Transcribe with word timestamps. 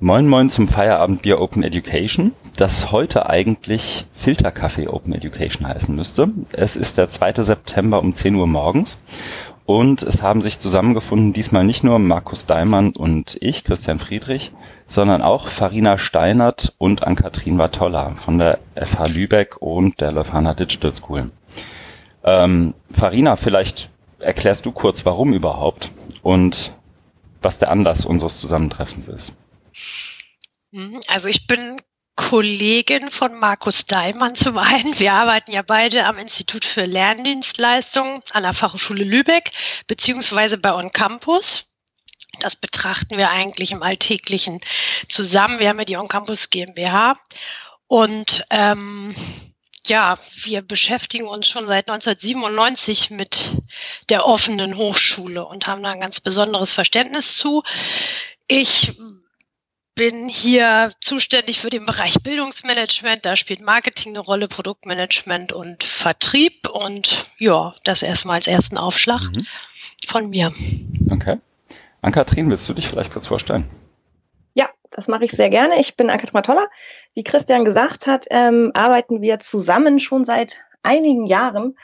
Moin 0.00 0.28
Moin 0.28 0.48
zum 0.48 0.68
Feierabendbier 0.68 1.40
Open 1.40 1.64
Education, 1.64 2.30
das 2.54 2.92
heute 2.92 3.28
eigentlich 3.28 4.06
Filterkaffee 4.12 4.86
Open 4.86 5.12
Education 5.12 5.66
heißen 5.66 5.92
müsste. 5.92 6.30
Es 6.52 6.76
ist 6.76 6.98
der 6.98 7.08
2. 7.08 7.42
September 7.42 7.98
um 7.98 8.14
10 8.14 8.36
Uhr 8.36 8.46
morgens 8.46 9.00
und 9.66 10.04
es 10.04 10.22
haben 10.22 10.40
sich 10.40 10.60
zusammengefunden 10.60 11.32
diesmal 11.32 11.64
nicht 11.64 11.82
nur 11.82 11.98
Markus 11.98 12.46
Daimann 12.46 12.90
und 12.90 13.38
ich, 13.40 13.64
Christian 13.64 13.98
Friedrich, 13.98 14.52
sondern 14.86 15.20
auch 15.20 15.48
Farina 15.48 15.98
Steinert 15.98 16.74
und 16.78 17.02
Ann-Kathrin 17.02 17.58
Watolla 17.58 18.10
von 18.10 18.38
der 18.38 18.60
FH 18.76 19.06
Lübeck 19.06 19.56
und 19.60 20.00
der 20.00 20.12
Leuphana 20.12 20.54
Digital 20.54 20.94
School. 20.94 21.32
Ähm, 22.22 22.74
Farina, 22.88 23.34
vielleicht 23.34 23.90
erklärst 24.20 24.64
du 24.64 24.70
kurz, 24.70 25.04
warum 25.04 25.32
überhaupt 25.32 25.90
und 26.22 26.72
was 27.42 27.58
der 27.58 27.72
Anlass 27.72 28.06
unseres 28.06 28.38
Zusammentreffens 28.38 29.08
ist. 29.08 29.34
Mhm. 30.70 31.00
Also 31.06 31.28
ich 31.28 31.46
bin 31.46 31.80
Kollegin 32.16 33.10
von 33.10 33.38
Markus 33.38 33.86
Daimann 33.86 34.34
zum 34.34 34.58
einen. 34.58 34.98
Wir 34.98 35.12
arbeiten 35.12 35.52
ja 35.52 35.62
beide 35.62 36.04
am 36.04 36.18
Institut 36.18 36.64
für 36.64 36.84
Lerndienstleistungen 36.84 38.22
an 38.32 38.42
der 38.42 38.54
Fachhochschule 38.54 39.04
Lübeck, 39.04 39.52
beziehungsweise 39.86 40.58
bei 40.58 40.74
On 40.74 40.90
Campus. 40.90 41.66
Das 42.40 42.56
betrachten 42.56 43.16
wir 43.18 43.30
eigentlich 43.30 43.70
im 43.70 43.84
Alltäglichen 43.84 44.60
zusammen. 45.08 45.60
Wir 45.60 45.68
haben 45.68 45.78
ja 45.78 45.84
die 45.84 45.96
On 45.96 46.08
Campus 46.08 46.50
GmbH 46.50 47.18
und 47.86 48.44
ähm, 48.50 49.14
ja, 49.86 50.18
wir 50.42 50.62
beschäftigen 50.62 51.28
uns 51.28 51.48
schon 51.48 51.66
seit 51.66 51.88
1997 51.88 53.10
mit 53.10 53.54
der 54.10 54.26
offenen 54.26 54.76
Hochschule 54.76 55.46
und 55.46 55.66
haben 55.66 55.82
da 55.82 55.92
ein 55.92 56.00
ganz 56.00 56.20
besonderes 56.20 56.72
Verständnis 56.72 57.36
zu. 57.36 57.62
Ich 58.48 58.92
bin 59.98 60.28
hier 60.28 60.92
zuständig 61.00 61.58
für 61.58 61.70
den 61.70 61.84
Bereich 61.84 62.14
Bildungsmanagement. 62.22 63.26
Da 63.26 63.34
spielt 63.34 63.60
Marketing 63.60 64.12
eine 64.12 64.20
Rolle, 64.20 64.46
Produktmanagement 64.46 65.52
und 65.52 65.82
Vertrieb. 65.82 66.68
Und 66.70 67.28
ja, 67.36 67.74
das 67.82 68.04
erstmal 68.04 68.36
als 68.36 68.46
ersten 68.46 68.78
Aufschlag 68.78 69.22
mhm. 69.22 69.44
von 70.06 70.30
mir. 70.30 70.54
Okay. 71.10 71.38
Ann-Kathrin, 72.00 72.48
willst 72.48 72.68
du 72.68 72.74
dich 72.74 72.86
vielleicht 72.86 73.12
kurz 73.12 73.26
vorstellen? 73.26 73.68
Ja, 74.54 74.68
das 74.92 75.08
mache 75.08 75.24
ich 75.24 75.32
sehr 75.32 75.50
gerne. 75.50 75.80
Ich 75.80 75.96
bin 75.96 76.10
Ann-Kathrin 76.10 76.34
Matolla. 76.34 76.66
Wie 77.14 77.24
Christian 77.24 77.64
gesagt 77.64 78.06
hat, 78.06 78.26
ähm, 78.30 78.70
arbeiten 78.74 79.20
wir 79.20 79.40
zusammen 79.40 79.98
schon 79.98 80.24
seit 80.24 80.60
einigen 80.84 81.26
Jahren 81.26 81.76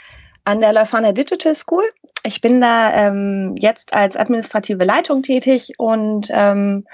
an 0.44 0.60
der 0.60 0.72
Leuphana 0.72 1.10
Digital 1.10 1.56
School. 1.56 1.82
Ich 2.22 2.40
bin 2.40 2.60
da 2.60 2.94
ähm, 2.94 3.56
jetzt 3.58 3.92
als 3.92 4.16
administrative 4.16 4.84
Leitung 4.84 5.24
tätig 5.24 5.72
und 5.78 6.28
ähm, 6.30 6.86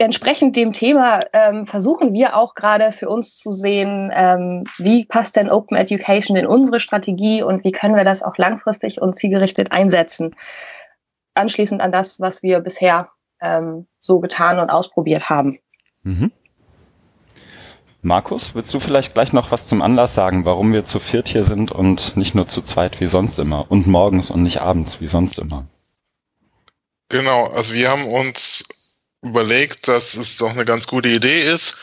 entsprechend 0.00 0.56
dem 0.56 0.72
Thema 0.72 1.20
ähm, 1.32 1.66
versuchen 1.66 2.12
wir 2.12 2.36
auch 2.36 2.54
gerade 2.54 2.92
für 2.92 3.08
uns 3.08 3.36
zu 3.36 3.52
sehen, 3.52 4.10
ähm, 4.14 4.64
wie 4.78 5.04
passt 5.04 5.36
denn 5.36 5.50
Open 5.50 5.76
Education 5.76 6.36
in 6.36 6.46
unsere 6.46 6.80
Strategie 6.80 7.42
und 7.42 7.64
wie 7.64 7.72
können 7.72 7.96
wir 7.96 8.04
das 8.04 8.22
auch 8.22 8.36
langfristig 8.36 9.00
und 9.00 9.18
zielgerichtet 9.18 9.72
einsetzen. 9.72 10.34
Anschließend 11.34 11.80
an 11.80 11.92
das, 11.92 12.20
was 12.20 12.42
wir 12.42 12.60
bisher 12.60 13.10
ähm, 13.40 13.86
so 14.00 14.20
getan 14.20 14.58
und 14.58 14.70
ausprobiert 14.70 15.28
haben. 15.28 15.58
Mhm. 16.02 16.32
Markus, 18.02 18.54
willst 18.54 18.72
du 18.72 18.80
vielleicht 18.80 19.12
gleich 19.12 19.34
noch 19.34 19.50
was 19.50 19.68
zum 19.68 19.82
Anlass 19.82 20.14
sagen, 20.14 20.46
warum 20.46 20.72
wir 20.72 20.84
zu 20.84 20.98
viert 20.98 21.28
hier 21.28 21.44
sind 21.44 21.70
und 21.70 22.16
nicht 22.16 22.34
nur 22.34 22.46
zu 22.46 22.62
zweit 22.62 22.98
wie 23.00 23.06
sonst 23.06 23.38
immer 23.38 23.70
und 23.70 23.86
morgens 23.86 24.30
und 24.30 24.42
nicht 24.42 24.62
abends 24.62 25.02
wie 25.02 25.06
sonst 25.06 25.38
immer? 25.38 25.66
Genau, 27.10 27.44
also 27.48 27.74
wir 27.74 27.90
haben 27.90 28.06
uns 28.06 28.64
überlegt, 29.22 29.88
dass 29.88 30.14
es 30.14 30.36
doch 30.36 30.50
eine 30.50 30.64
ganz 30.64 30.86
gute 30.86 31.08
Idee 31.08 31.42
ist, 31.42 31.76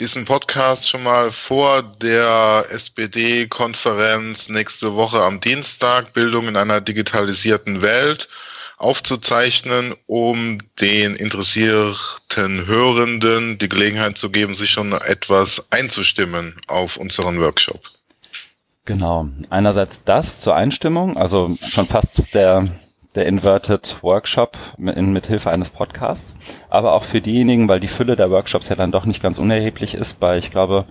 diesen 0.00 0.24
Podcast 0.24 0.88
schon 0.88 1.02
mal 1.04 1.30
vor 1.30 1.82
der 1.82 2.66
SPD-Konferenz 2.70 4.48
nächste 4.48 4.94
Woche 4.94 5.22
am 5.22 5.40
Dienstag, 5.40 6.12
Bildung 6.12 6.48
in 6.48 6.56
einer 6.56 6.80
digitalisierten 6.80 7.80
Welt, 7.80 8.28
aufzuzeichnen, 8.76 9.94
um 10.06 10.58
den 10.80 11.14
interessierten 11.14 12.66
Hörenden 12.66 13.56
die 13.58 13.68
Gelegenheit 13.68 14.18
zu 14.18 14.30
geben, 14.30 14.54
sich 14.54 14.70
schon 14.70 14.92
etwas 14.92 15.70
einzustimmen 15.70 16.60
auf 16.66 16.96
unseren 16.96 17.40
Workshop. 17.40 17.80
Genau. 18.84 19.28
Einerseits 19.48 20.04
das 20.04 20.40
zur 20.42 20.56
Einstimmung, 20.56 21.16
also 21.16 21.56
schon 21.66 21.86
fast 21.86 22.34
der 22.34 22.68
der 23.14 23.26
Inverted 23.26 24.02
Workshop 24.02 24.56
in, 24.78 25.12
mit 25.12 25.26
Hilfe 25.26 25.50
eines 25.50 25.70
Podcasts, 25.70 26.34
aber 26.68 26.92
auch 26.94 27.04
für 27.04 27.20
diejenigen, 27.20 27.68
weil 27.68 27.80
die 27.80 27.88
Fülle 27.88 28.16
der 28.16 28.30
Workshops 28.30 28.68
ja 28.68 28.76
dann 28.76 28.92
doch 28.92 29.06
nicht 29.06 29.22
ganz 29.22 29.38
unerheblich 29.38 29.94
ist, 29.94 30.20
bei, 30.20 30.38
ich 30.38 30.50
glaube, 30.50 30.84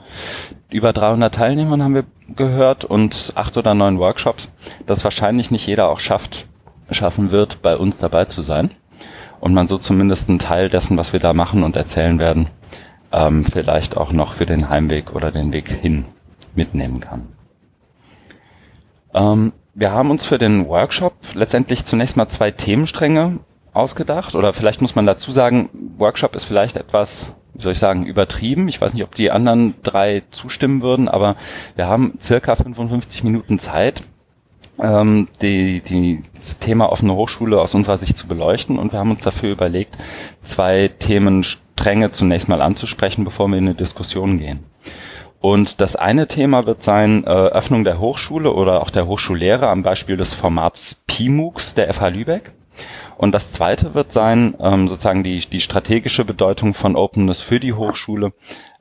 über 0.70 0.94
300 0.94 1.34
Teilnehmern 1.34 1.84
haben 1.84 1.96
wir 1.96 2.06
gehört 2.36 2.86
und 2.86 3.34
acht 3.36 3.58
oder 3.58 3.74
neun 3.74 4.00
Workshops, 4.00 4.50
dass 4.86 5.04
wahrscheinlich 5.04 5.52
nicht 5.52 5.68
jeder 5.68 5.90
auch 5.90 6.00
schafft, 6.00 6.48
schaffen 6.90 7.32
wird, 7.32 7.62
bei 7.62 7.76
uns 7.78 7.98
dabei 7.98 8.26
zu 8.26 8.42
sein 8.42 8.72
und 9.40 9.54
man 9.54 9.68
so 9.68 9.78
zumindest 9.78 10.30
einen 10.30 10.40
Teil 10.40 10.70
dessen, 10.70 10.98
was 10.98 11.12
wir 11.12 11.20
da 11.20 11.34
machen 11.34 11.64
und 11.64 11.76
erzählen 11.76 12.20
werden, 12.20 12.48
ähm, 13.12 13.44
vielleicht 13.44 13.98
auch 13.98 14.14
noch 14.14 14.34
für 14.34 14.46
den 14.46 14.70
Heimweg 14.70 15.14
oder 15.14 15.32
den 15.32 15.52
Weg 15.52 15.70
hin 15.70 16.06
mitnehmen 16.56 17.00
kann. 17.00 17.28
Ähm, 19.14 19.54
wir 19.74 19.92
haben 19.92 20.12
uns 20.12 20.26
für 20.26 20.38
den 20.38 20.68
Workshop 20.68 21.14
letztendlich 21.34 21.86
zunächst 21.86 22.16
mal 22.18 22.28
zwei 22.28 22.52
Themenstränge 22.52 23.40
ausgedacht. 23.74 24.36
Oder 24.36 24.54
vielleicht 24.54 24.82
muss 24.82 24.96
man 24.96 25.06
dazu 25.06 25.32
sagen, 25.32 25.70
Workshop 25.98 26.36
ist 26.36 26.44
vielleicht 26.44 26.78
etwas, 26.78 27.34
wie 27.54 27.64
soll 27.64 27.74
ich 27.74 27.80
sagen, 27.80 28.06
übertrieben. 28.06 28.68
Ich 28.68 28.80
weiß 28.80 28.94
nicht, 28.94 29.04
ob 29.04 29.16
die 29.16 29.32
anderen 29.32 29.74
drei 29.82 30.24
zustimmen 30.30 30.82
würden, 30.82 31.08
aber 31.08 31.36
wir 31.76 31.88
haben 31.88 32.14
circa 32.22 32.56
55 32.56 33.24
Minuten 33.24 33.58
Zeit, 33.58 34.04
ähm, 34.80 35.26
die, 35.42 35.82
die, 35.82 36.22
das 36.36 36.60
Thema 36.60 36.92
offene 36.92 37.16
Hochschule 37.16 37.60
aus 37.60 37.74
unserer 37.74 37.98
Sicht 37.98 38.18
zu 38.18 38.28
beleuchten. 38.28 38.78
Und 38.78 38.92
wir 38.92 39.00
haben 39.00 39.12
uns 39.12 39.24
dafür 39.24 39.52
überlegt, 39.52 39.98
zwei 40.44 40.88
Themenstränge 41.00 42.12
zunächst 42.12 42.48
mal 42.48 42.62
anzusprechen, 42.62 43.24
bevor 43.24 43.48
wir 43.48 43.58
in 43.58 43.66
eine 43.66 43.76
Diskussion 43.76 44.38
gehen. 44.38 44.60
Und 45.44 45.82
das 45.82 45.98
eine 45.98 46.30
Thema 46.30 46.68
wird 46.68 46.82
sein 46.82 47.26
äh, 47.26 47.28
Öffnung 47.28 47.84
der 47.84 48.00
Hochschule 48.00 48.54
oder 48.54 48.82
auch 48.82 48.90
der 48.90 49.08
Hochschullehre 49.08 49.68
am 49.68 49.84
Beispiel 49.84 50.16
des 50.16 50.34
Formats 50.34 51.04
PIMUX 51.06 51.74
der 51.76 51.94
FH 51.94 52.08
Lübeck. 52.08 52.54
Und 53.18 53.34
das 53.34 53.52
zweite 53.52 53.94
wird 53.94 54.14
sein 54.14 54.56
ähm, 54.62 54.88
sozusagen 54.88 55.22
die, 55.22 55.40
die 55.40 55.60
strategische 55.60 56.24
Bedeutung 56.24 56.74
von 56.74 56.96
Openness 56.96 57.42
für 57.42 57.60
die 57.60 57.74
Hochschule 57.74 58.32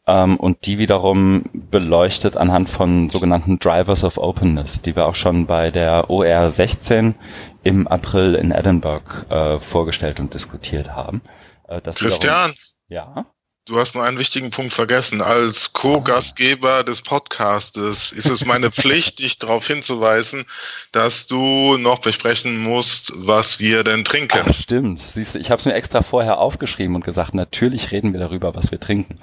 ähm, 0.06 0.36
und 0.36 0.64
die 0.66 0.78
wiederum 0.78 1.42
beleuchtet 1.52 2.36
anhand 2.36 2.68
von 2.68 3.10
sogenannten 3.10 3.58
Drivers 3.58 4.04
of 4.04 4.16
Openness, 4.18 4.82
die 4.82 4.94
wir 4.94 5.06
auch 5.06 5.16
schon 5.16 5.46
bei 5.46 5.72
der 5.72 6.10
OR 6.10 6.48
16 6.48 7.16
im 7.64 7.88
April 7.88 8.36
in 8.36 8.52
Edinburgh 8.52 9.26
äh, 9.30 9.58
vorgestellt 9.58 10.20
und 10.20 10.32
diskutiert 10.32 10.94
haben. 10.94 11.22
Äh, 11.66 11.80
Christian? 11.80 12.52
Wiederum, 12.86 13.16
ja? 13.16 13.26
Du 13.64 13.78
hast 13.78 13.94
nur 13.94 14.02
einen 14.02 14.18
wichtigen 14.18 14.50
Punkt 14.50 14.72
vergessen. 14.72 15.22
Als 15.22 15.72
Co-Gastgeber 15.72 16.82
des 16.82 17.00
Podcastes 17.00 18.10
ist 18.10 18.28
es 18.28 18.44
meine 18.44 18.70
Pflicht, 18.72 19.20
dich 19.20 19.38
darauf 19.38 19.64
hinzuweisen, 19.68 20.46
dass 20.90 21.28
du 21.28 21.76
noch 21.76 22.00
besprechen 22.00 22.58
musst, 22.58 23.12
was 23.14 23.60
wir 23.60 23.84
denn 23.84 24.04
trinken. 24.04 24.46
Ach, 24.48 24.52
stimmt. 24.52 25.00
Siehst 25.08 25.36
du, 25.36 25.38
ich 25.38 25.52
habe 25.52 25.60
es 25.60 25.64
mir 25.66 25.74
extra 25.74 26.02
vorher 26.02 26.38
aufgeschrieben 26.38 26.96
und 26.96 27.04
gesagt, 27.04 27.34
natürlich 27.34 27.92
reden 27.92 28.12
wir 28.12 28.18
darüber, 28.18 28.56
was 28.56 28.72
wir 28.72 28.80
trinken. 28.80 29.20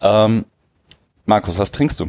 Ähm, 0.00 0.44
Markus, 1.24 1.58
was 1.58 1.72
trinkst 1.72 1.98
du? 1.98 2.08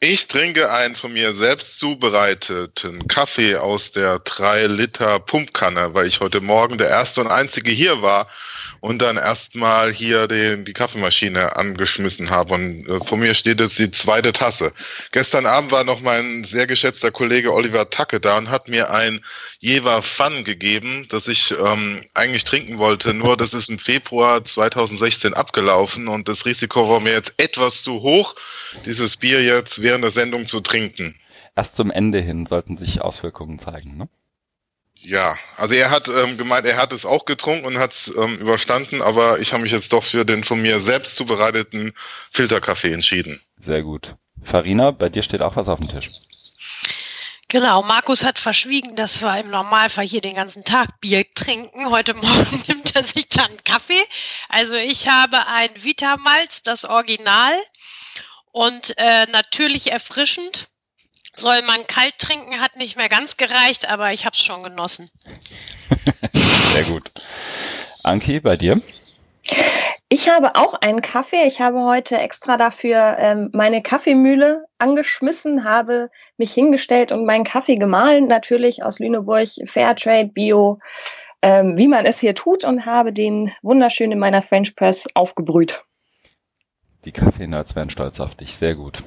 Ich 0.00 0.28
trinke 0.28 0.70
einen 0.70 0.94
von 0.94 1.10
mir 1.10 1.32
selbst 1.32 1.78
zubereiteten 1.78 3.08
Kaffee 3.08 3.56
aus 3.56 3.92
der 3.92 4.18
3 4.18 4.66
Liter 4.66 5.20
Pumpkanne, 5.20 5.94
weil 5.94 6.06
ich 6.06 6.20
heute 6.20 6.42
Morgen 6.42 6.76
der 6.76 6.90
erste 6.90 7.22
und 7.22 7.28
einzige 7.28 7.70
hier 7.70 8.02
war 8.02 8.28
und 8.80 9.02
dann 9.02 9.16
erstmal 9.16 9.92
hier 9.92 10.28
den, 10.28 10.64
die 10.64 10.72
Kaffeemaschine 10.72 11.56
angeschmissen 11.56 12.30
habe. 12.30 12.54
Und 12.54 12.88
äh, 12.88 13.00
vor 13.04 13.18
mir 13.18 13.34
steht 13.34 13.60
jetzt 13.60 13.78
die 13.78 13.90
zweite 13.90 14.32
Tasse. 14.32 14.72
Gestern 15.12 15.46
Abend 15.46 15.72
war 15.72 15.84
noch 15.84 16.00
mein 16.00 16.44
sehr 16.44 16.66
geschätzter 16.66 17.10
Kollege 17.10 17.52
Oliver 17.52 17.90
Tacke 17.90 18.20
da 18.20 18.38
und 18.38 18.50
hat 18.50 18.68
mir 18.68 18.90
ein 18.90 19.24
Jever 19.58 20.02
Fun 20.02 20.44
gegeben, 20.44 21.06
das 21.08 21.28
ich 21.28 21.52
ähm, 21.52 22.00
eigentlich 22.14 22.44
trinken 22.44 22.78
wollte. 22.78 23.14
Nur 23.14 23.36
das 23.36 23.54
ist 23.54 23.68
im 23.68 23.78
Februar 23.78 24.44
2016 24.44 25.34
abgelaufen 25.34 26.08
und 26.08 26.28
das 26.28 26.46
Risiko 26.46 26.88
war 26.88 27.00
mir 27.00 27.12
jetzt 27.12 27.34
etwas 27.38 27.82
zu 27.82 28.02
hoch, 28.02 28.34
dieses 28.84 29.16
Bier 29.16 29.42
jetzt 29.42 29.82
während 29.82 30.04
der 30.04 30.10
Sendung 30.10 30.46
zu 30.46 30.60
trinken. 30.60 31.14
Erst 31.54 31.76
zum 31.76 31.90
Ende 31.90 32.20
hin 32.20 32.44
sollten 32.44 32.76
sich 32.76 33.00
Auswirkungen 33.00 33.58
zeigen, 33.58 33.96
ne? 33.96 34.08
Ja, 34.98 35.36
also 35.56 35.74
er 35.74 35.90
hat 35.90 36.08
ähm, 36.08 36.36
gemeint, 36.36 36.66
er 36.66 36.76
hat 36.76 36.92
es 36.92 37.06
auch 37.06 37.24
getrunken 37.24 37.66
und 37.66 37.78
hat 37.78 37.92
es 37.92 38.12
ähm, 38.16 38.38
überstanden, 38.38 39.02
aber 39.02 39.38
ich 39.40 39.52
habe 39.52 39.62
mich 39.62 39.72
jetzt 39.72 39.92
doch 39.92 40.02
für 40.02 40.24
den 40.24 40.42
von 40.42 40.60
mir 40.60 40.80
selbst 40.80 41.16
zubereiteten 41.16 41.92
Filterkaffee 42.32 42.92
entschieden. 42.92 43.40
Sehr 43.58 43.82
gut. 43.82 44.16
Farina, 44.42 44.90
bei 44.90 45.08
dir 45.08 45.22
steht 45.22 45.42
auch 45.42 45.56
was 45.56 45.68
auf 45.68 45.78
dem 45.78 45.88
Tisch. 45.88 46.08
Genau, 47.48 47.82
Markus 47.82 48.24
hat 48.24 48.40
verschwiegen, 48.40 48.96
dass 48.96 49.22
wir 49.22 49.38
im 49.38 49.50
Normalfall 49.50 50.04
hier 50.04 50.20
den 50.20 50.34
ganzen 50.34 50.64
Tag 50.64 51.00
Bier 51.00 51.24
trinken. 51.32 51.90
Heute 51.90 52.14
Morgen 52.14 52.64
nimmt 52.68 52.96
er 52.96 53.04
sich 53.04 53.28
dann 53.28 53.50
Kaffee. 53.64 54.02
Also 54.48 54.74
ich 54.74 55.06
habe 55.06 55.46
ein 55.46 55.70
Vitamalz, 55.76 56.62
das 56.64 56.84
Original 56.84 57.54
und 58.50 58.94
äh, 58.98 59.26
natürlich 59.26 59.92
erfrischend. 59.92 60.68
Soll 61.36 61.62
man 61.62 61.86
kalt 61.86 62.18
trinken, 62.18 62.60
hat 62.60 62.76
nicht 62.76 62.96
mehr 62.96 63.08
ganz 63.10 63.36
gereicht, 63.36 63.88
aber 63.90 64.12
ich 64.12 64.24
habe 64.24 64.34
es 64.34 64.42
schon 64.42 64.62
genossen. 64.62 65.10
Sehr 66.72 66.84
gut. 66.84 67.12
Anki, 68.02 68.40
bei 68.40 68.56
dir? 68.56 68.80
Ich 70.08 70.28
habe 70.28 70.54
auch 70.54 70.74
einen 70.74 71.02
Kaffee. 71.02 71.44
Ich 71.44 71.60
habe 71.60 71.82
heute 71.82 72.16
extra 72.18 72.56
dafür 72.56 73.16
ähm, 73.18 73.50
meine 73.52 73.82
Kaffeemühle 73.82 74.64
angeschmissen, 74.78 75.64
habe 75.64 76.10
mich 76.36 76.54
hingestellt 76.54 77.12
und 77.12 77.26
meinen 77.26 77.44
Kaffee 77.44 77.76
gemahlen, 77.76 78.28
natürlich 78.28 78.82
aus 78.82 78.98
Lüneburg, 78.98 79.48
Fairtrade, 79.66 80.28
Bio, 80.28 80.78
ähm, 81.42 81.76
wie 81.76 81.88
man 81.88 82.06
es 82.06 82.20
hier 82.20 82.34
tut 82.34 82.64
und 82.64 82.86
habe 82.86 83.12
den 83.12 83.52
wunderschön 83.62 84.12
in 84.12 84.18
meiner 84.18 84.42
French 84.42 84.74
Press 84.74 85.06
aufgebrüht. 85.14 85.84
Die 87.04 87.12
Kaffee-Nerds 87.12 87.76
werden 87.76 87.90
stolz 87.90 88.20
auf 88.20 88.36
dich. 88.36 88.56
Sehr 88.56 88.74
gut. 88.74 89.02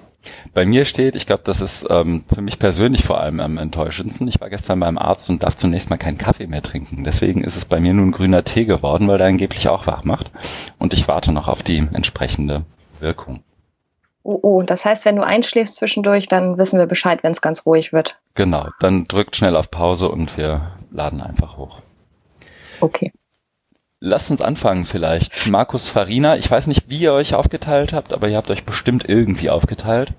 Bei 0.54 0.66
mir 0.66 0.86
steht, 0.86 1.16
ich 1.16 1.26
glaube, 1.26 1.44
das 1.46 1.62
ist 1.62 1.88
ähm, 1.90 2.26
für 2.34 2.42
mich 2.42 2.60
persönlich 2.60 3.06
vor 3.06 3.22
allem 3.22 3.40
am 3.40 3.58
enttäuschendsten. 3.58 4.28
Ich 4.28 4.42
war 4.42 4.50
gestern 4.50 4.80
beim 4.80 4.98
Arzt 4.98 5.30
und 5.30 5.44
darf 5.44 5.56
zunächst 5.56 5.90
mal 5.90 5.98
keinen 5.98 6.18
Kaffee 6.18 6.48
mehr 6.48 6.62
trinken. 6.62 7.04
Deswegen 7.04 7.44
ist 7.44 7.56
es 7.56 7.66
bei 7.66 7.80
mir 7.80 7.94
nun 7.94 8.12
grüner 8.12 8.44
Tee 8.44 8.66
geworden, 8.66 9.08
weil 9.08 9.18
der 9.18 9.28
angeblich 9.28 9.70
auch 9.70 9.88
wach 9.88 10.04
macht. 10.04 10.32
Und 10.78 10.94
ich 10.94 11.08
warte 11.08 11.32
noch 11.32 11.48
auf 11.48 11.64
die 11.64 11.88
entsprechende 11.94 12.64
Wirkung. 13.00 13.44
Oh, 14.24 14.40
oh, 14.42 14.62
das 14.62 14.84
heißt, 14.84 15.06
wenn 15.06 15.16
du 15.16 15.24
einschläfst 15.24 15.78
zwischendurch, 15.78 16.28
dann 16.28 16.58
wissen 16.58 16.78
wir 16.78 16.86
Bescheid, 16.86 17.24
wenn 17.24 17.32
es 17.32 17.42
ganz 17.42 17.66
ruhig 17.66 17.94
wird. 17.94 18.20
Genau, 18.36 18.68
dann 18.80 19.06
drückt 19.06 19.36
schnell 19.36 19.56
auf 19.56 19.72
Pause 19.72 20.10
und 20.10 20.36
wir 20.38 20.74
laden 20.92 21.22
einfach 21.22 21.58
hoch. 21.58 21.80
Okay. 22.82 23.12
Lasst 24.02 24.32
uns 24.32 24.40
anfangen 24.40 24.86
vielleicht. 24.86 25.48
Markus 25.48 25.90
Farina, 25.90 26.38
ich 26.38 26.50
weiß 26.50 26.68
nicht, 26.68 26.88
wie 26.88 27.00
ihr 27.00 27.12
euch 27.12 27.36
aufgeteilt 27.36 27.92
habt, 27.92 28.14
aber 28.14 28.30
ihr 28.30 28.38
habt 28.38 28.50
euch 28.50 28.64
bestimmt 28.64 29.04
irgendwie 29.10 29.50
aufgeteilt. 29.50 30.14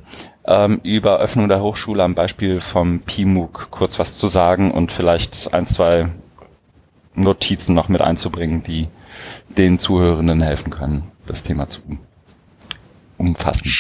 Ähm, 0.45 0.81
über 0.83 1.19
Öffnung 1.19 1.49
der 1.49 1.63
Hochschule 1.63 2.03
am 2.03 2.15
Beispiel 2.15 2.61
vom 2.61 3.01
PIMUG 3.01 3.69
kurz 3.71 3.99
was 3.99 4.19
zu 4.19 4.27
sagen 4.27 4.71
und 4.71 4.93
vielleicht 4.93 5.55
ein, 5.55 5.65
zwei 5.65 6.09
Notizen 7.15 7.75
noch 7.75 7.89
mit 7.89 8.03
einzubringen, 8.03 8.63
die 8.63 8.89
den 9.57 9.79
Zuhörenden 9.79 10.43
helfen 10.43 10.69
können, 10.69 11.11
das 11.25 11.43
Thema 11.43 11.67
zu 11.69 11.81
umfassen. 13.17 13.73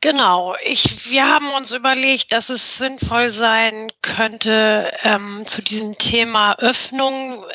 Genau, 0.00 0.54
ich, 0.62 1.10
wir 1.10 1.26
haben 1.26 1.50
uns 1.50 1.72
überlegt, 1.72 2.32
dass 2.32 2.50
es 2.50 2.78
sinnvoll 2.78 3.30
sein 3.30 3.90
könnte, 4.00 4.96
ähm, 5.02 5.44
zu 5.44 5.60
diesem 5.60 5.98
Thema 5.98 6.54
Öffnung 6.58 7.42
äh, 7.42 7.52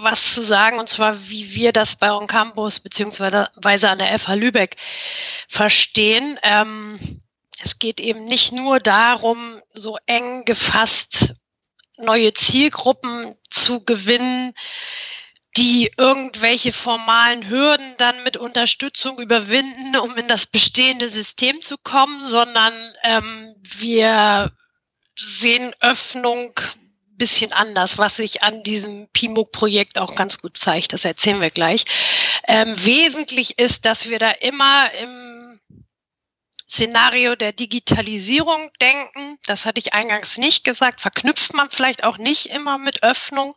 was 0.00 0.32
zu 0.32 0.42
sagen, 0.42 0.78
und 0.78 0.88
zwar, 0.88 1.28
wie 1.28 1.54
wir 1.54 1.72
das 1.72 1.96
bei 1.96 2.10
On 2.10 2.26
Campus 2.26 2.80
beziehungsweise 2.80 3.50
an 3.90 3.98
der 3.98 4.18
FH 4.18 4.34
Lübeck 4.34 4.76
verstehen. 5.48 6.40
Ähm, 6.42 7.20
es 7.62 7.78
geht 7.78 8.00
eben 8.00 8.24
nicht 8.24 8.52
nur 8.52 8.80
darum, 8.80 9.60
so 9.74 9.98
eng 10.06 10.46
gefasst 10.46 11.34
neue 11.98 12.32
Zielgruppen 12.32 13.36
zu 13.50 13.84
gewinnen, 13.84 14.54
die 15.56 15.90
irgendwelche 15.96 16.72
formalen 16.72 17.48
Hürden 17.48 17.94
dann 17.98 18.22
mit 18.24 18.36
Unterstützung 18.36 19.18
überwinden, 19.18 19.96
um 19.96 20.16
in 20.16 20.28
das 20.28 20.46
bestehende 20.46 21.10
System 21.10 21.60
zu 21.60 21.76
kommen, 21.76 22.22
sondern 22.22 22.72
ähm, 23.02 23.54
wir 23.60 24.52
sehen 25.18 25.74
Öffnung 25.80 26.54
bisschen 27.18 27.52
anders, 27.52 27.98
was 27.98 28.16
sich 28.16 28.42
an 28.42 28.64
diesem 28.64 29.06
PIMUG-Projekt 29.12 29.98
auch 29.98 30.16
ganz 30.16 30.40
gut 30.40 30.56
zeigt. 30.56 30.92
Das 30.92 31.04
erzählen 31.04 31.40
wir 31.40 31.50
gleich. 31.50 31.84
Ähm, 32.48 32.74
wesentlich 32.84 33.60
ist, 33.60 33.84
dass 33.84 34.08
wir 34.08 34.18
da 34.18 34.30
immer 34.30 34.92
im 35.00 35.31
Szenario 36.72 37.36
der 37.36 37.52
Digitalisierung 37.52 38.70
denken. 38.80 39.38
Das 39.44 39.66
hatte 39.66 39.78
ich 39.78 39.92
eingangs 39.92 40.38
nicht 40.38 40.64
gesagt. 40.64 41.02
Verknüpft 41.02 41.52
man 41.52 41.68
vielleicht 41.68 42.02
auch 42.02 42.16
nicht 42.16 42.46
immer 42.46 42.78
mit 42.78 43.02
Öffnung. 43.02 43.54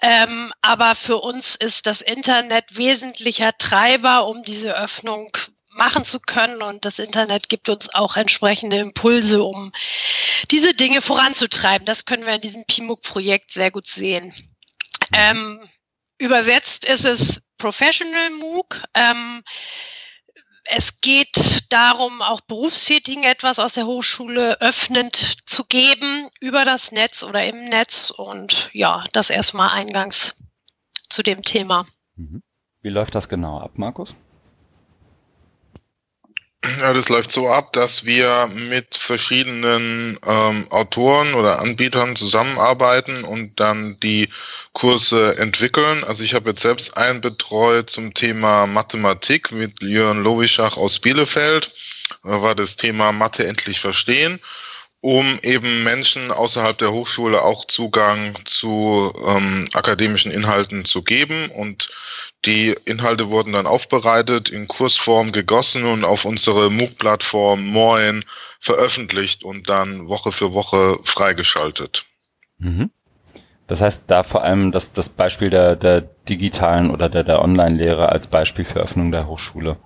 Ähm, 0.00 0.54
aber 0.62 0.94
für 0.94 1.18
uns 1.18 1.56
ist 1.56 1.86
das 1.86 2.00
Internet 2.00 2.78
wesentlicher 2.78 3.52
Treiber, 3.58 4.26
um 4.26 4.44
diese 4.44 4.74
Öffnung 4.74 5.30
machen 5.68 6.06
zu 6.06 6.20
können. 6.20 6.62
Und 6.62 6.86
das 6.86 6.98
Internet 6.98 7.50
gibt 7.50 7.68
uns 7.68 7.92
auch 7.94 8.16
entsprechende 8.16 8.78
Impulse, 8.78 9.42
um 9.42 9.70
diese 10.50 10.72
Dinge 10.72 11.02
voranzutreiben. 11.02 11.84
Das 11.84 12.06
können 12.06 12.24
wir 12.24 12.34
in 12.34 12.40
diesem 12.40 12.64
PIMUG-Projekt 12.64 13.52
sehr 13.52 13.70
gut 13.70 13.88
sehen. 13.88 14.32
Ähm, 15.12 15.68
übersetzt 16.16 16.86
ist 16.86 17.04
es 17.04 17.42
Professional 17.58 18.30
MOOC. 18.30 18.84
Ähm, 18.94 19.42
es 20.70 21.00
geht 21.00 21.64
darum, 21.70 22.22
auch 22.22 22.40
Berufstätigen 22.42 23.24
etwas 23.24 23.58
aus 23.58 23.74
der 23.74 23.86
Hochschule 23.86 24.60
öffnend 24.60 25.38
zu 25.46 25.64
geben 25.64 26.28
über 26.40 26.64
das 26.64 26.92
Netz 26.92 27.22
oder 27.22 27.46
im 27.46 27.64
Netz. 27.64 28.10
Und 28.10 28.70
ja, 28.72 29.04
das 29.12 29.30
erstmal 29.30 29.70
eingangs 29.70 30.36
zu 31.08 31.22
dem 31.22 31.42
Thema. 31.42 31.86
Mhm. 32.16 32.42
Wie 32.82 32.90
läuft 32.90 33.14
das 33.14 33.28
genau 33.28 33.58
ab, 33.58 33.78
Markus? 33.78 34.14
Ja, 36.80 36.92
das 36.92 37.08
läuft 37.08 37.32
so 37.32 37.48
ab, 37.48 37.72
dass 37.72 38.04
wir 38.04 38.48
mit 38.68 38.96
verschiedenen 38.96 40.18
ähm, 40.26 40.66
Autoren 40.70 41.34
oder 41.34 41.60
Anbietern 41.60 42.16
zusammenarbeiten 42.16 43.24
und 43.24 43.58
dann 43.58 43.98
die 44.00 44.28
Kurse 44.72 45.36
entwickeln. 45.38 46.04
Also 46.04 46.24
ich 46.24 46.34
habe 46.34 46.50
jetzt 46.50 46.62
selbst 46.62 46.96
einen 46.96 47.20
betreut 47.20 47.90
zum 47.90 48.12
Thema 48.12 48.66
Mathematik 48.66 49.50
mit 49.52 49.80
Jörn 49.82 50.22
Lowischach 50.22 50.76
aus 50.76 50.98
Bielefeld. 50.98 51.72
Da 52.22 52.42
war 52.42 52.54
das 52.54 52.76
Thema 52.76 53.12
Mathe 53.12 53.46
endlich 53.46 53.80
verstehen, 53.80 54.38
um 55.00 55.38
eben 55.42 55.84
Menschen 55.84 56.30
außerhalb 56.30 56.76
der 56.76 56.92
Hochschule 56.92 57.42
auch 57.42 57.64
Zugang 57.66 58.36
zu 58.44 59.12
ähm, 59.26 59.68
akademischen 59.72 60.32
Inhalten 60.32 60.84
zu 60.84 61.02
geben 61.02 61.50
und 61.50 61.88
die 62.44 62.76
Inhalte 62.84 63.30
wurden 63.30 63.52
dann 63.52 63.66
aufbereitet, 63.66 64.48
in 64.48 64.68
Kursform 64.68 65.32
gegossen 65.32 65.84
und 65.84 66.04
auf 66.04 66.24
unsere 66.24 66.70
MOOC-Plattform 66.70 67.66
Moin 67.66 68.24
veröffentlicht 68.60 69.44
und 69.44 69.68
dann 69.68 70.08
Woche 70.08 70.32
für 70.32 70.52
Woche 70.52 70.98
freigeschaltet. 71.04 72.06
Mhm. 72.58 72.90
Das 73.66 73.80
heißt, 73.80 74.04
da 74.06 74.22
vor 74.22 74.44
allem 74.44 74.72
das, 74.72 74.92
das 74.92 75.10
Beispiel 75.10 75.50
der, 75.50 75.76
der 75.76 76.00
digitalen 76.00 76.90
oder 76.90 77.08
der, 77.08 77.22
der 77.22 77.42
Online-Lehre 77.42 78.08
als 78.08 78.26
Beispiel 78.26 78.64
für 78.64 78.80
Öffnung 78.80 79.12
der 79.12 79.26
Hochschule 79.26 79.76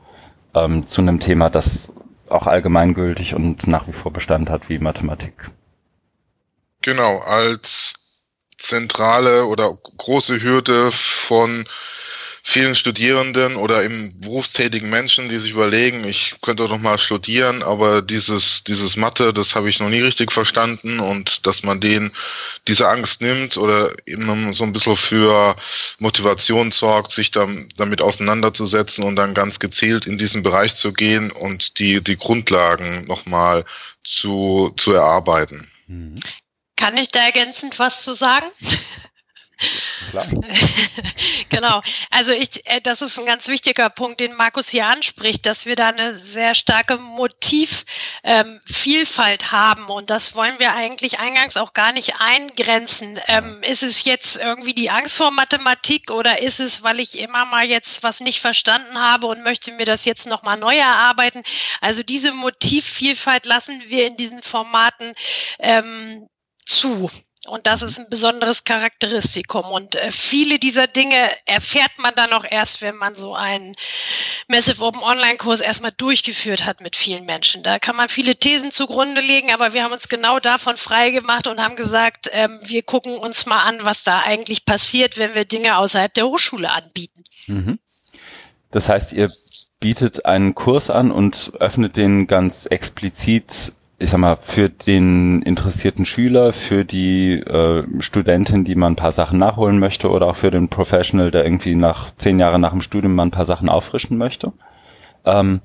ähm, 0.54 0.86
zu 0.86 1.00
einem 1.00 1.18
Thema, 1.18 1.50
das 1.50 1.92
auch 2.28 2.46
allgemeingültig 2.46 3.34
und 3.34 3.66
nach 3.66 3.88
wie 3.88 3.92
vor 3.92 4.12
Bestand 4.12 4.50
hat 4.50 4.68
wie 4.68 4.78
Mathematik. 4.78 5.50
Genau, 6.80 7.18
als 7.18 7.94
zentrale 8.58 9.46
oder 9.46 9.76
große 9.98 10.40
Hürde 10.42 10.92
von 10.92 11.66
vielen 12.44 12.74
Studierenden 12.74 13.54
oder 13.54 13.84
im 13.84 14.20
berufstätigen 14.20 14.90
Menschen, 14.90 15.28
die 15.28 15.38
sich 15.38 15.52
überlegen, 15.52 16.04
ich 16.04 16.34
könnte 16.42 16.66
doch 16.66 16.78
mal 16.78 16.98
studieren, 16.98 17.62
aber 17.62 18.02
dieses, 18.02 18.64
dieses 18.64 18.96
Mathe, 18.96 19.32
das 19.32 19.54
habe 19.54 19.68
ich 19.68 19.78
noch 19.78 19.88
nie 19.88 20.00
richtig 20.00 20.32
verstanden 20.32 20.98
und 20.98 21.46
dass 21.46 21.62
man 21.62 21.80
denen 21.80 22.10
diese 22.66 22.88
Angst 22.88 23.20
nimmt 23.20 23.56
oder 23.56 23.92
eben 24.06 24.52
so 24.52 24.64
ein 24.64 24.72
bisschen 24.72 24.96
für 24.96 25.54
Motivation 25.98 26.72
sorgt, 26.72 27.12
sich 27.12 27.30
dann, 27.30 27.68
damit 27.76 28.02
auseinanderzusetzen 28.02 29.04
und 29.04 29.14
dann 29.14 29.34
ganz 29.34 29.60
gezielt 29.60 30.06
in 30.06 30.18
diesen 30.18 30.42
Bereich 30.42 30.74
zu 30.74 30.92
gehen 30.92 31.30
und 31.30 31.78
die, 31.78 32.02
die 32.02 32.16
Grundlagen 32.16 33.04
nochmal 33.06 33.64
zu, 34.02 34.74
zu 34.76 34.92
erarbeiten. 34.92 35.70
Mhm. 35.86 36.18
Kann 36.76 36.96
ich 36.96 37.10
da 37.10 37.20
ergänzend 37.20 37.78
was 37.78 38.02
zu 38.02 38.12
sagen? 38.12 38.46
Klar. 40.10 40.26
genau. 41.48 41.80
Also 42.10 42.32
ich, 42.32 42.66
äh, 42.66 42.80
das 42.80 43.02
ist 43.02 43.18
ein 43.18 43.26
ganz 43.26 43.48
wichtiger 43.48 43.90
Punkt, 43.90 44.20
den 44.20 44.34
Markus 44.34 44.68
hier 44.68 44.86
anspricht, 44.86 45.46
dass 45.46 45.66
wir 45.66 45.74
da 45.76 45.88
eine 45.88 46.18
sehr 46.18 46.54
starke 46.54 46.98
Motivvielfalt 46.98 49.42
ähm, 49.42 49.52
haben 49.52 49.86
und 49.86 50.10
das 50.10 50.34
wollen 50.34 50.58
wir 50.58 50.74
eigentlich 50.74 51.18
eingangs 51.18 51.56
auch 51.56 51.72
gar 51.72 51.92
nicht 51.92 52.16
eingrenzen. 52.20 53.18
Ähm, 53.26 53.62
ist 53.62 53.82
es 53.82 54.04
jetzt 54.04 54.38
irgendwie 54.38 54.74
die 54.74 54.90
Angst 54.90 55.16
vor 55.16 55.30
Mathematik 55.30 56.10
oder 56.10 56.42
ist 56.42 56.60
es, 56.60 56.82
weil 56.82 57.00
ich 57.00 57.18
immer 57.18 57.46
mal 57.46 57.64
jetzt 57.64 58.02
was 58.02 58.20
nicht 58.20 58.40
verstanden 58.40 58.98
habe 58.98 59.26
und 59.26 59.42
möchte 59.42 59.72
mir 59.72 59.86
das 59.86 60.04
jetzt 60.04 60.26
nochmal 60.26 60.58
neu 60.58 60.76
erarbeiten? 60.76 61.42
Also 61.80 62.02
diese 62.02 62.32
Motivvielfalt 62.32 63.46
lassen 63.46 63.82
wir 63.86 64.06
in 64.06 64.16
diesen 64.16 64.42
Formaten 64.42 65.14
ähm, 65.58 66.28
zu. 66.64 67.10
Und 67.48 67.66
das 67.66 67.82
ist 67.82 67.98
ein 67.98 68.08
besonderes 68.08 68.62
Charakteristikum. 68.62 69.64
Und 69.64 69.96
äh, 69.96 70.12
viele 70.12 70.60
dieser 70.60 70.86
Dinge 70.86 71.16
erfährt 71.44 71.90
man 71.98 72.14
dann 72.14 72.32
auch 72.32 72.44
erst, 72.48 72.82
wenn 72.82 72.94
man 72.94 73.16
so 73.16 73.34
einen 73.34 73.74
Massive 74.46 74.84
Open 74.84 75.02
Online 75.02 75.38
Kurs 75.38 75.60
erstmal 75.60 75.90
durchgeführt 75.90 76.64
hat 76.64 76.80
mit 76.80 76.94
vielen 76.94 77.24
Menschen. 77.24 77.64
Da 77.64 77.80
kann 77.80 77.96
man 77.96 78.08
viele 78.08 78.36
Thesen 78.36 78.70
zugrunde 78.70 79.20
legen, 79.20 79.50
aber 79.52 79.72
wir 79.72 79.82
haben 79.82 79.92
uns 79.92 80.08
genau 80.08 80.38
davon 80.38 80.76
frei 80.76 81.10
gemacht 81.10 81.48
und 81.48 81.60
haben 81.60 81.74
gesagt, 81.74 82.30
ähm, 82.32 82.60
wir 82.62 82.84
gucken 82.84 83.18
uns 83.18 83.44
mal 83.44 83.62
an, 83.62 83.78
was 83.82 84.04
da 84.04 84.20
eigentlich 84.20 84.64
passiert, 84.64 85.18
wenn 85.18 85.34
wir 85.34 85.44
Dinge 85.44 85.78
außerhalb 85.78 86.14
der 86.14 86.26
Hochschule 86.26 86.70
anbieten. 86.70 87.24
Mhm. 87.48 87.80
Das 88.70 88.88
heißt, 88.88 89.12
ihr 89.14 89.32
bietet 89.80 90.26
einen 90.26 90.54
Kurs 90.54 90.90
an 90.90 91.10
und 91.10 91.52
öffnet 91.58 91.96
den 91.96 92.28
ganz 92.28 92.66
explizit 92.66 93.72
ich 94.02 94.10
sag 94.10 94.18
mal, 94.18 94.36
für 94.36 94.68
den 94.68 95.42
interessierten 95.42 96.04
Schüler, 96.04 96.52
für 96.52 96.84
die 96.84 97.34
äh, 97.34 97.84
Studentin, 98.00 98.64
die 98.64 98.74
mal 98.74 98.88
ein 98.88 98.96
paar 98.96 99.12
Sachen 99.12 99.38
nachholen 99.38 99.78
möchte 99.78 100.10
oder 100.10 100.26
auch 100.26 100.36
für 100.36 100.50
den 100.50 100.68
Professional, 100.68 101.30
der 101.30 101.44
irgendwie 101.44 101.76
nach 101.76 102.14
zehn 102.16 102.38
Jahren 102.38 102.60
nach 102.60 102.72
dem 102.72 102.82
Studium 102.82 103.14
mal 103.14 103.26
ein 103.26 103.30
paar 103.30 103.46
Sachen 103.46 103.68
auffrischen 103.68 104.18
möchte. 104.18 104.52
Ähm, 105.24 105.60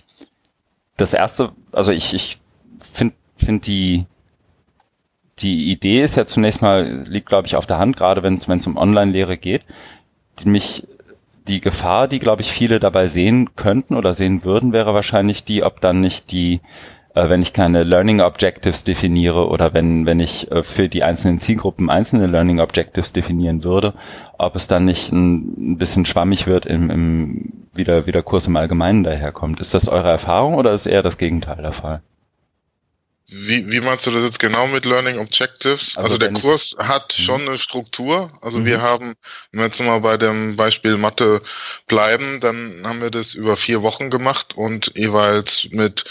das 0.97 1.13
erste, 1.13 1.51
also 1.71 1.91
ich, 1.91 2.13
ich 2.13 2.39
finde 2.79 3.15
find 3.37 3.65
die, 3.65 4.05
die 5.39 5.71
Idee 5.71 6.03
ist 6.03 6.15
ja 6.15 6.25
zunächst 6.25 6.61
mal, 6.61 7.05
liegt 7.07 7.29
glaube 7.29 7.47
ich 7.47 7.55
auf 7.55 7.65
der 7.65 7.79
Hand, 7.79 7.97
gerade 7.97 8.21
wenn 8.21 8.35
es 8.35 8.67
um 8.67 8.77
Online-Lehre 8.77 9.37
geht, 9.37 9.63
die 10.39 10.49
mich 10.49 10.87
die 11.47 11.61
Gefahr, 11.61 12.07
die 12.07 12.19
glaube 12.19 12.43
ich 12.43 12.51
viele 12.51 12.79
dabei 12.79 13.07
sehen 13.07 13.55
könnten 13.55 13.95
oder 13.95 14.13
sehen 14.13 14.43
würden, 14.43 14.73
wäre 14.73 14.93
wahrscheinlich 14.93 15.43
die, 15.43 15.63
ob 15.63 15.81
dann 15.81 16.01
nicht 16.01 16.31
die 16.31 16.61
äh, 17.17 17.29
wenn 17.29 17.41
ich 17.41 17.53
keine 17.53 17.83
Learning 17.83 18.21
Objectives 18.21 18.83
definiere 18.83 19.47
oder 19.49 19.73
wenn, 19.73 20.05
wenn 20.05 20.19
ich 20.19 20.51
äh, 20.51 20.63
für 20.63 20.87
die 20.87 21.03
einzelnen 21.03 21.39
Zielgruppen 21.39 21.89
einzelne 21.89 22.27
Learning 22.27 22.59
Objectives 22.59 23.13
definieren 23.13 23.63
würde, 23.63 23.93
ob 24.37 24.55
es 24.55 24.67
dann 24.67 24.85
nicht 24.85 25.11
ein, 25.11 25.73
ein 25.73 25.77
bisschen 25.77 26.05
schwammig 26.05 26.47
wird, 26.47 26.65
im, 26.65 26.89
im, 26.89 27.53
wie, 27.73 27.83
der, 27.83 28.05
wie 28.05 28.11
der 28.11 28.23
Kurs 28.23 28.47
im 28.47 28.55
Allgemeinen 28.55 29.03
daherkommt. 29.03 29.59
Ist 29.59 29.73
das 29.73 29.89
eure 29.89 30.09
Erfahrung 30.09 30.55
oder 30.55 30.73
ist 30.73 30.85
eher 30.85 31.03
das 31.03 31.17
Gegenteil 31.17 31.61
der 31.61 31.73
Fall? 31.73 32.01
Wie, 33.29 33.69
wie 33.69 33.81
meinst 33.81 34.07
du 34.07 34.11
das 34.11 34.23
jetzt 34.23 34.39
genau 34.39 34.67
mit 34.67 34.85
Learning 34.85 35.19
Objectives? 35.19 35.97
Also, 35.97 36.15
also 36.15 36.17
der 36.17 36.31
Kurs 36.31 36.77
hat 36.79 37.13
mhm. 37.17 37.23
schon 37.23 37.41
eine 37.41 37.57
Struktur. 37.57 38.31
Also 38.41 38.59
mhm. 38.59 38.65
wir 38.65 38.81
haben, 38.81 39.15
wenn 39.51 39.59
wir 39.59 39.65
jetzt 39.65 39.81
mal 39.81 39.99
bei 39.99 40.15
dem 40.15 40.55
Beispiel 40.55 40.95
Mathe 40.95 41.41
bleiben, 41.87 42.39
dann 42.39 42.81
haben 42.85 43.01
wir 43.01 43.11
das 43.11 43.33
über 43.33 43.57
vier 43.57 43.81
Wochen 43.81 44.09
gemacht 44.09 44.55
und 44.55 44.93
jeweils 44.95 45.67
mit 45.71 46.05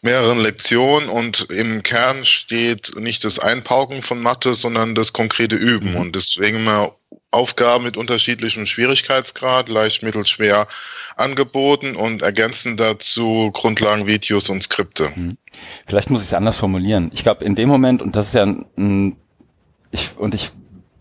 mehreren 0.00 0.40
Lektionen 0.40 1.10
und 1.10 1.42
im 1.50 1.82
Kern 1.82 2.24
steht 2.24 2.96
nicht 2.96 3.24
das 3.24 3.38
Einpauken 3.38 4.02
von 4.02 4.22
Mathe, 4.22 4.54
sondern 4.54 4.94
das 4.94 5.12
konkrete 5.12 5.56
Üben. 5.56 5.90
Mhm. 5.90 5.96
Und 5.96 6.16
deswegen 6.16 6.64
mal 6.64 6.92
Aufgaben 7.34 7.84
mit 7.84 7.96
unterschiedlichem 7.96 8.66
Schwierigkeitsgrad, 8.66 9.68
leicht, 9.68 10.02
mittel, 10.02 10.24
schwer 10.26 10.68
angeboten 11.16 11.96
und 11.96 12.22
ergänzen 12.22 12.76
dazu 12.76 13.50
Grundlagenvideos 13.52 14.48
und 14.48 14.62
Skripte. 14.62 15.14
Hm. 15.14 15.36
Vielleicht 15.86 16.10
muss 16.10 16.22
ich 16.22 16.28
es 16.28 16.34
anders 16.34 16.56
formulieren. 16.56 17.10
Ich 17.12 17.22
glaube, 17.22 17.44
in 17.44 17.54
dem 17.54 17.68
Moment, 17.68 18.02
und 18.02 18.16
das 18.16 18.28
ist 18.28 18.34
ja 18.34 18.44
ein, 18.44 19.16
ich, 19.90 20.16
und 20.16 20.34
ich 20.34 20.50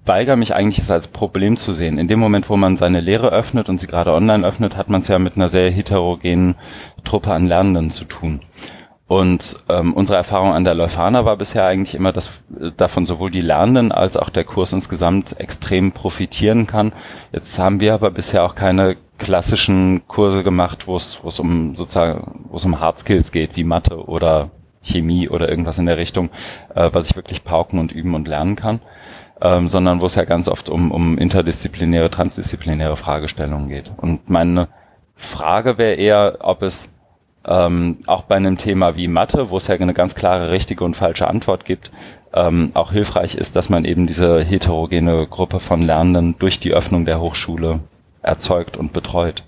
weigere 0.05 0.35
mich 0.35 0.53
eigentlich, 0.53 0.79
es 0.79 0.91
als 0.91 1.07
Problem 1.07 1.57
zu 1.57 1.73
sehen. 1.73 1.97
In 1.97 2.07
dem 2.07 2.19
Moment, 2.19 2.49
wo 2.49 2.57
man 2.57 2.77
seine 2.77 2.99
Lehre 2.99 3.29
öffnet 3.29 3.69
und 3.69 3.79
sie 3.79 3.87
gerade 3.87 4.11
online 4.11 4.45
öffnet, 4.45 4.75
hat 4.75 4.89
man 4.89 5.01
es 5.01 5.07
ja 5.07 5.17
mit 5.17 5.35
einer 5.35 5.49
sehr 5.49 5.71
heterogenen 5.71 6.55
Truppe 7.03 7.31
an 7.31 7.47
Lernenden 7.47 7.89
zu 7.89 8.05
tun. 8.05 8.41
Und 9.13 9.57
ähm, 9.69 9.93
unsere 9.93 10.17
Erfahrung 10.17 10.53
an 10.53 10.63
der 10.63 10.73
Leuphana 10.73 11.23
war 11.23 11.37
bisher 11.37 11.67
eigentlich 11.67 11.93
immer, 11.93 12.11
dass 12.11 12.29
äh, 12.59 12.71
davon 12.75 13.05
sowohl 13.05 13.29
die 13.29 13.41
Lernenden 13.41 13.91
als 13.91 14.17
auch 14.17 14.31
der 14.31 14.43
Kurs 14.43 14.73
insgesamt 14.73 15.39
extrem 15.39 15.91
profitieren 15.91 16.65
kann. 16.65 16.93
Jetzt 17.31 17.59
haben 17.59 17.79
wir 17.79 17.93
aber 17.93 18.09
bisher 18.09 18.43
auch 18.43 18.55
keine 18.55 18.97
klassischen 19.19 20.07
Kurse 20.07 20.43
gemacht, 20.43 20.87
wo 20.87 20.97
es 20.97 21.19
um 21.39 21.75
sozusagen 21.75 22.45
wo 22.49 22.55
es 22.55 22.65
um 22.65 22.79
Hard 22.79 22.97
Skills 22.97 23.31
geht, 23.31 23.55
wie 23.55 23.63
Mathe 23.63 24.03
oder 24.03 24.49
Chemie 24.81 25.29
oder 25.29 25.47
irgendwas 25.47 25.77
in 25.77 25.85
der 25.85 25.97
Richtung, 25.97 26.31
äh, 26.73 26.89
was 26.91 27.11
ich 27.11 27.15
wirklich 27.15 27.43
pauken 27.43 27.77
und 27.77 27.91
üben 27.91 28.15
und 28.15 28.27
lernen 28.27 28.55
kann, 28.55 28.79
ähm, 29.41 29.67
sondern 29.67 30.01
wo 30.01 30.07
es 30.07 30.15
ja 30.15 30.23
ganz 30.23 30.47
oft 30.47 30.69
um, 30.69 30.89
um 30.89 31.19
interdisziplinäre, 31.19 32.09
transdisziplinäre 32.09 32.97
Fragestellungen 32.97 33.69
geht. 33.69 33.91
Und 33.95 34.31
meine 34.31 34.69
Frage 35.15 35.77
wäre 35.77 35.93
eher, 35.93 36.37
ob 36.39 36.63
es 36.63 36.92
ähm, 37.45 37.99
auch 38.05 38.23
bei 38.23 38.35
einem 38.35 38.57
Thema 38.57 38.95
wie 38.95 39.07
Mathe, 39.07 39.49
wo 39.49 39.57
es 39.57 39.67
ja 39.67 39.75
eine 39.75 39.93
ganz 39.93 40.15
klare 40.15 40.51
richtige 40.51 40.83
und 40.83 40.95
falsche 40.95 41.27
Antwort 41.27 41.65
gibt, 41.65 41.91
ähm, 42.33 42.71
auch 42.73 42.91
hilfreich 42.91 43.35
ist, 43.35 43.55
dass 43.55 43.69
man 43.69 43.85
eben 43.85 44.07
diese 44.07 44.43
heterogene 44.43 45.27
Gruppe 45.27 45.59
von 45.59 45.81
Lernenden 45.81 46.37
durch 46.39 46.59
die 46.59 46.73
Öffnung 46.73 47.05
der 47.05 47.19
Hochschule 47.19 47.79
erzeugt 48.21 48.77
und 48.77 48.93
betreut. 48.93 49.43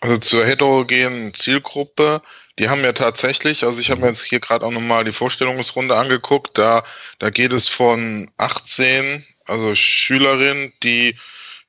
Also 0.00 0.18
zur 0.18 0.44
heterogenen 0.44 1.32
Zielgruppe, 1.32 2.20
die 2.58 2.68
haben 2.68 2.82
ja 2.82 2.92
tatsächlich, 2.92 3.64
also 3.64 3.80
ich 3.80 3.90
habe 3.90 4.02
mir 4.02 4.08
jetzt 4.08 4.22
hier 4.22 4.40
gerade 4.40 4.66
auch 4.66 4.70
nochmal 4.70 5.04
die 5.04 5.12
Vorstellungsrunde 5.12 5.96
angeguckt, 5.96 6.58
da, 6.58 6.84
da 7.18 7.30
geht 7.30 7.52
es 7.52 7.68
von 7.68 8.30
18, 8.36 9.24
also 9.46 9.74
Schülerinnen, 9.74 10.72
die 10.82 11.16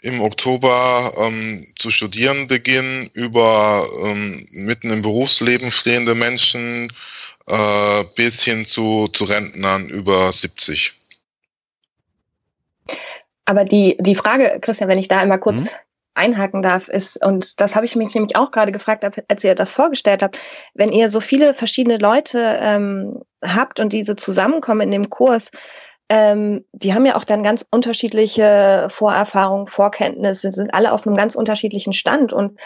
im 0.02 0.22
Oktober 0.22 1.14
ähm, 1.18 1.66
zu 1.78 1.90
studieren 1.90 2.48
beginnen, 2.48 3.10
über 3.14 3.88
ähm, 4.04 4.46
mitten 4.52 4.92
im 4.92 5.02
Berufsleben 5.02 5.72
stehende 5.72 6.16
Menschen 6.16 6.88
äh, 7.48 8.04
bis 8.16 8.44
hin 8.44 8.66
zu, 8.66 9.08
zu 9.08 9.26
Rentnern 9.26 9.88
über 9.90 10.32
70. 10.32 10.94
Aber 13.46 13.64
die, 13.64 13.96
die 14.00 14.16
Frage, 14.16 14.60
Christian, 14.62 14.90
wenn 14.90 15.00
ich 15.00 15.08
da 15.08 15.20
einmal 15.20 15.40
kurz 15.40 15.66
mhm. 15.66 15.70
einhaken 16.16 16.62
darf, 16.62 16.90
ist, 16.90 17.24
und 17.26 17.60
das 17.62 17.76
habe 17.76 17.86
ich 17.86 17.96
mich 17.96 18.14
nämlich 18.14 18.36
auch 18.36 18.52
gerade 18.52 18.74
gefragt, 18.74 19.06
als 19.30 19.44
ihr 19.44 19.56
das 19.56 19.72
vorgestellt 19.72 20.22
habt, 20.22 20.38
wenn 20.74 20.92
ihr 20.92 21.10
so 21.10 21.22
viele 21.22 21.54
verschiedene 21.54 21.98
Leute 21.98 22.60
ähm, 22.62 23.22
habt 23.42 23.80
und 23.80 23.94
diese 23.94 24.16
zusammenkommen 24.16 24.82
in 24.82 24.92
dem 24.92 25.10
Kurs, 25.10 25.50
ähm, 26.10 26.66
die 26.72 26.94
haben 26.94 27.06
ja 27.06 27.16
auch 27.16 27.24
dann 27.24 27.44
ganz 27.44 27.66
unterschiedliche 27.70 28.88
Vorerfahrungen, 28.90 29.68
Vorkenntnisse, 29.68 30.52
sind 30.52 30.74
alle 30.74 30.94
auf 30.94 31.06
einem 31.06 31.18
ganz 31.18 31.36
unterschiedlichen 31.36 31.94
Stand. 31.94 32.34
Und 32.34 32.60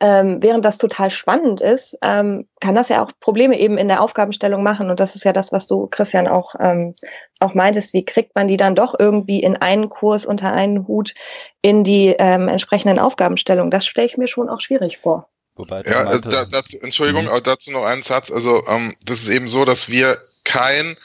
ähm, 0.00 0.38
während 0.40 0.64
das 0.64 0.78
total 0.78 1.10
spannend 1.10 1.60
ist, 1.60 1.98
ähm, 2.02 2.48
kann 2.60 2.76
das 2.76 2.88
ja 2.88 3.02
auch 3.02 3.10
Probleme 3.18 3.58
eben 3.58 3.78
in 3.78 3.88
der 3.88 4.00
Aufgabenstellung 4.00 4.62
machen. 4.62 4.90
Und 4.90 5.00
das 5.00 5.16
ist 5.16 5.24
ja 5.24 5.32
das, 5.32 5.50
was 5.50 5.66
du, 5.66 5.88
Christian, 5.88 6.28
auch, 6.28 6.54
ähm, 6.60 6.94
auch 7.40 7.54
meintest. 7.54 7.94
Wie 7.94 8.04
kriegt 8.04 8.36
man 8.36 8.46
die 8.46 8.56
dann 8.56 8.76
doch 8.76 8.94
irgendwie 8.96 9.40
in 9.42 9.56
einen 9.56 9.88
Kurs 9.88 10.24
unter 10.24 10.52
einen 10.52 10.86
Hut 10.86 11.14
in 11.62 11.82
die 11.82 12.14
ähm, 12.16 12.46
entsprechenden 12.46 13.00
Aufgabenstellungen? 13.00 13.72
Das 13.72 13.86
stelle 13.86 14.06
ich 14.06 14.16
mir 14.16 14.28
schon 14.28 14.48
auch 14.48 14.60
schwierig 14.60 14.98
vor. 14.98 15.28
Wobei 15.56 15.82
ja, 15.82 16.04
meinte, 16.04 16.28
da, 16.28 16.44
dazu, 16.44 16.78
Entschuldigung, 16.80 17.24
mhm. 17.24 17.30
aber 17.30 17.40
dazu 17.40 17.72
noch 17.72 17.84
einen 17.84 18.04
Satz. 18.04 18.30
Also 18.30 18.62
ähm, 18.68 18.94
das 19.04 19.22
ist 19.22 19.28
eben 19.28 19.48
so, 19.48 19.64
dass 19.64 19.88
wir 19.88 20.18
kein 20.44 20.96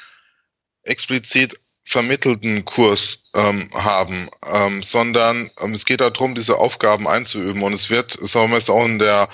explizit 0.83 1.57
vermittelten 1.83 2.63
Kurs 2.65 3.19
ähm, 3.33 3.67
haben, 3.73 4.29
ähm, 4.51 4.81
sondern 4.83 5.49
ähm, 5.61 5.73
es 5.73 5.85
geht 5.85 6.01
darum, 6.01 6.35
diese 6.35 6.57
Aufgaben 6.57 7.07
einzuüben. 7.07 7.61
Und 7.61 7.73
es 7.73 7.89
wird, 7.89 8.17
sagen 8.21 8.51
wir 8.51 8.59
mal, 8.59 8.73
auch 8.73 8.85
in 8.85 8.99
der 8.99 9.29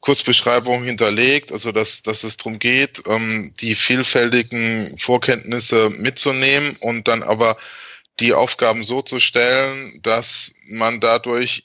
Kurzbeschreibung 0.00 0.82
hinterlegt, 0.82 1.52
also 1.52 1.72
dass, 1.72 2.02
dass 2.02 2.24
es 2.24 2.38
darum 2.38 2.58
geht, 2.58 3.02
ähm, 3.06 3.52
die 3.60 3.74
vielfältigen 3.74 4.96
Vorkenntnisse 4.98 5.90
mitzunehmen 5.90 6.76
und 6.80 7.06
dann 7.06 7.22
aber 7.22 7.56
die 8.18 8.32
Aufgaben 8.34 8.84
so 8.84 9.02
zu 9.02 9.18
stellen, 9.18 10.00
dass 10.02 10.52
man 10.68 11.00
dadurch 11.00 11.64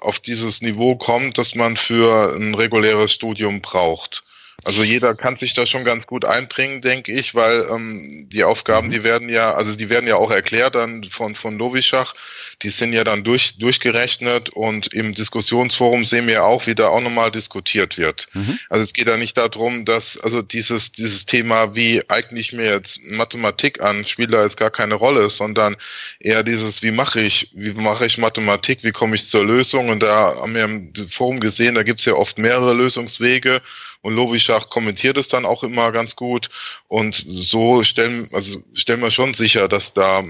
auf 0.00 0.18
dieses 0.20 0.60
Niveau 0.60 0.96
kommt, 0.96 1.38
dass 1.38 1.54
man 1.54 1.76
für 1.76 2.34
ein 2.34 2.54
reguläres 2.54 3.12
Studium 3.12 3.60
braucht. 3.60 4.22
Also 4.62 4.82
jeder 4.82 5.14
kann 5.14 5.36
sich 5.36 5.52
da 5.52 5.66
schon 5.66 5.84
ganz 5.84 6.06
gut 6.06 6.24
einbringen, 6.24 6.80
denke 6.80 7.12
ich, 7.12 7.34
weil 7.34 7.66
ähm, 7.70 8.28
die 8.30 8.44
Aufgaben, 8.44 8.90
die 8.90 9.02
werden 9.02 9.28
ja, 9.28 9.52
also 9.52 9.74
die 9.74 9.90
werden 9.90 10.08
ja 10.08 10.16
auch 10.16 10.30
erklärt 10.30 10.74
dann 10.74 11.04
von, 11.04 11.34
von 11.34 11.58
Lovischach, 11.58 12.14
die 12.62 12.70
sind 12.70 12.92
ja 12.92 13.04
dann 13.04 13.24
durch, 13.24 13.58
durchgerechnet 13.58 14.50
und 14.50 14.92
im 14.94 15.14
Diskussionsforum 15.14 16.04
sehen 16.04 16.26
wir 16.26 16.44
auch, 16.44 16.66
wie 16.66 16.74
da 16.74 16.88
auch 16.88 17.00
nochmal 17.00 17.30
diskutiert 17.30 17.98
wird. 17.98 18.26
Mhm. 18.32 18.58
Also 18.70 18.82
es 18.82 18.92
geht 18.92 19.08
ja 19.08 19.16
nicht 19.16 19.36
darum, 19.36 19.84
dass, 19.84 20.18
also 20.18 20.40
dieses, 20.40 20.92
dieses 20.92 21.26
Thema, 21.26 21.74
wie 21.74 22.02
eigne 22.08 22.38
ich 22.38 22.52
mir 22.52 22.66
jetzt 22.66 23.00
Mathematik 23.04 23.82
an, 23.82 24.04
spielt 24.04 24.32
da 24.32 24.42
jetzt 24.42 24.56
gar 24.56 24.70
keine 24.70 24.94
Rolle, 24.94 25.28
sondern 25.30 25.76
eher 26.20 26.42
dieses, 26.42 26.82
wie 26.82 26.92
mache 26.92 27.20
ich, 27.20 27.50
wie 27.52 27.72
mache 27.72 28.06
ich 28.06 28.18
Mathematik, 28.18 28.82
wie 28.82 28.92
komme 28.92 29.16
ich 29.16 29.28
zur 29.28 29.44
Lösung 29.44 29.88
und 29.88 30.02
da 30.02 30.34
haben 30.40 30.54
wir 30.54 30.64
im 30.64 30.92
Forum 31.08 31.40
gesehen, 31.40 31.74
da 31.74 31.82
gibt 31.82 32.00
es 32.00 32.06
ja 32.06 32.14
oft 32.14 32.38
mehrere 32.38 32.72
Lösungswege 32.72 33.60
und 34.04 34.14
Lovischach 34.14 34.68
kommentiert 34.68 35.16
es 35.16 35.28
dann 35.28 35.46
auch 35.46 35.62
immer 35.64 35.90
ganz 35.90 36.14
gut. 36.14 36.50
Und 36.88 37.24
so 37.26 37.82
stellen, 37.82 38.28
also 38.32 38.62
stellen 38.74 39.00
wir 39.00 39.10
schon 39.10 39.32
sicher, 39.32 39.66
dass 39.66 39.94
da 39.94 40.22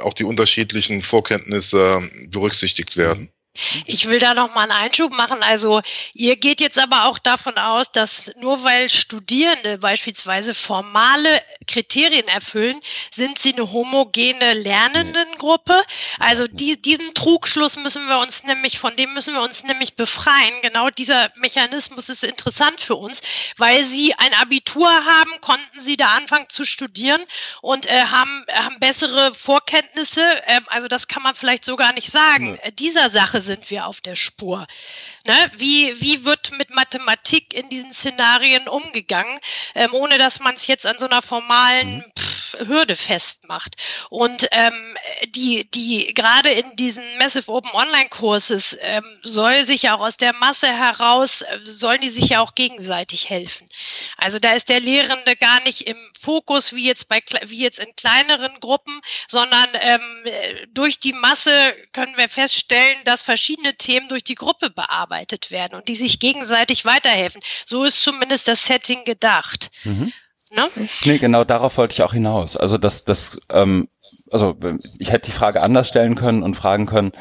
auch 0.00 0.12
die 0.12 0.24
unterschiedlichen 0.24 1.02
Vorkenntnisse 1.02 2.02
berücksichtigt 2.30 2.96
werden. 2.96 3.28
Ich 3.84 4.08
will 4.08 4.18
da 4.18 4.32
noch 4.32 4.54
mal 4.54 4.62
einen 4.62 4.72
Einschub 4.72 5.12
machen. 5.12 5.42
Also 5.42 5.82
ihr 6.14 6.36
geht 6.36 6.62
jetzt 6.62 6.78
aber 6.78 7.04
auch 7.04 7.18
davon 7.18 7.58
aus, 7.58 7.92
dass 7.92 8.32
nur 8.40 8.64
weil 8.64 8.88
Studierende 8.88 9.76
beispielsweise 9.76 10.54
formale 10.54 11.42
Kriterien 11.66 12.26
erfüllen, 12.28 12.80
sind 13.10 13.38
sie 13.38 13.52
eine 13.52 13.70
homogene 13.70 14.54
Lernendengruppe. 14.54 15.82
Also 16.18 16.46
die, 16.48 16.80
diesen 16.80 17.12
Trugschluss 17.12 17.76
müssen 17.76 18.06
wir 18.08 18.18
uns 18.20 18.42
nämlich, 18.44 18.78
von 18.78 18.96
dem 18.96 19.12
müssen 19.12 19.34
wir 19.34 19.42
uns 19.42 19.64
nämlich 19.64 19.96
befreien. 19.96 20.54
Genau 20.62 20.88
dieser 20.88 21.30
Mechanismus 21.36 22.08
ist 22.08 22.24
interessant 22.24 22.80
für 22.80 22.96
uns, 22.96 23.20
weil 23.58 23.84
sie 23.84 24.14
ein 24.14 24.32
Abitur 24.40 24.88
haben, 24.88 25.40
konnten 25.42 25.78
sie 25.78 25.98
da 25.98 26.14
anfangen 26.14 26.48
zu 26.48 26.64
studieren 26.64 27.20
und 27.60 27.86
äh, 27.86 28.04
haben, 28.04 28.46
haben 28.50 28.80
bessere 28.80 29.34
Vorkenntnisse. 29.34 30.22
Äh, 30.46 30.60
also 30.68 30.88
das 30.88 31.06
kann 31.06 31.22
man 31.22 31.34
vielleicht 31.34 31.66
so 31.66 31.76
gar 31.76 31.92
nicht 31.92 32.10
sagen. 32.10 32.58
Ja. 32.64 32.70
Dieser 32.70 33.10
Sache 33.10 33.41
sind 33.42 33.70
wir 33.70 33.86
auf 33.86 34.00
der 34.00 34.16
Spur. 34.16 34.66
Ne? 35.24 35.52
Wie, 35.56 36.00
wie 36.00 36.24
wird 36.24 36.50
mit 36.58 36.70
Mathematik 36.70 37.54
in 37.54 37.68
diesen 37.68 37.92
Szenarien 37.92 38.66
umgegangen, 38.66 39.38
ähm, 39.76 39.94
ohne 39.94 40.18
dass 40.18 40.40
man 40.40 40.56
es 40.56 40.66
jetzt 40.66 40.84
an 40.84 40.98
so 40.98 41.06
einer 41.06 41.22
formalen 41.22 41.98
mhm. 41.98 42.12
pff, 42.18 42.56
Hürde 42.66 42.96
festmacht? 42.96 43.76
Und 44.10 44.48
ähm, 44.50 44.96
die, 45.28 45.70
die 45.70 46.12
gerade 46.12 46.50
in 46.50 46.74
diesen 46.74 47.04
Massive 47.18 47.52
Open 47.52 47.70
Online 47.70 48.08
Courses 48.08 48.76
ähm, 48.80 49.04
soll 49.22 49.62
sich 49.62 49.82
ja 49.82 49.94
auch 49.94 50.00
aus 50.00 50.16
der 50.16 50.32
Masse 50.32 50.66
heraus, 50.66 51.42
äh, 51.42 51.60
sollen 51.62 52.00
die 52.00 52.10
sich 52.10 52.30
ja 52.30 52.40
auch 52.40 52.56
gegenseitig 52.56 53.30
helfen. 53.30 53.68
Also 54.16 54.40
da 54.40 54.54
ist 54.54 54.70
der 54.70 54.80
Lehrende 54.80 55.36
gar 55.36 55.62
nicht 55.62 55.82
im 55.82 55.96
Fokus 56.20 56.72
wie 56.72 56.84
jetzt 56.84 57.08
bei 57.08 57.22
wie 57.44 57.62
jetzt 57.62 57.78
in 57.78 57.94
kleineren 57.94 58.58
Gruppen, 58.58 59.00
sondern 59.28 59.68
ähm, 59.74 60.24
durch 60.70 60.98
die 60.98 61.12
Masse 61.12 61.76
können 61.92 62.16
wir 62.16 62.28
feststellen, 62.28 63.04
dass 63.04 63.22
verschiedene 63.22 63.76
Themen 63.76 64.08
durch 64.08 64.24
die 64.24 64.34
Gruppe 64.34 64.70
bearbeitet 64.70 65.11
werden 65.50 65.74
und 65.74 65.88
die 65.88 65.96
sich 65.96 66.18
gegenseitig 66.18 66.84
weiterhelfen. 66.84 67.42
So 67.66 67.84
ist 67.84 68.02
zumindest 68.02 68.48
das 68.48 68.66
Setting 68.66 69.04
gedacht. 69.04 69.70
Mhm. 69.84 70.12
Ne? 70.50 70.68
Nee, 71.04 71.18
genau 71.18 71.44
darauf 71.44 71.78
wollte 71.78 71.94
ich 71.94 72.02
auch 72.02 72.12
hinaus. 72.12 72.56
Also 72.56 72.76
das, 72.76 73.04
das, 73.04 73.40
ähm, 73.50 73.88
also 74.30 74.56
ich 74.98 75.10
hätte 75.10 75.30
die 75.30 75.36
Frage 75.36 75.62
anders 75.62 75.88
stellen 75.88 76.14
können 76.14 76.42
und 76.42 76.54
fragen 76.54 76.86
können, 76.86 77.12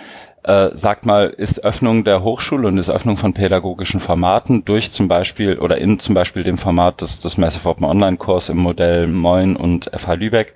äh, 0.43 0.69
sagt 0.73 1.05
mal, 1.05 1.27
ist 1.29 1.63
Öffnung 1.63 2.03
der 2.03 2.23
Hochschule 2.23 2.67
und 2.67 2.77
ist 2.77 2.89
Öffnung 2.89 3.17
von 3.17 3.33
pädagogischen 3.33 3.99
Formaten 3.99 4.65
durch 4.65 4.91
zum 4.91 5.07
Beispiel 5.07 5.59
oder 5.59 5.77
in 5.77 5.99
zum 5.99 6.15
Beispiel 6.15 6.43
dem 6.43 6.57
Format 6.57 7.01
des, 7.01 7.19
des 7.19 7.37
Massive 7.37 7.69
Open 7.69 7.85
Online 7.85 8.17
Kurs 8.17 8.49
im 8.49 8.57
Modell 8.57 9.07
Moin 9.07 9.55
und 9.55 9.91
FH 9.95 10.13
Lübeck, 10.13 10.55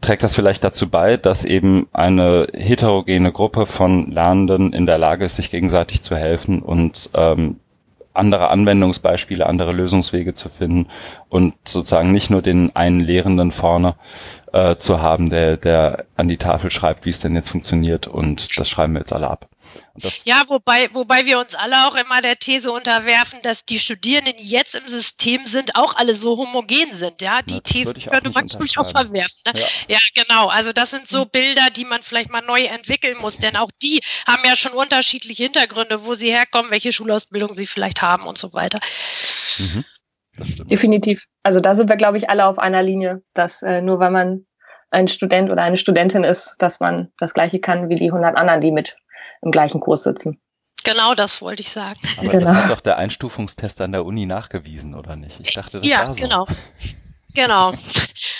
trägt 0.00 0.22
das 0.22 0.34
vielleicht 0.34 0.62
dazu 0.64 0.90
bei, 0.90 1.16
dass 1.16 1.44
eben 1.44 1.86
eine 1.92 2.46
heterogene 2.52 3.32
Gruppe 3.32 3.66
von 3.66 4.10
Lernenden 4.10 4.72
in 4.72 4.86
der 4.86 4.98
Lage 4.98 5.24
ist, 5.24 5.36
sich 5.36 5.50
gegenseitig 5.50 6.02
zu 6.02 6.16
helfen 6.16 6.60
und 6.60 7.10
ähm, 7.14 7.56
andere 8.14 8.50
Anwendungsbeispiele, 8.50 9.46
andere 9.46 9.72
Lösungswege 9.72 10.34
zu 10.34 10.48
finden 10.48 10.88
und 11.28 11.54
sozusagen 11.66 12.12
nicht 12.12 12.30
nur 12.30 12.42
den 12.42 12.74
einen 12.76 13.00
Lehrenden 13.00 13.50
vorne 13.52 13.94
äh, 14.52 14.76
zu 14.76 15.00
haben, 15.00 15.30
der, 15.30 15.56
der 15.56 16.04
an 16.16 16.28
die 16.28 16.36
Tafel 16.36 16.70
schreibt, 16.70 17.06
wie 17.06 17.10
es 17.10 17.20
denn 17.20 17.34
jetzt 17.34 17.48
funktioniert 17.48 18.06
und 18.06 18.58
das 18.58 18.68
schreiben 18.68 18.92
wir 18.92 19.00
jetzt 19.00 19.12
alle 19.12 19.28
ab. 19.28 19.48
ja, 20.24 20.42
wobei, 20.48 20.90
wobei 20.92 21.24
wir 21.24 21.38
uns 21.38 21.54
alle 21.54 21.86
auch 21.86 21.94
immer 21.94 22.20
der 22.20 22.36
These 22.36 22.70
unterwerfen, 22.70 23.40
dass 23.42 23.64
die 23.64 23.78
Studierenden, 23.78 24.36
die 24.36 24.48
jetzt 24.48 24.74
im 24.74 24.86
System 24.88 25.46
sind, 25.46 25.74
auch 25.74 25.96
alle 25.96 26.14
so 26.14 26.36
homogen 26.36 26.94
sind. 26.94 27.22
Ja, 27.22 27.40
die 27.40 27.60
These 27.60 27.94
könnte 27.94 28.30
man 28.30 28.44
auch 28.76 28.90
verwerfen. 28.90 29.40
Ne? 29.46 29.60
Ja. 29.60 29.66
ja. 29.88 29.98
genau. 30.14 30.48
Also 30.48 30.72
das 30.72 30.90
sind 30.90 31.08
so 31.08 31.22
hm. 31.22 31.30
Bilder, 31.30 31.70
die 31.70 31.84
man 31.84 32.02
vielleicht 32.02 32.30
mal 32.30 32.42
neu 32.42 32.64
entwickeln 32.64 33.16
muss, 33.18 33.38
denn 33.38 33.56
auch 33.56 33.70
die 33.82 34.00
haben 34.26 34.42
ja 34.44 34.56
schon 34.56 34.72
unterschiedliche 34.72 35.44
Hintergründe, 35.44 36.04
wo 36.04 36.14
sie 36.14 36.30
herkommen, 36.30 36.70
welche 36.70 36.92
Schulausbildung 36.92 37.54
sie 37.54 37.66
vielleicht 37.66 38.02
haben 38.02 38.26
und 38.26 38.36
so 38.36 38.52
weiter. 38.52 38.80
Mhm. 39.58 39.84
Definitiv. 40.38 41.26
Also 41.42 41.60
da 41.60 41.74
sind 41.74 41.88
wir, 41.88 41.96
glaube 41.96 42.16
ich, 42.16 42.30
alle 42.30 42.46
auf 42.46 42.58
einer 42.58 42.82
Linie, 42.82 43.22
dass 43.34 43.62
äh, 43.62 43.82
nur 43.82 43.98
weil 43.98 44.10
man 44.10 44.46
ein 44.90 45.08
Student 45.08 45.50
oder 45.50 45.62
eine 45.62 45.76
Studentin 45.76 46.24
ist, 46.24 46.56
dass 46.58 46.80
man 46.80 47.10
das 47.18 47.34
Gleiche 47.34 47.60
kann 47.60 47.88
wie 47.88 47.94
die 47.94 48.10
100 48.10 48.36
anderen, 48.36 48.60
die 48.60 48.70
mit 48.70 48.96
im 49.42 49.50
gleichen 49.50 49.80
Kurs 49.80 50.02
sitzen. 50.04 50.40
Genau 50.84 51.14
das 51.14 51.40
wollte 51.40 51.60
ich 51.60 51.70
sagen. 51.70 52.00
Aber 52.18 52.28
genau. 52.28 52.44
das 52.44 52.54
hat 52.54 52.70
doch 52.70 52.80
der 52.80 52.98
Einstufungstest 52.98 53.80
an 53.80 53.92
der 53.92 54.04
Uni 54.04 54.26
nachgewiesen, 54.26 54.94
oder 54.94 55.16
nicht? 55.16 55.40
Ich 55.40 55.54
dachte, 55.54 55.78
das 55.78 55.88
ja, 55.88 55.98
war 55.98 56.14
so. 56.14 56.22
genau. 56.22 56.46
Genau. 57.34 57.72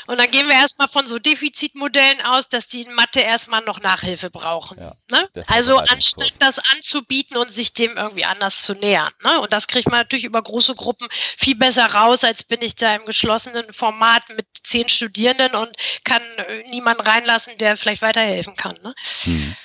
Und 0.07 0.19
dann 0.19 0.31
gehen 0.31 0.49
wir 0.49 0.55
erstmal 0.55 0.89
von 0.89 1.07
so 1.07 1.19
Defizitmodellen 1.19 2.21
aus, 2.23 2.49
dass 2.49 2.69
die 2.69 2.83
in 2.83 2.93
Mathe 2.93 3.21
erstmal 3.21 3.63
noch 3.63 3.81
Nachhilfe 3.81 4.31
brauchen. 4.31 4.79
Ja, 4.79 4.95
ne? 5.11 5.29
Also 5.47 5.79
anstatt 5.79 6.35
das 6.41 6.59
anzubieten 6.75 7.37
und 7.37 7.51
sich 7.51 7.73
dem 7.73 7.97
irgendwie 7.97 8.25
anders 8.25 8.63
zu 8.63 8.75
nähern. 8.75 9.13
Ne? 9.23 9.41
Und 9.41 9.53
das 9.53 9.69
kriegt 9.69 9.89
man 9.89 10.01
natürlich 10.01 10.25
über 10.25 10.43
große 10.43 10.75
Gruppen 10.75 11.09
viel 11.11 11.57
besser 11.57 11.87
raus, 11.87 12.25
als 12.25 12.43
bin 12.45 12.63
ich 12.63 12.75
da 12.75 12.97
im 12.97 13.07
geschlossenen 13.07 13.73
Format 13.73 14.29
mit 14.29 14.47
zehn 14.63 14.89
Studierenden 14.89 15.55
und 15.55 15.77
kann 16.05 16.23
äh, 16.37 16.69
niemanden 16.69 17.03
reinlassen, 17.03 17.57
der 17.59 17.77
vielleicht 17.77 18.03
weiterhelfen 18.03 18.57
kann. 18.57 18.79
Ne? 18.83 18.95
Hm. 19.23 19.57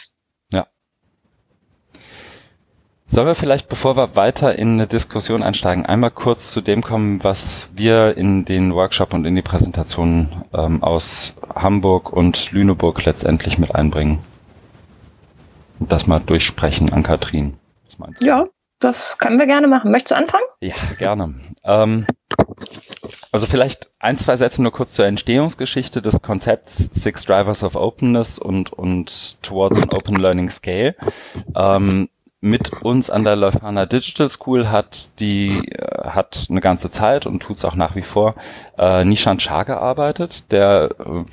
Sollen 3.10 3.28
wir 3.28 3.36
vielleicht, 3.36 3.70
bevor 3.70 3.96
wir 3.96 4.18
weiter 4.18 4.60
in 4.60 4.74
eine 4.74 4.86
Diskussion 4.86 5.42
einsteigen, 5.42 5.86
einmal 5.86 6.12
kurz 6.12 6.52
zu 6.52 6.60
dem 6.60 6.82
kommen, 6.82 7.24
was 7.24 7.70
wir 7.74 8.18
in 8.18 8.44
den 8.44 8.76
Workshop 8.76 9.14
und 9.14 9.26
in 9.26 9.34
die 9.34 9.42
Präsentation 9.42 10.44
ähm, 10.54 10.84
aus 10.84 11.34
Hamburg 11.56 12.12
und 12.12 12.52
Lüneburg 12.52 13.06
letztendlich 13.06 13.60
mit 13.60 13.74
einbringen? 13.74 14.20
Und 15.80 15.90
das 15.90 16.06
mal 16.06 16.20
durchsprechen 16.20 16.92
an 16.92 17.02
Katrin. 17.02 17.58
Was 17.86 17.98
meinst 17.98 18.22
du? 18.22 18.26
Ja, 18.26 18.46
das 18.80 19.18
können 19.18 19.40
wir 19.40 19.48
gerne 19.48 19.70
machen. 19.70 19.90
Möchtest 19.90 20.12
du 20.12 20.16
anfangen? 20.18 20.46
Ja, 20.60 20.76
gerne. 20.98 21.34
Ähm, 21.64 22.06
also 23.32 23.48
vielleicht 23.48 23.90
ein, 24.00 24.18
zwei 24.18 24.36
Sätze 24.36 24.62
nur 24.62 24.74
kurz 24.74 24.94
zur 24.94 25.06
Entstehungsgeschichte 25.06 26.02
des 26.02 26.22
Konzepts 26.22 26.90
Six 26.94 27.24
Drivers 27.24 27.64
of 27.64 27.76
Openness 27.76 28.38
und, 28.38 28.74
und 28.74 29.42
Towards 29.44 29.78
an 29.78 29.90
Open 29.92 30.18
Learning 30.18 30.50
Scale. 30.50 30.96
Ähm, 31.56 32.10
mit 32.40 32.72
uns 32.84 33.10
an 33.10 33.24
der 33.24 33.36
Leuphana 33.36 33.86
Digital 33.86 34.30
School 34.30 34.70
hat 34.70 35.20
die 35.20 35.72
äh, 35.72 36.10
hat 36.10 36.48
eine 36.50 36.62
ganze 36.62 36.90
Zeit 36.90 37.26
und 37.26 37.42
tut's 37.42 37.66
auch 37.66 37.76
nach 37.76 37.96
wie 37.96 38.04
vor 38.04 38.36
äh, 38.78 39.04
Nishan 39.04 39.40
Shah 39.40 39.64
gearbeitet, 39.64 40.52
der 40.52 40.90
äh, 41.00 41.24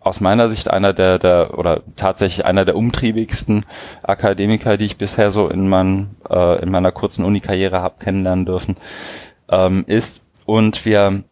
aus 0.00 0.20
meiner 0.20 0.48
Sicht 0.48 0.68
einer 0.68 0.92
der, 0.92 1.18
der 1.18 1.58
oder 1.58 1.82
tatsächlich 1.96 2.44
einer 2.44 2.64
der 2.64 2.76
umtriebigsten 2.76 3.64
Akademiker, 4.02 4.76
die 4.76 4.86
ich 4.86 4.98
bisher 4.98 5.30
so 5.30 5.48
in, 5.48 5.68
mein, 5.68 6.16
äh, 6.28 6.62
in 6.62 6.70
meiner 6.70 6.92
kurzen 6.92 7.24
Uni-Karriere 7.24 7.80
habe 7.80 7.96
kennenlernen 7.98 8.44
dürfen, 8.44 8.76
ähm, 9.48 9.84
ist. 9.86 10.22
Und 10.44 10.84
wir 10.84 11.24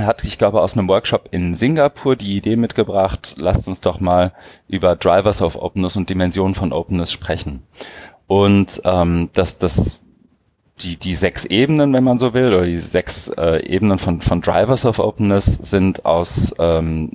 er 0.00 0.06
hat, 0.06 0.24
ich 0.24 0.38
glaube, 0.38 0.62
aus 0.62 0.76
einem 0.76 0.88
Workshop 0.88 1.28
in 1.30 1.54
Singapur 1.54 2.16
die 2.16 2.36
Idee 2.36 2.56
mitgebracht, 2.56 3.34
lasst 3.36 3.68
uns 3.68 3.82
doch 3.82 4.00
mal 4.00 4.32
über 4.66 4.96
Drivers 4.96 5.42
of 5.42 5.56
Openness 5.56 5.96
und 5.96 6.08
Dimensionen 6.08 6.54
von 6.54 6.72
Openness 6.72 7.12
sprechen. 7.12 7.62
Und 8.30 8.80
ähm, 8.84 9.28
dass 9.32 9.58
das 9.58 9.98
die, 10.78 10.96
die 10.96 11.16
sechs 11.16 11.46
Ebenen, 11.46 11.92
wenn 11.92 12.04
man 12.04 12.16
so 12.16 12.32
will, 12.32 12.54
oder 12.54 12.64
die 12.64 12.78
sechs 12.78 13.26
äh, 13.26 13.66
Ebenen 13.66 13.98
von, 13.98 14.20
von 14.20 14.40
Drivers 14.40 14.86
of 14.86 15.00
Openness 15.00 15.46
sind 15.46 16.04
aus 16.04 16.54
ähm, 16.60 17.10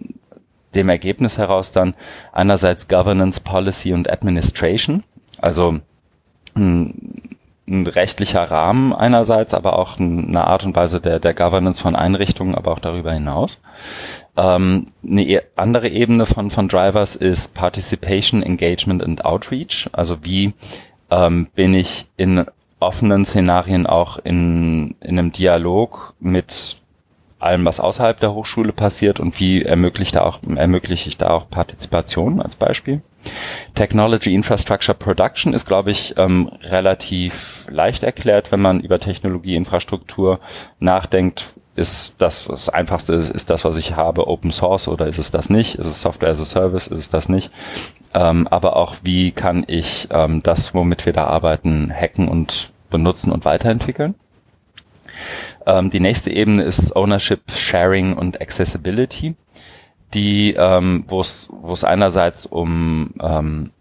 dem 0.74 0.90
Ergebnis 0.90 1.38
heraus 1.38 1.72
dann 1.72 1.94
einerseits 2.34 2.90
Governance, 2.90 3.40
Policy 3.40 3.94
und 3.94 4.12
Administration, 4.12 5.06
also 5.40 5.80
ein, 6.54 7.38
ein 7.66 7.88
rechtlicher 7.88 8.44
Rahmen 8.52 8.92
einerseits, 8.92 9.54
aber 9.54 9.80
auch 9.80 9.98
eine 9.98 10.46
Art 10.46 10.66
und 10.66 10.76
Weise 10.76 11.00
der, 11.00 11.22
der 11.22 11.34
Governance 11.34 11.82
von 11.82 11.96
Einrichtungen, 11.96 12.56
aber 12.56 12.74
auch 12.74 12.80
darüber 12.80 13.14
hinaus. 13.14 13.62
Ähm, 14.36 14.88
eine 15.02 15.26
e-, 15.26 15.44
andere 15.56 15.88
Ebene 15.88 16.26
von, 16.26 16.52
von 16.52 16.68
Drivers 16.68 17.16
ist 17.16 17.54
Participation, 17.54 18.44
Engagement 18.44 19.02
and 19.02 19.24
Outreach, 19.24 19.90
also 19.94 20.18
wie 20.26 20.54
ähm, 21.10 21.48
bin 21.56 21.74
ich 21.74 22.10
in 22.18 22.46
offenen 22.80 23.26
Szenarien 23.26 23.88
auch 23.88 24.18
in, 24.18 24.96
in 25.02 25.20
einem 25.20 25.32
Dialog 25.32 26.14
mit 26.20 26.78
allem, 27.40 27.66
was 27.66 27.80
außerhalb 27.80 28.20
der 28.20 28.34
Hochschule 28.34 28.74
passiert 28.74 29.20
und 29.20 29.40
wie 29.40 29.64
ermöglicht 29.64 30.16
da 30.16 30.22
auch, 30.22 30.40
ermögliche 30.56 31.10
ich 31.10 31.18
da 31.18 31.30
auch 31.30 31.50
Partizipation 31.50 32.42
als 32.42 32.56
Beispiel. 32.56 33.02
Technology 33.74 34.34
Infrastructure 34.34 34.98
Production 34.98 35.54
ist, 35.54 35.66
glaube 35.66 35.92
ich, 35.92 36.16
ähm, 36.18 36.50
relativ 36.62 37.66
leicht 37.70 38.04
erklärt, 38.04 38.52
wenn 38.52 38.62
man 38.62 38.80
über 38.80 39.00
Technologieinfrastruktur 39.00 40.40
nachdenkt 40.80 41.54
ist 41.76 42.16
das, 42.20 42.46
das 42.46 42.70
Einfachste 42.70 43.14
ist, 43.14 43.30
ist 43.30 43.50
das, 43.50 43.66
was 43.66 43.78
ich 43.78 43.96
habe, 43.96 44.28
Open 44.28 44.52
Source 44.52 44.88
oder 44.88 45.08
ist 45.08 45.20
es 45.20 45.32
das 45.32 45.50
nicht? 45.50 45.76
Ist 45.76 45.88
es 45.88 46.02
Software 46.02 46.30
as 46.30 46.40
a 46.40 46.46
Service? 46.46 46.88
Ist 46.88 47.00
es 47.00 47.10
das 47.10 47.28
nicht? 47.28 47.52
Ähm, 48.14 48.48
aber 48.48 48.78
auch, 48.78 48.96
wie 49.04 49.32
kann 49.32 49.66
ich 49.68 50.08
ähm, 50.10 50.42
das, 50.42 50.74
womit 50.74 51.06
wir 51.06 51.14
da 51.14 51.28
arbeiten, 51.28 51.92
hacken 51.94 52.30
und 52.30 52.72
benutzen 52.90 53.32
und 53.32 53.44
weiterentwickeln? 53.44 54.16
Ähm, 55.66 55.90
die 55.90 56.00
nächste 56.00 56.32
Ebene 56.32 56.64
ist 56.64 56.96
Ownership, 56.96 57.52
Sharing 57.52 58.14
und 58.14 58.40
Accessibility, 58.40 59.36
die, 60.14 60.54
ähm, 60.54 61.04
wo 61.08 61.20
es 61.22 61.84
einerseits 61.84 62.46
um 62.46 63.12
ähm, 63.22 63.72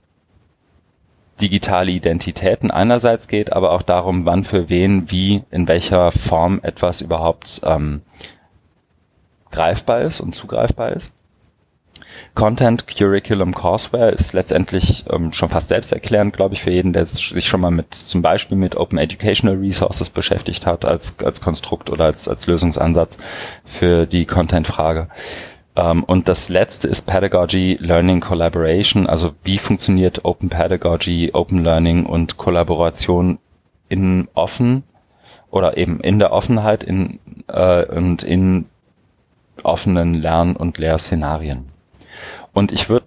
digitale 1.41 1.91
Identitäten 1.91 2.71
einerseits 2.71 3.29
geht, 3.29 3.53
aber 3.53 3.73
auch 3.73 3.83
darum, 3.83 4.25
wann 4.25 4.45
für 4.45 4.69
wen, 4.69 5.11
wie, 5.11 5.43
in 5.51 5.69
welcher 5.69 6.13
Form 6.13 6.61
etwas 6.63 7.01
überhaupt 7.01 7.61
ähm, 7.65 8.03
greifbar 9.51 10.03
ist 10.03 10.21
und 10.21 10.35
zugreifbar 10.35 10.93
ist. 10.93 11.13
Content 12.35 12.87
Curriculum 12.87 13.55
Courseware 13.55 14.11
ist 14.11 14.33
letztendlich 14.33 15.05
ähm, 15.11 15.33
schon 15.33 15.49
fast 15.49 15.69
selbsterklärend, 15.69 16.35
glaube 16.35 16.55
ich, 16.55 16.63
für 16.63 16.71
jeden, 16.71 16.93
der 16.93 17.07
sich 17.07 17.47
schon 17.47 17.61
mal 17.61 17.71
mit 17.71 17.95
zum 17.95 18.23
Beispiel 18.23 18.57
mit 18.57 18.77
Open 18.77 18.99
Educational 18.99 19.57
Resources 19.57 20.11
beschäftigt 20.11 20.67
hat 20.67 20.85
als 20.85 21.15
als 21.25 21.41
Konstrukt 21.41 21.91
oder 21.91 22.07
als 22.07 22.29
als 22.29 22.47
Lösungsansatz 22.47 23.19
für 23.65 24.07
die 24.07 24.27
Content-Frage. 24.27 25.09
Ähm, 25.77 26.05
und 26.05 26.29
das 26.29 26.49
letzte 26.49 26.89
ist 26.89 27.03
Pedagogy 27.03 27.77
Learning 27.81 28.21
Collaboration, 28.21 29.07
also 29.07 29.35
wie 29.43 29.59
funktioniert 29.59 30.25
Open 30.25 30.51
Pedagogy, 30.51 31.31
Open 31.33 31.65
Learning 31.65 32.07
und 32.07 32.37
Kollaboration 32.37 33.39
in 33.89 34.29
offen 34.35 34.85
oder 35.51 35.77
eben 35.77 36.01
in 36.01 36.19
der 36.19 36.33
Offenheit 36.33 36.85
in, 36.85 37.19
äh, 37.49 37.85
und 37.87 38.23
in 38.23 38.69
offenen 39.63 40.15
Lern- 40.15 40.57
und 40.57 40.79
Lehrszenarien. 40.79 41.67
Und 42.53 42.73
ich 42.73 42.89
würde 42.89 43.07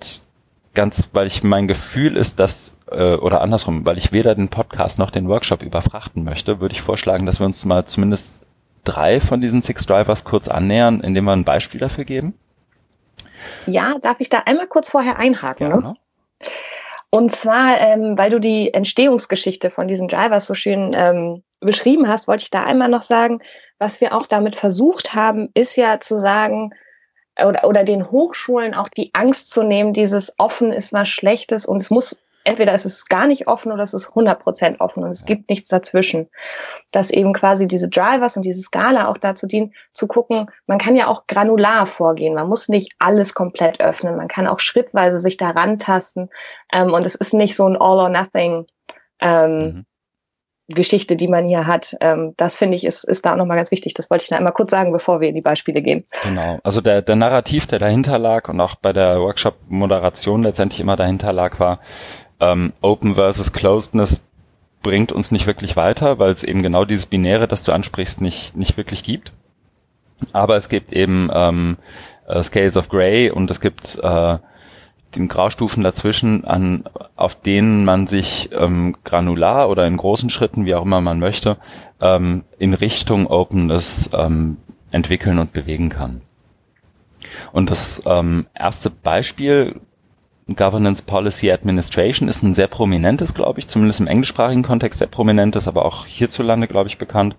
ganz, 0.74 1.10
weil 1.14 1.28
ich 1.28 1.44
mein 1.44 1.68
Gefühl 1.68 2.18
ist, 2.18 2.40
dass, 2.40 2.76
äh, 2.92 3.16
oder 3.16 3.42
andersrum, 3.42 3.86
weil 3.86 3.98
ich 3.98 4.12
weder 4.12 4.36
den 4.36 4.50
Podcast 4.50 5.00
noch 5.00 5.12
den 5.12 5.28
Workshop 5.28 5.64
überfrachten 5.64 6.24
möchte, 6.24 6.60
würde 6.60 6.74
ich 6.74 6.82
vorschlagen, 6.82 7.26
dass 7.26 7.40
wir 7.40 7.46
uns 7.46 7.66
mal 7.66 7.86
zumindest 7.86 8.36
drei 8.84 9.20
von 9.20 9.42
diesen 9.42 9.62
Six 9.62 9.86
Drivers 9.86 10.24
kurz 10.24 10.48
annähern, 10.48 11.02
indem 11.02 11.26
wir 11.26 11.34
ein 11.34 11.44
Beispiel 11.44 11.80
dafür 11.80 12.06
geben. 12.06 12.34
Ja, 13.66 13.96
darf 14.02 14.20
ich 14.20 14.30
da 14.30 14.44
einmal 14.46 14.68
kurz 14.68 14.90
vorher 14.90 15.18
einhaken? 15.18 15.70
Ne? 15.70 15.96
Und 17.10 17.32
zwar, 17.32 17.80
ähm, 17.80 18.18
weil 18.18 18.30
du 18.30 18.40
die 18.40 18.74
Entstehungsgeschichte 18.74 19.70
von 19.70 19.88
diesen 19.88 20.08
Drivers 20.08 20.46
so 20.46 20.56
schön 20.56 20.92
ähm, 20.94 21.44
beschrieben 21.60 22.08
hast, 22.08 22.28
wollte 22.28 22.44
ich 22.44 22.52
da 22.52 22.64
einmal 22.66 22.90
noch 22.90 23.02
sagen, 23.02 23.40
was 23.80 24.02
wir 24.02 24.14
auch 24.14 24.28
damit 24.28 24.56
versucht 24.56 25.14
haben, 25.14 25.50
ist 25.54 25.76
ja 25.78 26.00
zu 26.00 26.20
sagen, 26.20 26.72
oder, 27.44 27.66
oder 27.66 27.84
den 27.84 28.12
Hochschulen 28.12 28.74
auch 28.74 28.90
die 28.90 29.12
Angst 29.14 29.52
zu 29.52 29.64
nehmen, 29.64 29.94
dieses 29.94 30.34
offen 30.38 30.74
ist 30.74 30.92
was 30.94 31.08
Schlechtes 31.08 31.66
und 31.66 31.78
es 31.78 31.90
muss 31.90 32.22
entweder 32.48 32.74
ist 32.74 32.86
es 32.86 33.06
gar 33.06 33.28
nicht 33.28 33.48
offen 33.48 33.72
oder 33.72 33.84
es 33.84 33.94
ist 33.94 34.10
100% 34.10 34.80
offen 34.80 35.04
und 35.04 35.12
es 35.12 35.26
gibt 35.26 35.50
nichts 35.50 35.70
dazwischen. 35.70 36.30
Dass 36.92 37.12
eben 37.12 37.34
quasi 37.34 37.68
diese 37.68 37.90
Drivers 37.90 38.38
und 38.38 38.44
diese 38.44 38.62
Skala 38.62 39.10
auch 39.10 39.18
dazu 39.18 39.48
dienen, 39.48 39.74
zu 39.92 40.08
gucken, 40.08 40.50
man 40.66 40.78
kann 40.78 40.96
ja 40.96 41.08
auch 41.08 41.28
granular 41.28 41.86
vorgehen. 41.86 42.34
Man 42.34 42.48
muss 42.48 42.70
nicht 42.70 42.94
alles 43.00 43.34
komplett 43.34 43.82
öffnen. 43.82 44.16
Man 44.16 44.28
kann 44.28 44.48
auch 44.48 44.60
schrittweise 44.60 45.20
sich 45.20 45.38
daran 45.38 45.78
tasten. 45.78 46.30
Ähm, 46.72 46.94
und 46.94 47.06
es 47.06 47.16
ist 47.16 47.34
nicht 47.34 47.56
so 47.56 47.68
ein 47.68 47.76
All 47.76 48.00
or 48.00 48.10
Nothing 48.10 48.66
ähm, 49.20 49.60
mhm. 49.60 49.86
Geschichte, 50.70 51.16
die 51.16 51.28
man 51.28 51.46
hier 51.46 51.66
hat. 51.66 51.96
Ähm, 52.02 52.34
das 52.38 52.58
finde 52.58 52.76
ich 52.76 52.86
ist, 52.86 53.04
ist 53.06 53.26
da 53.26 53.36
nochmal 53.36 53.58
ganz 53.58 53.72
wichtig. 53.72 53.94
Das 53.94 54.10
wollte 54.10 54.26
ich 54.26 54.32
noch 54.32 54.38
einmal 54.38 54.54
kurz 54.54 54.72
sagen, 54.72 54.92
bevor 54.92 55.22
wir 55.22 55.30
in 55.30 55.36
die 55.36 55.42
Beispiele 55.42 55.82
gehen. 55.82 56.06
Genau. 56.24 56.60
Also 56.64 56.82
der, 56.82 57.02
der 57.02 57.16
Narrativ, 57.16 57.68
der 57.68 57.80
dahinter 57.80 58.18
lag 58.20 58.50
und 58.50 58.60
auch 58.60 58.76
bei 58.76 58.92
der 58.92 59.20
Workshop-Moderation 59.22 60.44
letztendlich 60.44 60.82
immer 60.82 60.98
dahinter 60.98 61.32
lag, 61.32 61.60
war 61.60 61.80
ähm, 62.40 62.74
Open 62.82 63.16
versus 63.16 63.54
Closedness 63.54 64.22
bringt 64.82 65.12
uns 65.12 65.32
nicht 65.32 65.48
wirklich 65.48 65.76
weiter, 65.76 66.20
weil 66.20 66.32
es 66.32 66.44
eben 66.44 66.64
genau 66.64 66.86
dieses 66.86 67.08
Binäre, 67.08 67.48
das 67.48 67.64
du 67.64 67.72
ansprichst, 67.72 68.22
nicht, 68.22 68.56
nicht 68.56 68.78
wirklich 68.78 69.04
gibt. 69.04 69.34
Aber 70.34 70.58
es 70.58 70.70
gibt 70.70 70.94
eben 70.94 71.30
ähm, 71.34 71.78
äh, 72.28 72.42
Scales 72.44 72.78
of 72.78 72.90
Grey 72.90 73.30
und 73.30 73.52
es 73.52 73.60
gibt 73.60 74.00
äh, 74.02 74.38
den 75.16 75.28
Graustufen 75.28 75.84
dazwischen, 75.84 76.46
an, 76.46 76.84
auf 77.16 77.36
denen 77.36 77.86
man 77.86 78.08
sich 78.08 78.50
ähm, 78.54 78.96
granular 79.04 79.70
oder 79.70 79.88
in 79.88 79.98
großen 79.98 80.30
Schritten, 80.30 80.66
wie 80.66 80.76
auch 80.76 80.86
immer 80.86 81.02
man 81.02 81.20
möchte, 81.20 81.58
ähm, 82.02 82.44
in 82.60 82.74
Richtung 82.74 83.28
Openness 83.28 84.10
ähm, 84.14 84.58
entwickeln 84.92 85.40
und 85.40 85.54
bewegen 85.54 85.90
kann. 85.90 86.22
Und 87.52 87.70
das 87.70 88.02
ähm, 88.06 88.48
erste 88.54 88.90
Beispiel, 88.90 89.80
Governance 90.56 91.04
Policy 91.04 91.52
Administration, 91.52 92.30
ist 92.30 92.44
ein 92.44 92.54
sehr 92.54 92.68
prominentes, 92.68 93.34
glaube 93.34 93.60
ich, 93.60 93.68
zumindest 93.68 94.00
im 94.00 94.08
englischsprachigen 94.08 94.64
Kontext 94.64 95.00
sehr 95.00 95.08
prominentes, 95.08 95.68
aber 95.68 95.86
auch 95.86 96.06
hierzulande, 96.06 96.68
glaube 96.68 96.90
ich, 96.90 96.98
bekannt. 96.98 97.36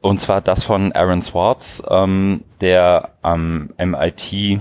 Und 0.00 0.20
zwar 0.20 0.40
das 0.40 0.62
von 0.62 0.92
Aaron 0.92 1.22
Swartz, 1.22 1.82
ähm, 1.88 2.44
der 2.60 3.10
am 3.22 3.70
MIT 3.78 4.60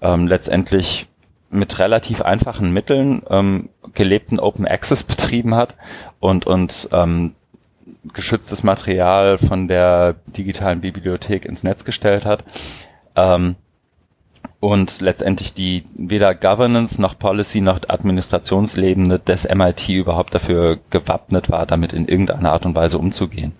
ähm, 0.00 0.26
letztendlich 0.26 1.06
mit 1.50 1.80
relativ 1.80 2.22
einfachen 2.22 2.72
Mitteln 2.72 3.22
ähm, 3.28 3.70
gelebten 3.92 4.38
Open 4.38 4.66
Access 4.66 5.02
betrieben 5.04 5.54
hat 5.54 5.74
und, 6.20 6.46
und 6.46 6.88
ähm, 6.92 7.34
geschütztes 8.12 8.62
Material 8.62 9.36
von 9.36 9.68
der 9.68 10.14
digitalen 10.36 10.80
Bibliothek 10.80 11.44
ins 11.44 11.64
Netz 11.64 11.84
gestellt 11.84 12.24
hat. 12.24 12.44
Ähm, 13.16 13.56
und 14.60 15.00
letztendlich 15.00 15.54
die 15.54 15.84
weder 15.96 16.34
Governance 16.34 17.00
noch 17.00 17.18
Policy 17.18 17.62
noch 17.62 17.80
Administrationslebende 17.88 19.18
des 19.18 19.48
MIT 19.48 19.88
überhaupt 19.88 20.34
dafür 20.34 20.78
gewappnet 20.90 21.50
war, 21.50 21.64
damit 21.64 21.94
in 21.94 22.06
irgendeiner 22.06 22.52
Art 22.52 22.66
und 22.66 22.74
Weise 22.74 22.98
umzugehen. 22.98 23.52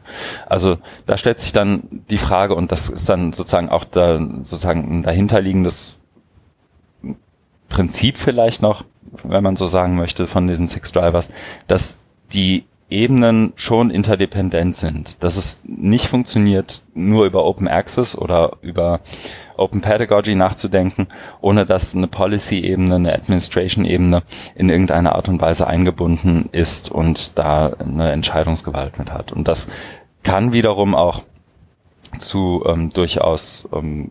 Also 0.46 0.76
da 1.06 1.16
stellt 1.16 1.40
sich 1.40 1.52
dann 1.52 2.02
die 2.10 2.18
Frage, 2.18 2.54
und 2.54 2.70
das 2.70 2.90
ist 2.90 3.08
dann 3.08 3.32
sozusagen 3.32 3.70
auch 3.70 3.84
da, 3.84 4.18
sozusagen 4.18 4.98
ein 4.98 5.02
dahinterliegendes 5.02 5.96
Prinzip 7.70 8.18
vielleicht 8.18 8.60
noch, 8.60 8.84
wenn 9.22 9.42
man 9.42 9.56
so 9.56 9.66
sagen 9.66 9.96
möchte, 9.96 10.26
von 10.26 10.46
diesen 10.48 10.68
Six 10.68 10.92
Drivers, 10.92 11.30
dass 11.66 11.98
die 12.32 12.64
Ebenen 12.90 13.52
schon 13.56 13.90
interdependent 13.90 14.76
sind, 14.76 15.22
dass 15.22 15.36
es 15.36 15.60
nicht 15.64 16.08
funktioniert, 16.08 16.82
nur 16.94 17.24
über 17.24 17.44
Open 17.44 17.68
Access 17.68 18.16
oder 18.16 18.56
über 18.62 19.00
Open 19.56 19.80
Pedagogy 19.80 20.34
nachzudenken, 20.34 21.08
ohne 21.40 21.66
dass 21.66 21.94
eine 21.94 22.08
Policy-Ebene, 22.08 22.96
eine 22.96 23.14
Administration-Ebene 23.14 24.22
in 24.56 24.68
irgendeiner 24.68 25.14
Art 25.14 25.28
und 25.28 25.40
Weise 25.40 25.66
eingebunden 25.66 26.48
ist 26.52 26.90
und 26.90 27.38
da 27.38 27.72
eine 27.78 28.10
Entscheidungsgewalt 28.10 28.98
mit 28.98 29.12
hat. 29.12 29.32
Und 29.32 29.46
das 29.46 29.68
kann 30.22 30.52
wiederum 30.52 30.94
auch 30.94 31.22
zu 32.18 32.64
ähm, 32.66 32.92
durchaus 32.92 33.68
ähm, 33.72 34.10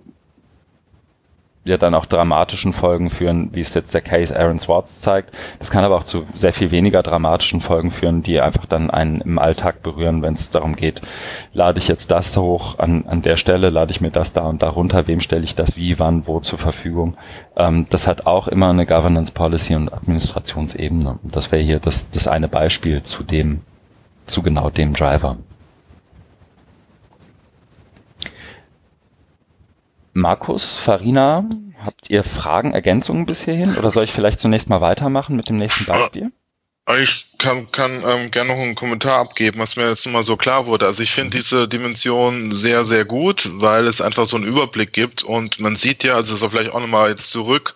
ja 1.65 1.77
dann 1.77 1.93
auch 1.93 2.05
dramatischen 2.05 2.73
Folgen 2.73 3.09
führen, 3.09 3.49
wie 3.53 3.59
es 3.59 3.73
jetzt 3.73 3.93
der 3.93 4.01
Case 4.01 4.37
Aaron 4.37 4.59
Swartz 4.59 5.01
zeigt. 5.01 5.31
Das 5.59 5.69
kann 5.69 5.83
aber 5.83 5.97
auch 5.97 6.03
zu 6.03 6.25
sehr 6.33 6.53
viel 6.53 6.71
weniger 6.71 7.03
dramatischen 7.03 7.61
Folgen 7.61 7.91
führen, 7.91 8.23
die 8.23 8.39
einfach 8.39 8.65
dann 8.65 8.89
einen 8.89 9.21
im 9.21 9.37
Alltag 9.39 9.83
berühren, 9.83 10.21
wenn 10.21 10.33
es 10.33 10.51
darum 10.51 10.75
geht, 10.75 11.01
lade 11.53 11.79
ich 11.79 11.87
jetzt 11.87 12.11
das 12.11 12.35
hoch 12.37 12.79
an, 12.79 13.05
an 13.07 13.21
der 13.21 13.37
Stelle, 13.37 13.69
lade 13.69 13.91
ich 13.91 14.01
mir 14.01 14.11
das 14.11 14.33
da 14.33 14.41
und 14.41 14.61
da 14.61 14.69
runter, 14.69 15.07
wem 15.07 15.19
stelle 15.19 15.43
ich 15.43 15.55
das 15.55 15.75
wie, 15.75 15.99
wann, 15.99 16.27
wo 16.27 16.39
zur 16.39 16.59
Verfügung. 16.59 17.17
Ähm, 17.55 17.85
das 17.89 18.07
hat 18.07 18.25
auch 18.25 18.47
immer 18.47 18.69
eine 18.69 18.85
Governance 18.85 19.31
Policy 19.31 19.75
und 19.75 19.93
Administrationsebene. 19.93 21.19
Das 21.23 21.51
wäre 21.51 21.61
hier 21.61 21.79
das, 21.79 22.09
das 22.09 22.27
eine 22.27 22.47
Beispiel 22.47 23.03
zu 23.03 23.23
dem, 23.23 23.61
zu 24.25 24.41
genau 24.41 24.69
dem 24.69 24.93
Driver. 24.93 25.37
Markus, 30.19 30.75
Farina, 30.75 31.49
habt 31.83 32.09
ihr 32.09 32.23
Fragen, 32.23 32.73
Ergänzungen 32.73 33.25
bis 33.25 33.45
hierhin? 33.45 33.77
Oder 33.77 33.89
soll 33.89 34.03
ich 34.03 34.11
vielleicht 34.11 34.41
zunächst 34.41 34.69
mal 34.69 34.81
weitermachen 34.81 35.35
mit 35.37 35.47
dem 35.47 35.57
nächsten 35.57 35.85
Beispiel? 35.85 36.31
Ich 37.01 37.27
kann, 37.37 37.71
kann 37.71 37.91
ähm, 38.05 38.31
gerne 38.31 38.49
noch 38.49 38.57
einen 38.57 38.75
Kommentar 38.75 39.19
abgeben, 39.19 39.59
was 39.59 39.75
mir 39.75 39.87
jetzt 39.87 40.05
nochmal 40.05 40.23
so 40.23 40.35
klar 40.35 40.65
wurde. 40.65 40.87
Also 40.87 41.03
ich 41.03 41.11
finde 41.11 41.37
diese 41.37 41.67
Dimension 41.67 42.51
sehr, 42.51 42.83
sehr 42.83 43.05
gut, 43.05 43.49
weil 43.53 43.87
es 43.87 44.01
einfach 44.01 44.25
so 44.25 44.35
einen 44.35 44.45
Überblick 44.45 44.91
gibt 44.91 45.23
und 45.23 45.59
man 45.59 45.75
sieht 45.75 46.03
ja, 46.03 46.15
also 46.15 46.35
so 46.35 46.49
vielleicht 46.49 46.71
auch 46.71 46.81
nochmal 46.81 47.09
jetzt 47.09 47.29
zurück 47.29 47.75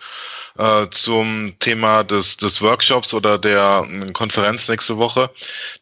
äh, 0.58 0.86
zum 0.90 1.54
Thema 1.60 2.02
des, 2.02 2.36
des 2.36 2.60
Workshops 2.60 3.14
oder 3.14 3.38
der 3.38 3.86
äh, 3.88 4.12
Konferenz 4.12 4.68
nächste 4.68 4.98
Woche, 4.98 5.30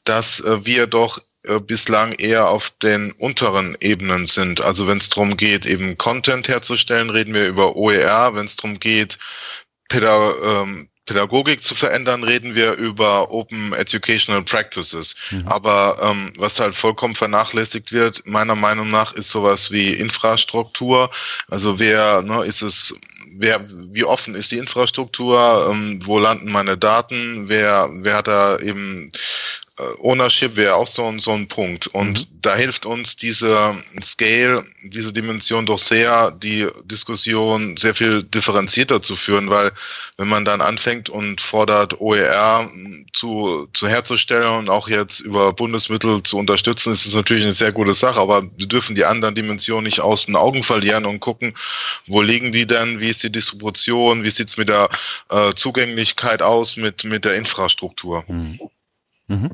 dass 0.04 0.40
äh, 0.40 0.64
wir 0.64 0.86
doch 0.86 1.18
äh, 1.44 1.58
bislang 1.58 2.12
eher 2.12 2.48
auf 2.48 2.70
den 2.82 3.12
unteren 3.12 3.76
Ebenen 3.80 4.26
sind. 4.26 4.60
Also 4.60 4.86
wenn 4.86 4.98
es 4.98 5.08
darum 5.08 5.36
geht, 5.36 5.66
eben 5.66 5.98
Content 5.98 6.48
herzustellen, 6.48 7.10
reden 7.10 7.34
wir 7.34 7.46
über 7.46 7.76
OER. 7.76 8.34
Wenn 8.34 8.46
es 8.46 8.56
darum 8.56 8.78
geht, 8.78 9.18
Pädag 9.88 10.36
ähm, 10.42 10.88
Pädagogik 11.04 11.64
zu 11.64 11.74
verändern, 11.74 12.22
reden 12.22 12.54
wir 12.54 12.74
über 12.74 13.32
Open 13.32 13.72
Educational 13.72 14.42
Practices. 14.42 15.16
Mhm. 15.32 15.48
Aber 15.48 15.98
ähm, 16.00 16.32
was 16.36 16.60
halt 16.60 16.76
vollkommen 16.76 17.16
vernachlässigt 17.16 17.90
wird, 17.90 18.24
meiner 18.24 18.54
Meinung 18.54 18.88
nach, 18.90 19.12
ist 19.12 19.30
sowas 19.30 19.72
wie 19.72 19.94
Infrastruktur. 19.94 21.10
Also 21.48 21.80
wer 21.80 22.22
ne, 22.22 22.44
ist 22.44 22.62
es 22.62 22.94
wer, 23.36 23.64
wie 23.68 24.04
offen 24.04 24.34
ist 24.34 24.52
die 24.52 24.58
Infrastruktur, 24.58 25.68
ähm, 25.70 26.00
wo 26.04 26.18
landen 26.18 26.50
meine 26.50 26.76
Daten, 26.76 27.48
wer, 27.48 27.88
wer 27.92 28.16
hat 28.16 28.28
da 28.28 28.58
eben 28.58 29.10
Ownership 30.00 30.56
wäre 30.56 30.74
auch 30.74 30.86
so, 30.86 31.10
so 31.18 31.30
ein 31.32 31.48
Punkt. 31.48 31.86
Und 31.86 32.20
mhm. 32.20 32.38
da 32.42 32.54
hilft 32.56 32.84
uns 32.84 33.16
diese 33.16 33.74
Scale, 34.02 34.64
diese 34.82 35.12
Dimension 35.12 35.64
doch 35.64 35.78
sehr, 35.78 36.30
die 36.30 36.68
Diskussion 36.84 37.76
sehr 37.78 37.94
viel 37.94 38.22
differenzierter 38.22 39.00
zu 39.00 39.16
führen, 39.16 39.48
weil 39.48 39.72
wenn 40.18 40.28
man 40.28 40.44
dann 40.44 40.60
anfängt 40.60 41.08
und 41.08 41.40
fordert, 41.40 42.00
OER 42.00 42.68
zu, 43.14 43.66
zu 43.72 43.88
herzustellen 43.88 44.58
und 44.58 44.68
auch 44.68 44.88
jetzt 44.88 45.20
über 45.20 45.54
Bundesmittel 45.54 46.22
zu 46.22 46.36
unterstützen, 46.36 46.92
ist 46.92 47.06
es 47.06 47.14
natürlich 47.14 47.44
eine 47.44 47.54
sehr 47.54 47.72
gute 47.72 47.94
Sache, 47.94 48.20
aber 48.20 48.42
wir 48.56 48.66
dürfen 48.66 48.94
die 48.94 49.06
anderen 49.06 49.34
Dimensionen 49.34 49.84
nicht 49.84 50.00
aus 50.00 50.26
den 50.26 50.36
Augen 50.36 50.64
verlieren 50.64 51.06
und 51.06 51.20
gucken, 51.20 51.54
wo 52.06 52.20
liegen 52.20 52.52
die 52.52 52.66
denn, 52.66 53.00
wie 53.00 53.08
ist 53.08 53.22
die 53.22 53.32
Distribution, 53.32 54.22
wie 54.22 54.30
sieht's 54.30 54.58
mit 54.58 54.68
der 54.68 54.90
äh, 55.30 55.54
Zugänglichkeit 55.54 56.42
aus, 56.42 56.76
mit, 56.76 57.04
mit 57.04 57.24
der 57.24 57.36
Infrastruktur. 57.36 58.24
Mhm. 58.28 58.60
Mhm. 59.28 59.48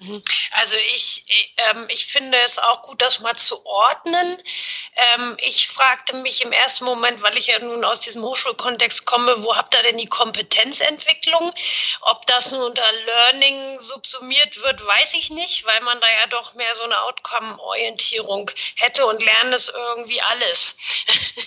Mhm. 0.00 0.22
Also 0.52 0.76
ich, 0.94 1.24
ähm, 1.56 1.86
ich 1.88 2.06
finde 2.06 2.38
es 2.44 2.58
auch 2.58 2.82
gut, 2.82 3.02
das 3.02 3.18
mal 3.18 3.34
zu 3.36 3.66
ordnen. 3.66 4.40
Ähm, 4.94 5.36
ich 5.40 5.68
fragte 5.68 6.14
mich 6.14 6.40
im 6.42 6.52
ersten 6.52 6.84
Moment, 6.84 7.20
weil 7.22 7.36
ich 7.36 7.48
ja 7.48 7.58
nun 7.58 7.84
aus 7.84 8.00
diesem 8.00 8.22
Hochschulkontext 8.22 9.06
komme, 9.06 9.42
wo 9.42 9.56
habt 9.56 9.74
ihr 9.74 9.82
denn 9.82 9.98
die 9.98 10.06
Kompetenzentwicklung? 10.06 11.52
Ob 12.02 12.26
das 12.26 12.52
nun 12.52 12.62
unter 12.62 12.92
Learning 13.06 13.80
subsumiert 13.80 14.62
wird, 14.62 14.86
weiß 14.86 15.14
ich 15.14 15.30
nicht, 15.30 15.64
weil 15.64 15.80
man 15.80 16.00
da 16.00 16.06
ja 16.06 16.26
doch 16.28 16.54
mehr 16.54 16.74
so 16.76 16.84
eine 16.84 17.02
Outcome-Orientierung 17.02 18.52
hätte 18.76 19.04
und 19.04 19.20
lernen 19.20 19.52
ist 19.52 19.72
irgendwie 19.74 20.22
alles. 20.22 20.76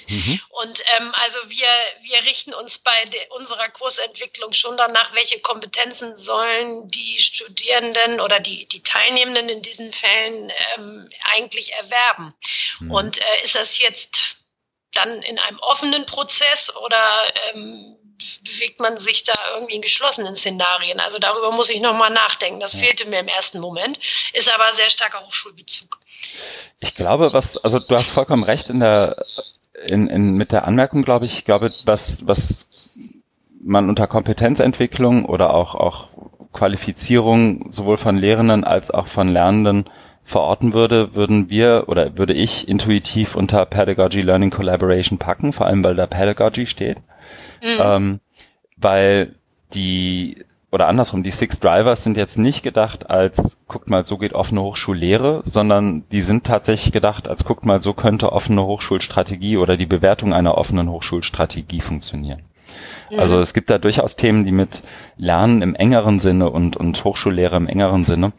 Mhm. 0.08 0.42
Und 0.62 0.84
ähm, 0.98 1.12
also 1.16 1.40
wir, 1.48 1.68
wir 2.04 2.24
richten 2.24 2.54
uns 2.54 2.78
bei 2.78 2.92
unserer 3.30 3.70
Kursentwicklung 3.70 4.54
schon 4.54 4.78
danach, 4.78 5.14
welche 5.14 5.40
Kompetenzen 5.40 6.18
sollen 6.18 6.88
die 6.92 7.18
Studierenden 7.18 8.20
oder 8.20 8.40
die, 8.41 8.67
die 8.67 8.84
Teilnehmenden 8.84 9.49
in 9.49 9.62
diesen 9.62 9.91
Fällen 9.91 10.51
ähm, 10.75 11.10
eigentlich 11.34 11.73
erwerben. 11.73 12.34
Mhm. 12.80 12.91
Und 12.91 13.17
äh, 13.17 13.43
ist 13.43 13.56
das 13.56 13.80
jetzt 13.80 14.38
dann 14.93 15.21
in 15.21 15.39
einem 15.39 15.60
offenen 15.60 16.06
Prozess 16.06 16.75
oder 16.75 17.04
ähm, 17.54 17.95
bewegt 18.43 18.80
man 18.80 18.97
sich 18.97 19.23
da 19.23 19.34
irgendwie 19.56 19.75
in 19.75 19.82
geschlossenen 19.82 20.36
Szenarien? 20.36 20.99
Also 20.99 21.17
darüber 21.17 21.51
muss 21.51 21.69
ich 21.69 21.82
nochmal 21.82 22.12
nachdenken. 22.12 22.60
Das 22.60 22.73
ja. 22.73 22.80
fehlte 22.80 23.08
mir 23.08 23.19
im 23.19 23.27
ersten 23.27 23.60
Moment, 23.60 23.97
ist 24.34 24.54
aber 24.54 24.71
sehr 24.73 24.89
starker 24.89 25.25
Hochschulbezug. 25.25 25.99
Ich 26.80 26.95
glaube, 26.95 27.34
was, 27.34 27.58
also 27.58 27.80
du 27.80 27.95
hast 27.95 28.13
vollkommen 28.13 28.43
recht 28.43 28.69
in 28.69 28.80
der, 28.80 29.25
in, 29.88 30.08
in, 30.08 30.36
mit 30.36 30.51
der 30.51 30.65
Anmerkung, 30.65 31.04
glaube 31.04 31.25
ich, 31.25 31.34
ich 31.39 31.45
glaube, 31.45 31.71
was, 31.86 32.27
was 32.27 32.95
man 33.63 33.89
unter 33.89 34.08
Kompetenzentwicklung 34.08 35.25
oder 35.25 35.54
auch, 35.54 35.75
auch 35.75 36.10
Qualifizierung 36.54 37.72
sowohl 37.72 37.98
von 37.98 38.18
Lehrenden 38.18 38.64
als 38.64 38.92
auch 38.92 39.08
von 39.08 39.28
Lernenden 39.28 39.86
verorten 40.24 40.74
würde, 40.74 41.16
würden 41.16 41.50
wir 41.50 41.86
oder 41.88 42.18
würde 42.18 42.34
ich 42.34 42.68
intuitiv 42.68 43.36
unter 43.36 43.66
Pedagogy 43.66 44.22
Learning 44.22 44.50
Collaboration 44.50 45.18
packen, 45.18 45.54
vor 45.54 45.66
allem 45.66 45.84
weil 45.84 45.96
da 45.96 46.08
Pedagogy 46.08 46.68
steht. 46.68 46.98
Mhm. 47.62 47.80
Ähm, 47.80 48.20
weil 48.78 49.36
die 49.74 50.46
oder 50.72 50.88
andersrum, 50.88 51.22
die 51.22 51.32
Six 51.32 51.60
Drivers 51.60 52.04
sind 52.04 52.16
jetzt 52.16 52.38
nicht 52.38 52.64
gedacht 52.64 53.10
als 53.10 53.58
guckt 53.68 53.90
mal, 53.90 54.06
so 54.06 54.18
geht 54.18 54.34
offene 54.34 54.62
Hochschullehre, 54.62 55.42
sondern 55.44 56.08
die 56.12 56.22
sind 56.22 56.46
tatsächlich 56.46 56.94
gedacht 56.94 57.28
als 57.28 57.44
guckt 57.44 57.66
mal, 57.66 57.82
so 57.82 57.94
könnte 57.94 58.32
offene 58.32 58.64
Hochschulstrategie 58.64 59.58
oder 59.58 59.76
die 59.76 59.86
Bewertung 59.86 60.34
einer 60.34 60.58
offenen 60.58 60.90
Hochschulstrategie 60.90 61.82
funktionieren. 61.82 62.44
Also 63.18 63.40
es 63.40 63.54
gibt 63.54 63.70
da 63.70 63.78
durchaus 63.78 64.16
Themen, 64.16 64.46
die 64.46 64.52
mit 64.52 64.84
Lernen 65.18 65.62
im 65.62 65.76
engeren 65.76 66.20
Sinne 66.20 66.50
und, 66.50 66.78
und 66.78 67.04
Hochschullehre 67.04 67.58
im 67.58 67.68
engeren 67.68 68.04
Sinne 68.04 68.34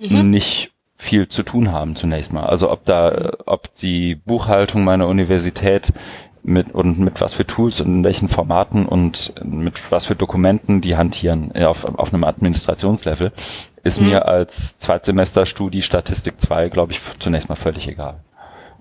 mhm. 0.00 0.30
nicht 0.30 0.72
viel 0.96 1.28
zu 1.28 1.42
tun 1.42 1.72
haben 1.72 1.96
zunächst 1.96 2.32
mal. 2.32 2.44
Also 2.44 2.70
ob 2.70 2.84
da, 2.84 3.32
ob 3.46 3.74
die 3.74 4.14
Buchhaltung 4.14 4.84
meiner 4.84 5.08
Universität 5.08 5.92
mit 6.44 6.72
und 6.74 6.98
mit 6.98 7.20
was 7.20 7.34
für 7.34 7.46
Tools 7.46 7.80
und 7.80 7.86
in 7.86 8.04
welchen 8.04 8.28
Formaten 8.28 8.86
und 8.86 9.34
mit 9.44 9.74
was 9.90 10.06
für 10.06 10.16
Dokumenten 10.16 10.80
die 10.80 10.96
hantieren 10.96 11.52
auf, 11.52 11.84
auf 11.84 12.12
einem 12.12 12.24
Administrationslevel, 12.24 13.32
ist 13.84 14.00
mhm. 14.00 14.08
mir 14.08 14.26
als 14.26 14.78
Zweitsemester-Studi 14.78 15.82
Statistik 15.82 16.40
2, 16.40 16.68
glaube 16.68 16.92
ich, 16.92 17.00
zunächst 17.18 17.48
mal 17.48 17.54
völlig 17.54 17.88
egal 17.88 18.20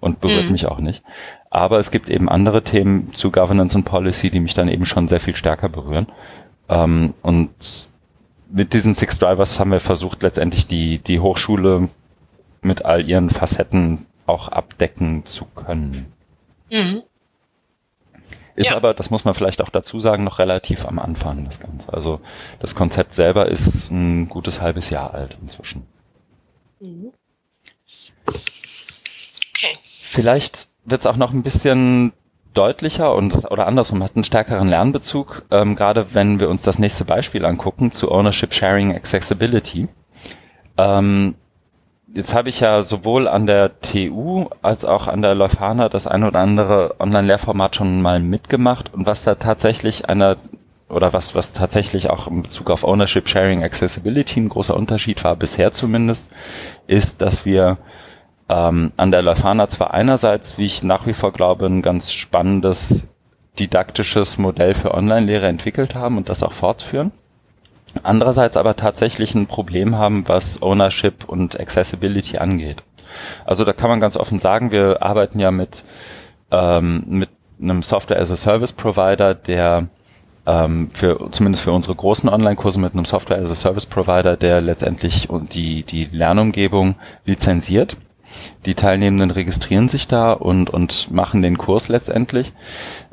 und 0.01 0.19
berührt 0.19 0.47
mhm. 0.47 0.51
mich 0.51 0.65
auch 0.65 0.79
nicht. 0.79 1.03
Aber 1.49 1.79
es 1.79 1.91
gibt 1.91 2.09
eben 2.09 2.27
andere 2.27 2.63
Themen 2.63 3.13
zu 3.13 3.31
Governance 3.31 3.77
und 3.77 3.85
Policy, 3.85 4.29
die 4.29 4.41
mich 4.41 4.53
dann 4.53 4.67
eben 4.67 4.85
schon 4.85 5.07
sehr 5.07 5.21
viel 5.21 5.35
stärker 5.35 5.69
berühren. 5.69 6.07
Ähm, 6.67 7.13
und 7.21 7.87
mit 8.51 8.73
diesen 8.73 8.93
Six 8.93 9.19
Drivers 9.19 9.59
haben 9.59 9.71
wir 9.71 9.79
versucht, 9.79 10.23
letztendlich 10.23 10.67
die, 10.67 10.97
die 10.97 11.21
Hochschule 11.21 11.87
mit 12.61 12.83
all 12.83 13.07
ihren 13.07 13.29
Facetten 13.29 14.07
auch 14.25 14.49
abdecken 14.49 15.25
zu 15.25 15.45
können. 15.45 16.11
Mhm. 16.69 17.03
Ist 18.55 18.69
ja. 18.69 18.75
aber, 18.75 18.93
das 18.93 19.09
muss 19.09 19.23
man 19.23 19.33
vielleicht 19.33 19.61
auch 19.61 19.69
dazu 19.69 19.99
sagen, 19.99 20.23
noch 20.23 20.39
relativ 20.39 20.85
am 20.85 20.99
Anfang 20.99 21.45
das 21.45 21.59
Ganze. 21.59 21.93
Also 21.93 22.19
das 22.59 22.75
Konzept 22.75 23.13
selber 23.13 23.47
ist 23.47 23.91
ein 23.91 24.27
gutes 24.27 24.61
halbes 24.61 24.89
Jahr 24.89 25.13
alt 25.13 25.37
inzwischen. 25.41 25.85
Mhm. 26.79 27.13
Vielleicht 30.13 30.67
wird 30.83 30.99
es 30.99 31.07
auch 31.07 31.15
noch 31.15 31.31
ein 31.31 31.41
bisschen 31.41 32.11
deutlicher 32.53 33.15
und 33.15 33.49
oder 33.49 33.65
andersrum 33.65 34.03
hat 34.03 34.17
einen 34.17 34.25
stärkeren 34.25 34.67
Lernbezug, 34.67 35.43
ähm, 35.51 35.77
gerade 35.77 36.13
wenn 36.13 36.41
wir 36.41 36.49
uns 36.49 36.63
das 36.63 36.79
nächste 36.79 37.05
Beispiel 37.05 37.45
angucken 37.45 37.93
zu 37.93 38.11
Ownership 38.11 38.53
Sharing 38.53 38.93
Accessibility. 38.93 39.87
Ähm, 40.75 41.35
jetzt 42.13 42.33
habe 42.33 42.49
ich 42.49 42.59
ja 42.59 42.83
sowohl 42.83 43.29
an 43.29 43.47
der 43.47 43.79
TU 43.79 44.47
als 44.61 44.83
auch 44.83 45.07
an 45.07 45.21
der 45.21 45.33
Leuphana 45.33 45.87
das 45.87 46.07
ein 46.07 46.25
oder 46.25 46.41
andere 46.41 46.95
Online-Lehrformat 46.99 47.77
schon 47.77 48.01
mal 48.01 48.19
mitgemacht 48.19 48.93
und 48.93 49.05
was 49.05 49.23
da 49.23 49.35
tatsächlich 49.35 50.09
einer 50.09 50.35
oder 50.89 51.13
was, 51.13 51.35
was 51.35 51.53
tatsächlich 51.53 52.09
auch 52.09 52.27
in 52.27 52.41
Bezug 52.41 52.69
auf 52.69 52.83
Ownership 52.83 53.29
Sharing 53.29 53.63
Accessibility 53.63 54.41
ein 54.41 54.49
großer 54.49 54.75
Unterschied 54.75 55.23
war, 55.23 55.37
bisher 55.37 55.71
zumindest, 55.71 56.29
ist, 56.87 57.21
dass 57.21 57.45
wir 57.45 57.77
ähm, 58.51 58.91
an 58.97 59.11
der 59.11 59.21
Leuphana 59.21 59.69
zwar 59.69 59.93
einerseits, 59.93 60.57
wie 60.57 60.65
ich 60.65 60.83
nach 60.83 61.07
wie 61.07 61.13
vor 61.13 61.31
glaube, 61.31 61.65
ein 61.67 61.81
ganz 61.81 62.11
spannendes 62.11 63.07
didaktisches 63.57 64.37
Modell 64.37 64.73
für 64.73 64.93
Online-Lehre 64.93 65.47
entwickelt 65.47 65.95
haben 65.95 66.17
und 66.17 66.27
das 66.27 66.43
auch 66.43 66.51
fortführen. 66.51 67.13
Andererseits 68.03 68.57
aber 68.57 68.75
tatsächlich 68.75 69.35
ein 69.35 69.47
Problem 69.47 69.97
haben, 69.97 70.27
was 70.27 70.61
Ownership 70.61 71.27
und 71.27 71.59
Accessibility 71.59 72.37
angeht. 72.39 72.83
Also 73.45 73.63
da 73.63 73.71
kann 73.71 73.89
man 73.89 74.01
ganz 74.01 74.17
offen 74.17 74.37
sagen, 74.37 74.71
wir 74.71 75.01
arbeiten 75.01 75.39
ja 75.39 75.51
mit, 75.51 75.85
ähm, 76.51 77.03
mit 77.07 77.29
einem 77.61 77.83
Software-as-a-Service-Provider, 77.83 79.33
der 79.33 79.87
ähm, 80.45 80.89
für 80.93 81.29
zumindest 81.31 81.63
für 81.63 81.71
unsere 81.71 81.95
großen 81.95 82.27
Online-Kurse 82.29 82.79
mit 82.79 82.93
einem 82.93 83.05
Software-as-a-Service-Provider, 83.05 84.35
der 84.35 84.59
letztendlich 84.59 85.29
die, 85.53 85.83
die 85.83 86.05
Lernumgebung 86.05 86.95
lizenziert. 87.25 87.97
Die 88.65 88.75
Teilnehmenden 88.75 89.31
registrieren 89.31 89.89
sich 89.89 90.07
da 90.07 90.33
und, 90.33 90.69
und 90.69 91.11
machen 91.11 91.41
den 91.41 91.57
Kurs 91.57 91.87
letztendlich 91.87 92.53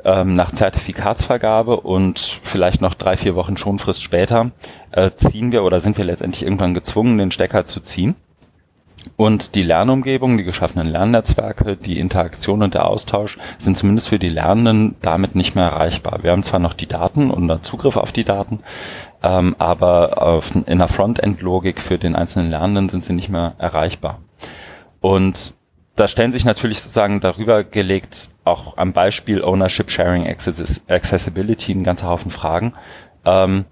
ähm, 0.03 0.35
nach 0.35 0.51
Zertifikatsvergabe 0.51 1.79
und 1.79 2.39
vielleicht 2.43 2.81
noch 2.81 2.93
drei, 2.93 3.17
vier 3.17 3.35
Wochen 3.35 3.57
Schonfrist 3.57 4.03
später 4.03 4.51
äh, 4.91 5.11
ziehen 5.15 5.51
wir 5.51 5.63
oder 5.63 5.79
sind 5.79 5.97
wir 5.97 6.05
letztendlich 6.05 6.43
irgendwann 6.43 6.73
gezwungen, 6.73 7.17
den 7.17 7.31
Stecker 7.31 7.65
zu 7.65 7.79
ziehen. 7.79 8.15
Und 9.15 9.55
die 9.55 9.63
Lernumgebung, 9.63 10.37
die 10.37 10.43
geschaffenen 10.43 10.87
Lernnetzwerke, 10.87 11.75
die 11.75 11.99
Interaktion 11.99 12.63
und 12.63 12.73
der 12.73 12.85
Austausch 12.85 13.37
sind 13.57 13.77
zumindest 13.77 14.09
für 14.09 14.19
die 14.19 14.29
Lernenden 14.29 14.95
damit 15.01 15.35
nicht 15.35 15.55
mehr 15.55 15.65
erreichbar. 15.65 16.19
Wir 16.21 16.31
haben 16.31 16.43
zwar 16.43 16.59
noch 16.59 16.73
die 16.73 16.87
Daten 16.87 17.31
und 17.31 17.65
Zugriff 17.65 17.97
auf 17.97 18.11
die 18.11 18.23
Daten, 18.23 18.59
ähm, 19.23 19.55
aber 19.57 20.21
auf, 20.21 20.51
in 20.53 20.77
der 20.77 20.87
Frontend-Logik 20.87 21.79
für 21.81 21.97
den 21.97 22.15
einzelnen 22.15 22.49
Lernenden 22.49 22.89
sind 22.89 23.03
sie 23.03 23.13
nicht 23.13 23.29
mehr 23.29 23.55
erreichbar. 23.57 24.19
Und 25.01 25.53
da 25.95 26.07
stellen 26.07 26.31
sich 26.31 26.45
natürlich 26.45 26.81
sozusagen 26.81 27.19
darüber 27.19 27.63
gelegt, 27.63 28.29
auch 28.45 28.77
am 28.77 28.93
Beispiel 28.93 29.43
Ownership 29.43 29.91
Sharing 29.91 30.27
Accessibility, 30.27 31.73
ein 31.73 31.83
ganzer 31.83 32.07
Haufen 32.07 32.31
Fragen, 32.31 32.73
ähm, 33.25 33.65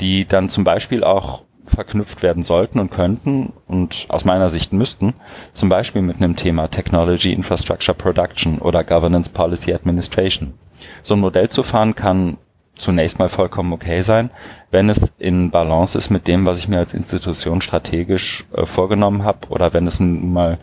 die 0.00 0.26
dann 0.26 0.48
zum 0.48 0.64
Beispiel 0.64 1.04
auch 1.04 1.42
verknüpft 1.64 2.22
werden 2.22 2.42
sollten 2.42 2.80
und 2.80 2.90
könnten 2.90 3.52
und 3.66 4.06
aus 4.08 4.24
meiner 4.24 4.50
Sicht 4.50 4.72
müssten, 4.72 5.14
zum 5.52 5.68
Beispiel 5.68 6.02
mit 6.02 6.16
einem 6.16 6.36
Thema 6.36 6.68
Technology 6.68 7.32
Infrastructure 7.32 7.96
Production 7.96 8.58
oder 8.58 8.82
Governance 8.84 9.30
Policy 9.30 9.72
Administration. 9.72 10.54
So 11.02 11.14
ein 11.14 11.20
Modell 11.20 11.48
zu 11.48 11.62
fahren 11.62 11.94
kann 11.94 12.38
zunächst 12.80 13.18
mal 13.18 13.28
vollkommen 13.28 13.72
okay 13.72 14.02
sein, 14.02 14.30
wenn 14.70 14.88
es 14.88 15.12
in 15.18 15.50
Balance 15.50 15.96
ist 15.96 16.10
mit 16.10 16.26
dem, 16.26 16.46
was 16.46 16.58
ich 16.58 16.68
mir 16.68 16.78
als 16.78 16.94
Institution 16.94 17.60
strategisch 17.60 18.44
äh, 18.52 18.66
vorgenommen 18.66 19.24
habe 19.24 19.48
oder 19.48 19.72
wenn 19.72 19.86
es 19.86 20.00
nun 20.00 20.32
mal, 20.32 20.58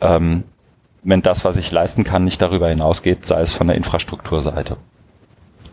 ähm, 0.00 0.44
wenn 1.02 1.22
das, 1.22 1.44
was 1.44 1.56
ich 1.56 1.70
leisten 1.70 2.04
kann, 2.04 2.24
nicht 2.24 2.42
darüber 2.42 2.68
hinausgeht, 2.68 3.24
sei 3.24 3.40
es 3.40 3.52
von 3.52 3.66
der 3.66 3.76
Infrastrukturseite. 3.76 4.76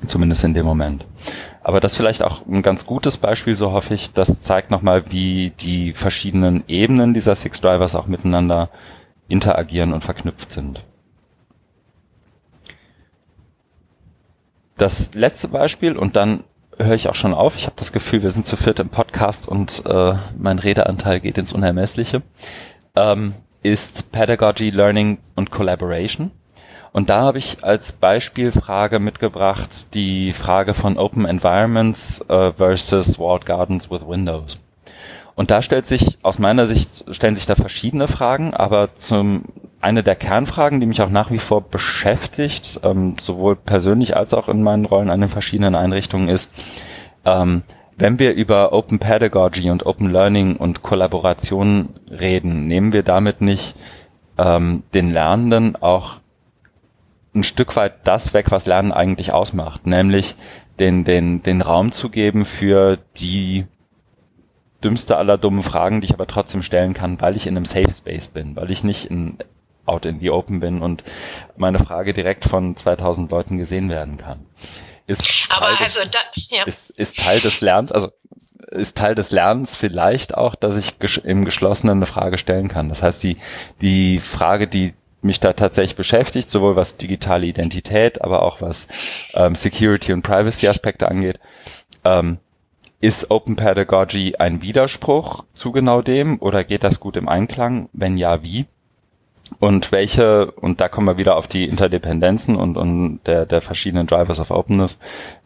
Zumindest 0.05 0.43
in 0.43 0.53
dem 0.53 0.65
Moment. 0.65 1.05
Aber 1.63 1.79
das 1.79 1.95
vielleicht 1.95 2.21
auch 2.21 2.45
ein 2.45 2.61
ganz 2.61 2.85
gutes 2.85 3.17
Beispiel, 3.17 3.55
so 3.55 3.71
hoffe 3.71 3.95
ich. 3.95 4.13
Das 4.13 4.41
zeigt 4.41 4.69
nochmal, 4.69 5.11
wie 5.11 5.51
die 5.59 5.93
verschiedenen 5.93 6.63
Ebenen 6.67 7.15
dieser 7.15 7.35
Six 7.35 7.61
Drivers 7.61 7.95
auch 7.95 8.05
miteinander 8.05 8.69
interagieren 9.27 9.93
und 9.93 10.03
verknüpft 10.03 10.51
sind. 10.51 10.81
Das 14.77 15.15
letzte 15.15 15.47
Beispiel 15.47 15.97
und 15.97 16.15
dann 16.15 16.43
höre 16.77 16.93
ich 16.93 17.09
auch 17.09 17.15
schon 17.15 17.33
auf. 17.33 17.55
Ich 17.55 17.65
habe 17.65 17.75
das 17.77 17.91
Gefühl, 17.91 18.21
wir 18.21 18.29
sind 18.29 18.45
zu 18.45 18.55
viert 18.55 18.79
im 18.79 18.89
Podcast 18.89 19.47
und 19.47 19.83
äh, 19.87 20.13
mein 20.37 20.59
Redeanteil 20.59 21.19
geht 21.19 21.39
ins 21.39 21.53
Unermessliche. 21.53 22.21
Ähm, 22.95 23.33
ist 23.63 24.11
Pedagogy, 24.11 24.69
Learning 24.69 25.17
und 25.35 25.49
Collaboration. 25.49 26.31
Und 26.91 27.09
da 27.09 27.21
habe 27.21 27.39
ich 27.39 27.63
als 27.63 27.91
Beispielfrage 27.91 28.99
mitgebracht 28.99 29.93
die 29.95 30.31
Frage 30.31 30.75
von 30.75 30.97
Open 30.97 31.25
Environments 31.25 32.21
äh, 32.29 32.51
versus 32.53 33.19
Walled 33.19 33.45
Gardens 33.45 33.89
with 33.89 34.01
Windows. 34.07 34.57
Und 35.35 35.51
da 35.51 35.61
stellt 35.61 35.85
sich, 35.85 36.17
aus 36.21 36.39
meiner 36.39 36.65
Sicht, 36.65 37.05
stellen 37.11 37.35
sich 37.35 37.45
da 37.45 37.55
verschiedene 37.55 38.07
Fragen, 38.07 38.53
aber 38.53 38.95
zum, 38.95 39.43
eine 39.79 40.03
der 40.03 40.15
Kernfragen, 40.15 40.79
die 40.79 40.85
mich 40.85 41.01
auch 41.01 41.09
nach 41.09 41.31
wie 41.31 41.39
vor 41.39 41.61
beschäftigt, 41.61 42.79
ähm, 42.83 43.15
sowohl 43.19 43.55
persönlich 43.55 44.15
als 44.15 44.33
auch 44.33 44.49
in 44.49 44.63
meinen 44.63 44.85
Rollen 44.85 45.09
an 45.09 45.19
den 45.19 45.29
verschiedenen 45.29 45.75
Einrichtungen 45.75 46.29
ist, 46.29 46.51
ähm, 47.25 47.63
wenn 47.97 48.19
wir 48.19 48.33
über 48.33 48.73
Open 48.73 48.99
Pedagogy 48.99 49.71
und 49.71 49.85
Open 49.85 50.11
Learning 50.11 50.55
und 50.55 50.83
Kollaboration 50.83 51.89
reden, 52.09 52.67
nehmen 52.67 52.93
wir 52.93 53.03
damit 53.03 53.41
nicht 53.41 53.75
ähm, 54.37 54.83
den 54.93 55.11
Lernenden 55.11 55.75
auch 55.75 56.17
ein 57.33 57.43
Stück 57.43 57.75
weit 57.75 58.07
das 58.07 58.33
weg, 58.33 58.51
was 58.51 58.65
Lernen 58.65 58.91
eigentlich 58.91 59.31
ausmacht, 59.31 59.87
nämlich 59.87 60.35
den, 60.79 61.05
den, 61.05 61.41
den 61.41 61.61
Raum 61.61 61.91
zu 61.91 62.09
geben 62.09 62.45
für 62.45 62.97
die 63.17 63.65
dümmste 64.83 65.17
aller 65.17 65.37
dummen 65.37 65.63
Fragen, 65.63 66.01
die 66.01 66.05
ich 66.05 66.13
aber 66.13 66.27
trotzdem 66.27 66.61
stellen 66.61 66.93
kann, 66.93 67.19
weil 67.19 67.35
ich 67.35 67.47
in 67.47 67.57
einem 67.57 67.65
Safe 67.65 67.91
Space 67.91 68.27
bin, 68.27 68.55
weil 68.55 68.69
ich 68.69 68.83
nicht 68.83 69.09
in 69.09 69.37
out 69.87 70.05
in 70.05 70.19
the 70.19 70.29
open 70.29 70.59
bin 70.59 70.81
und 70.81 71.03
meine 71.55 71.79
Frage 71.79 72.13
direkt 72.13 72.45
von 72.45 72.75
2000 72.75 73.31
Leuten 73.31 73.57
gesehen 73.57 73.89
werden 73.89 74.17
kann. 74.17 74.45
Ist 75.07 75.47
aber 75.49 75.67
Teil 75.67 75.77
also 75.79 76.01
des, 76.01 76.11
da, 76.11 76.19
ja. 76.49 76.63
ist, 76.65 76.89
ist 76.91 77.19
Teil 77.19 77.39
des 77.39 77.61
Lernens, 77.61 77.91
also 77.91 78.11
ist 78.71 78.97
Teil 78.97 79.15
des 79.15 79.31
Lernens 79.31 79.75
vielleicht 79.75 80.35
auch, 80.35 80.55
dass 80.55 80.75
ich 80.75 80.95
im 81.23 81.45
Geschlossenen 81.45 81.99
eine 81.99 82.05
Frage 82.05 82.37
stellen 82.37 82.67
kann. 82.67 82.89
Das 82.89 83.01
heißt, 83.01 83.23
die, 83.23 83.37
die 83.81 84.19
Frage, 84.19 84.67
die 84.67 84.93
mich 85.21 85.39
da 85.39 85.53
tatsächlich 85.53 85.95
beschäftigt, 85.95 86.49
sowohl 86.49 86.75
was 86.75 86.97
digitale 86.97 87.45
Identität, 87.45 88.21
aber 88.21 88.43
auch 88.43 88.61
was 88.61 88.87
ähm, 89.33 89.55
Security 89.55 90.13
und 90.13 90.23
Privacy 90.23 90.67
Aspekte 90.67 91.07
angeht, 91.07 91.39
ähm, 92.03 92.39
ist 92.99 93.29
Open 93.29 93.55
Pedagogy 93.55 94.35
ein 94.37 94.61
Widerspruch 94.61 95.43
zu 95.53 95.71
genau 95.71 96.01
dem 96.01 96.41
oder 96.41 96.63
geht 96.63 96.83
das 96.83 96.99
gut 96.99 97.15
im 97.15 97.29
Einklang? 97.29 97.89
Wenn 97.93 98.17
ja, 98.17 98.41
wie? 98.43 98.65
Und 99.59 99.91
welche, 99.91 100.51
und 100.51 100.81
da 100.81 100.89
kommen 100.89 101.07
wir 101.07 101.17
wieder 101.17 101.37
auf 101.37 101.47
die 101.47 101.65
Interdependenzen 101.65 102.55
und, 102.55 102.77
und 102.77 103.19
der, 103.25 103.45
der 103.45 103.61
verschiedenen 103.61 104.07
Drivers 104.07 104.39
of 104.39 104.51
Openness. 104.51 104.97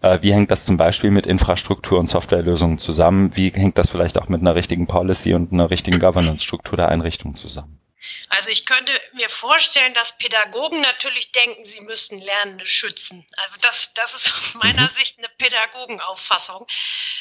Äh, 0.02 0.20
wie 0.22 0.34
hängt 0.34 0.52
das 0.52 0.66
zum 0.66 0.78
Beispiel 0.78 1.12
mit 1.12 1.26
Infrastruktur 1.26 2.00
und 2.00 2.10
Softwarelösungen 2.10 2.80
zusammen? 2.80 3.32
Wie 3.36 3.50
hängt 3.50 3.78
das 3.78 3.90
vielleicht 3.90 4.20
auch 4.20 4.30
mit 4.30 4.42
einer 4.42 4.56
richtigen 4.56 4.88
Policy 4.88 5.34
und 5.34 5.52
einer 5.54 5.70
richtigen 5.70 6.00
Governance-Struktur 6.00 6.78
der 6.78 6.90
Einrichtung 6.90 7.36
zusammen? 7.36 7.81
Also 8.30 8.50
ich 8.50 8.66
könnte 8.66 9.00
mir 9.14 9.30
vorstellen, 9.30 9.94
dass 9.94 10.18
Pädagogen 10.18 10.82
natürlich 10.82 11.32
denken, 11.32 11.66
sie 11.66 11.82
müssten 11.82 12.18
Lernende 12.18 12.66
schützen. 12.66 13.28
Also 13.38 13.58
das, 13.62 13.94
das 13.94 14.14
ist 14.14 14.34
aus 14.34 14.54
meiner 14.56 14.90
mhm. 14.90 14.96
Sicht 14.96 15.18
eine 15.18 15.30
Pädagogenauffassung, 15.30 16.68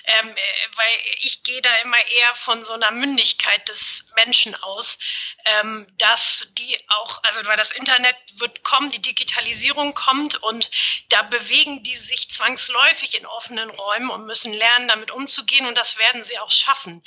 ähm, 0.05 0.35
weil 0.75 0.91
ich 1.21 1.43
gehe 1.43 1.61
da 1.61 1.75
immer 1.83 1.99
eher 1.99 2.35
von 2.35 2.65
so 2.65 2.73
einer 2.73 2.91
Mündigkeit 2.91 3.69
des 3.69 4.07
Menschen 4.17 4.55
aus, 4.63 4.99
ähm, 5.45 5.87
dass 5.99 6.49
die 6.53 6.79
auch, 6.89 7.23
also 7.25 7.45
weil 7.47 7.57
das 7.57 7.73
Internet 7.73 8.17
wird 8.35 8.63
kommen, 8.63 8.91
die 8.91 9.03
Digitalisierung 9.03 9.95
kommt 9.95 10.43
und 10.43 10.71
da 11.09 11.23
bewegen 11.23 11.83
die 11.83 11.97
sich 11.97 12.31
zwangsläufig 12.31 13.17
in 13.19 13.27
offenen 13.27 13.71
Räumen 13.71 14.11
und 14.11 14.27
müssen 14.27 14.53
lernen, 14.53 14.89
damit 14.89 15.11
umzugehen 15.11 15.67
und 15.67 15.77
das 15.77 15.99
werden 15.99 16.25
sie 16.25 16.39
auch 16.39 16.51
schaffen. 16.51 17.03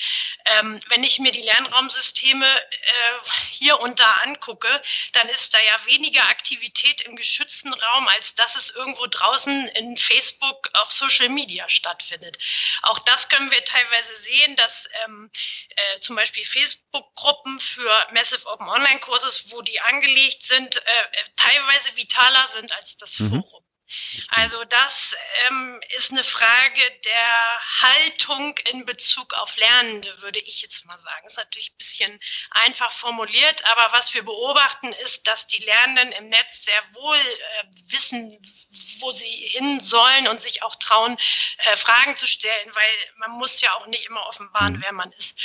Ähm, 0.45 0.79
wenn 0.89 1.03
ich 1.03 1.19
mir 1.19 1.31
die 1.31 1.41
Lernraumsysteme 1.41 2.45
äh, 2.45 3.62
hier 3.63 3.79
und 3.79 3.99
da 3.99 4.11
angucke, 4.25 4.81
dann 5.13 5.29
ist 5.29 5.53
da 5.53 5.57
ja 5.59 5.85
weniger 5.85 6.27
Aktivität 6.27 7.01
im 7.01 7.15
geschützten 7.15 7.73
Raum, 7.73 8.07
als 8.09 8.35
dass 8.35 8.55
es 8.55 8.71
irgendwo 8.71 9.07
draußen 9.07 9.69
in 9.69 9.95
Facebook 9.95 10.69
auf 10.73 10.91
Social 10.91 11.29
Media 11.29 11.69
stattfindet. 11.69 12.37
Auch 12.81 12.99
das 12.99 13.29
können 13.29 13.49
wir 13.51 13.63
teilweise 13.63 14.15
sehen, 14.17 14.55
dass 14.57 14.89
ähm, 15.05 15.31
äh, 15.69 15.99
zum 16.01 16.17
Beispiel 16.17 16.43
Facebook-Gruppen 16.43 17.59
für 17.59 18.07
Massive 18.11 18.45
Open 18.47 18.67
Online 18.67 18.99
Courses, 18.99 19.51
wo 19.51 19.61
die 19.61 19.79
angelegt 19.79 20.45
sind, 20.45 20.75
äh, 20.75 21.03
teilweise 21.37 21.95
vitaler 21.95 22.47
sind 22.49 22.71
als 22.73 22.97
das 22.97 23.17
mhm. 23.19 23.43
Forum. 23.43 23.62
Also 24.29 24.63
das 24.65 25.15
ähm, 25.47 25.79
ist 25.89 26.11
eine 26.11 26.23
Frage 26.23 26.81
der 27.05 27.81
Haltung 27.81 28.57
in 28.71 28.85
Bezug 28.85 29.33
auf 29.33 29.55
Lernende, 29.57 30.21
würde 30.21 30.39
ich 30.39 30.61
jetzt 30.61 30.85
mal 30.85 30.97
sagen. 30.97 31.25
Ist 31.25 31.37
natürlich 31.37 31.71
ein 31.71 31.77
bisschen 31.77 32.19
einfach 32.51 32.91
formuliert, 32.91 33.65
aber 33.65 33.93
was 33.93 34.13
wir 34.13 34.23
beobachten, 34.23 34.93
ist, 35.03 35.27
dass 35.27 35.47
die 35.47 35.63
Lernenden 35.63 36.11
im 36.13 36.29
Netz 36.29 36.63
sehr 36.63 36.81
wohl 36.93 37.17
äh, 37.17 37.63
wissen, 37.87 38.37
wo 38.99 39.11
sie 39.11 39.47
hin 39.47 39.79
sollen 39.79 40.27
und 40.27 40.41
sich 40.41 40.63
auch 40.63 40.75
trauen, 40.75 41.17
äh, 41.57 41.75
Fragen 41.75 42.15
zu 42.15 42.27
stellen, 42.27 42.73
weil 42.73 42.91
man 43.17 43.31
muss 43.31 43.61
ja 43.61 43.73
auch 43.75 43.87
nicht 43.87 44.05
immer 44.05 44.25
offenbaren, 44.27 44.73
mhm. 44.73 44.81
wer 44.81 44.91
man 44.93 45.11
ist. 45.13 45.37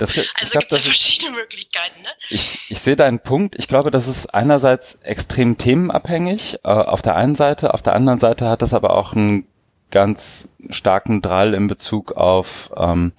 Das, 0.00 0.16
also 0.34 0.58
gibt 0.58 0.72
es 0.72 0.78
ja 0.78 0.82
verschiedene 0.82 1.32
Möglichkeiten. 1.32 2.00
Ne? 2.02 2.08
Ich, 2.30 2.70
ich 2.70 2.78
sehe 2.78 2.96
deinen 2.96 3.20
Punkt. 3.20 3.54
Ich 3.58 3.68
glaube, 3.68 3.90
das 3.90 4.08
ist 4.08 4.32
einerseits 4.32 4.98
extrem 5.02 5.58
themenabhängig 5.58 6.58
äh, 6.64 6.68
auf 6.68 7.02
der 7.02 7.16
einen 7.16 7.34
Seite, 7.34 7.74
auf 7.74 7.82
der 7.82 7.94
anderen 7.94 8.18
Seite 8.18 8.48
hat 8.48 8.62
das 8.62 8.72
aber 8.72 8.96
auch 8.96 9.12
einen 9.12 9.46
ganz 9.90 10.48
starken 10.70 11.20
Drall 11.20 11.52
in 11.52 11.68
Bezug 11.68 12.12
auf 12.12 12.70
ähm, 12.76 13.12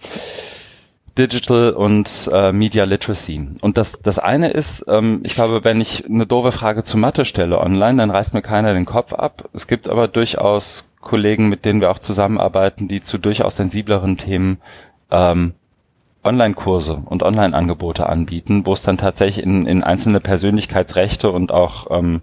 Digital 1.18 1.72
und 1.72 2.30
äh, 2.34 2.52
Media 2.52 2.86
Literacy. 2.86 3.50
Und 3.62 3.78
das, 3.78 4.02
das 4.02 4.18
eine 4.18 4.50
ist, 4.50 4.86
ähm, 4.88 5.20
ich 5.24 5.36
glaube, 5.36 5.64
wenn 5.64 5.82
ich 5.82 6.06
eine 6.06 6.26
doofe 6.26 6.52
Frage 6.52 6.84
zu 6.84 6.98
Mathe 6.98 7.26
stelle 7.26 7.60
online, 7.60 7.98
dann 7.98 8.10
reißt 8.10 8.34
mir 8.34 8.42
keiner 8.42 8.74
den 8.74 8.86
Kopf 8.86 9.14
ab. 9.14 9.50
Es 9.54 9.68
gibt 9.68 9.88
aber 9.88 10.08
durchaus 10.08 10.92
Kollegen, 11.02 11.50
mit 11.50 11.66
denen 11.66 11.82
wir 11.82 11.92
auch 11.92 12.00
zusammenarbeiten, 12.00 12.88
die 12.88 13.02
zu 13.02 13.18
durchaus 13.18 13.58
sensibleren 13.58 14.18
Themen 14.18 14.62
ähm, 15.12 15.54
Online-Kurse 16.24 17.04
und 17.06 17.24
Online-Angebote 17.24 18.08
anbieten, 18.08 18.66
wo 18.66 18.74
es 18.74 18.84
dann 18.84 18.98
tatsächlich 18.98 19.44
in, 19.44 19.66
in 19.66 19.84
einzelne 19.84 20.20
Persönlichkeitsrechte 20.20 21.32
und 21.32 21.52
auch 21.52 21.88
ähm, 21.90 22.22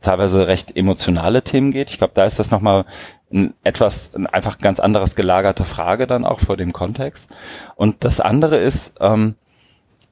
teilweise 0.00 0.46
recht 0.46 0.76
emotionale 0.76 1.42
Themen 1.42 1.72
geht. 1.72 1.90
Ich 1.90 1.98
glaube, 1.98 2.12
da 2.14 2.24
ist 2.24 2.38
das 2.38 2.50
nochmal 2.50 2.84
ein 3.32 3.54
etwas 3.64 4.14
ein 4.14 4.26
einfach 4.26 4.58
ganz 4.58 4.78
anderes 4.78 5.16
gelagerte 5.16 5.64
Frage 5.64 6.06
dann 6.06 6.24
auch 6.24 6.40
vor 6.40 6.56
dem 6.56 6.72
Kontext. 6.72 7.28
Und 7.76 8.04
das 8.04 8.20
andere 8.20 8.58
ist, 8.58 8.94
ähm, 9.00 9.36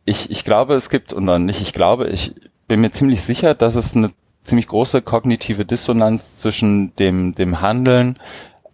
ich, 0.05 0.31
ich 0.31 0.45
glaube, 0.45 0.75
es 0.75 0.91
gibt, 0.91 1.13
oder 1.13 1.39
nicht, 1.39 1.61
ich 1.61 1.73
glaube, 1.73 2.09
ich 2.09 2.35
bin 2.67 2.81
mir 2.81 2.91
ziemlich 2.91 3.23
sicher, 3.23 3.55
dass 3.55 3.75
es 3.75 3.95
eine 3.95 4.11
ziemlich 4.43 4.69
große 4.69 5.03
kognitive 5.03 5.65
Dissonanz 5.65 6.37
zwischen 6.37 6.95
dem, 6.97 7.35
dem 7.35 7.61
Handeln 7.61 8.15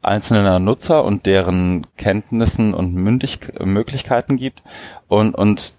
einzelner 0.06 0.58
Nutzer 0.58 1.04
und 1.04 1.26
deren 1.26 1.86
Kenntnissen 1.96 2.74
und 2.74 2.94
Mündig 2.94 3.52
Möglichkeiten 3.62 4.36
gibt 4.36 4.62
und, 5.08 5.34
und 5.34 5.74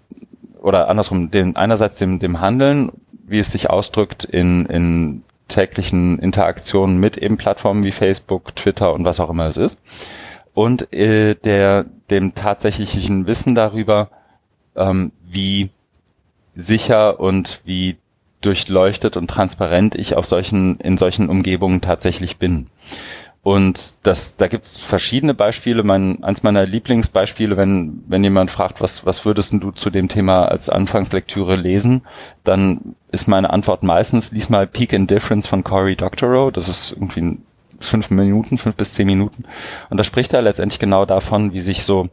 oder 0.60 0.88
andersrum, 0.88 1.30
den, 1.30 1.56
einerseits 1.56 1.98
dem, 1.98 2.18
dem 2.18 2.40
Handeln, 2.40 2.90
wie 3.26 3.38
es 3.38 3.52
sich 3.52 3.70
ausdrückt 3.70 4.24
in, 4.24 4.66
in 4.66 5.22
täglichen 5.48 6.18
Interaktionen 6.18 6.98
mit 6.98 7.16
eben 7.16 7.36
Plattformen 7.36 7.84
wie 7.84 7.92
Facebook, 7.92 8.54
Twitter 8.54 8.92
und 8.92 9.04
was 9.04 9.20
auch 9.20 9.30
immer 9.30 9.46
es 9.46 9.56
ist. 9.56 9.78
Und 10.54 10.92
äh, 10.92 11.34
der, 11.34 11.86
dem 12.10 12.34
tatsächlichen 12.34 13.26
Wissen 13.26 13.54
darüber, 13.54 14.10
ähm, 14.76 15.12
wie 15.24 15.70
sicher 16.54 17.20
und 17.20 17.60
wie 17.64 17.96
durchleuchtet 18.40 19.16
und 19.16 19.28
transparent 19.28 19.94
ich 19.94 20.16
auf 20.16 20.26
solchen, 20.26 20.78
in 20.80 20.96
solchen 20.96 21.28
Umgebungen 21.28 21.80
tatsächlich 21.80 22.36
bin. 22.38 22.68
Und 23.48 23.94
das, 24.02 24.36
da 24.36 24.46
gibt's 24.46 24.76
verschiedene 24.76 25.32
Beispiele. 25.32 25.82
Mein, 25.82 26.22
eins 26.22 26.42
meiner 26.42 26.66
Lieblingsbeispiele, 26.66 27.56
wenn, 27.56 28.04
wenn 28.06 28.22
jemand 28.22 28.50
fragt, 28.50 28.82
was, 28.82 29.06
was 29.06 29.24
würdest 29.24 29.54
du 29.54 29.70
zu 29.70 29.88
dem 29.88 30.08
Thema 30.08 30.44
als 30.44 30.68
Anfangslektüre 30.68 31.56
lesen, 31.56 32.02
dann 32.44 32.94
ist 33.10 33.26
meine 33.26 33.48
Antwort 33.48 33.84
meistens, 33.84 34.32
lies 34.32 34.50
mal 34.50 34.66
Peak 34.66 34.92
Indifference 34.92 35.46
von 35.46 35.64
Cory 35.64 35.96
Doctorow. 35.96 36.52
Das 36.52 36.68
ist 36.68 36.92
irgendwie 36.92 37.38
fünf 37.80 38.10
Minuten, 38.10 38.58
fünf 38.58 38.76
bis 38.76 38.92
zehn 38.92 39.06
Minuten. 39.06 39.44
Und 39.88 39.96
da 39.96 40.04
spricht 40.04 40.34
er 40.34 40.42
letztendlich 40.42 40.78
genau 40.78 41.06
davon, 41.06 41.54
wie 41.54 41.62
sich 41.62 41.84
so, 41.84 42.10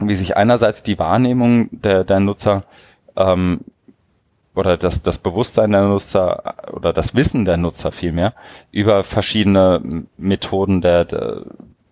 wie 0.00 0.16
sich 0.16 0.36
einerseits 0.36 0.82
die 0.82 0.98
Wahrnehmung 0.98 1.68
der, 1.70 2.02
der 2.02 2.18
Nutzer 2.18 2.64
ähm, 3.14 3.60
oder 4.58 4.76
das, 4.76 5.02
das 5.02 5.18
Bewusstsein 5.18 5.70
der 5.70 5.82
Nutzer 5.82 6.56
oder 6.72 6.92
das 6.92 7.14
Wissen 7.14 7.44
der 7.44 7.56
Nutzer 7.56 7.92
vielmehr 7.92 8.34
über 8.72 9.04
verschiedene 9.04 10.04
Methoden 10.16 10.80
der, 10.80 11.04
der 11.04 11.44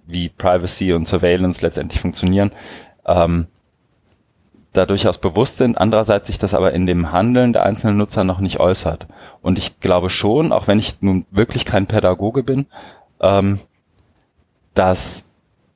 wie 0.07 0.29
Privacy 0.29 0.93
und 0.93 1.07
Surveillance 1.07 1.63
letztendlich 1.63 2.01
funktionieren, 2.01 2.51
ähm, 3.07 3.47
da 4.73 4.85
durchaus 4.85 5.19
bewusst 5.19 5.59
sind, 5.59 5.79
andererseits 5.79 6.27
sich 6.27 6.39
das 6.39 6.55
aber 6.55 6.73
in 6.73 6.87
dem 6.87 7.13
Handeln 7.13 7.53
der 7.53 7.65
einzelnen 7.65 7.97
Nutzer 7.97 8.25
noch 8.25 8.41
nicht 8.41 8.59
äußert. 8.59 9.07
Und 9.43 9.59
ich 9.59 9.79
glaube 9.79 10.11
schon, 10.11 10.51
auch 10.51 10.67
wenn 10.67 10.81
ich 10.81 11.01
nun 11.01 11.25
wirklich 11.31 11.65
kein 11.65 11.87
Pädagoge 11.87 12.43
bin, 12.43 12.67
ähm, 13.21 13.61
dass 14.75 15.27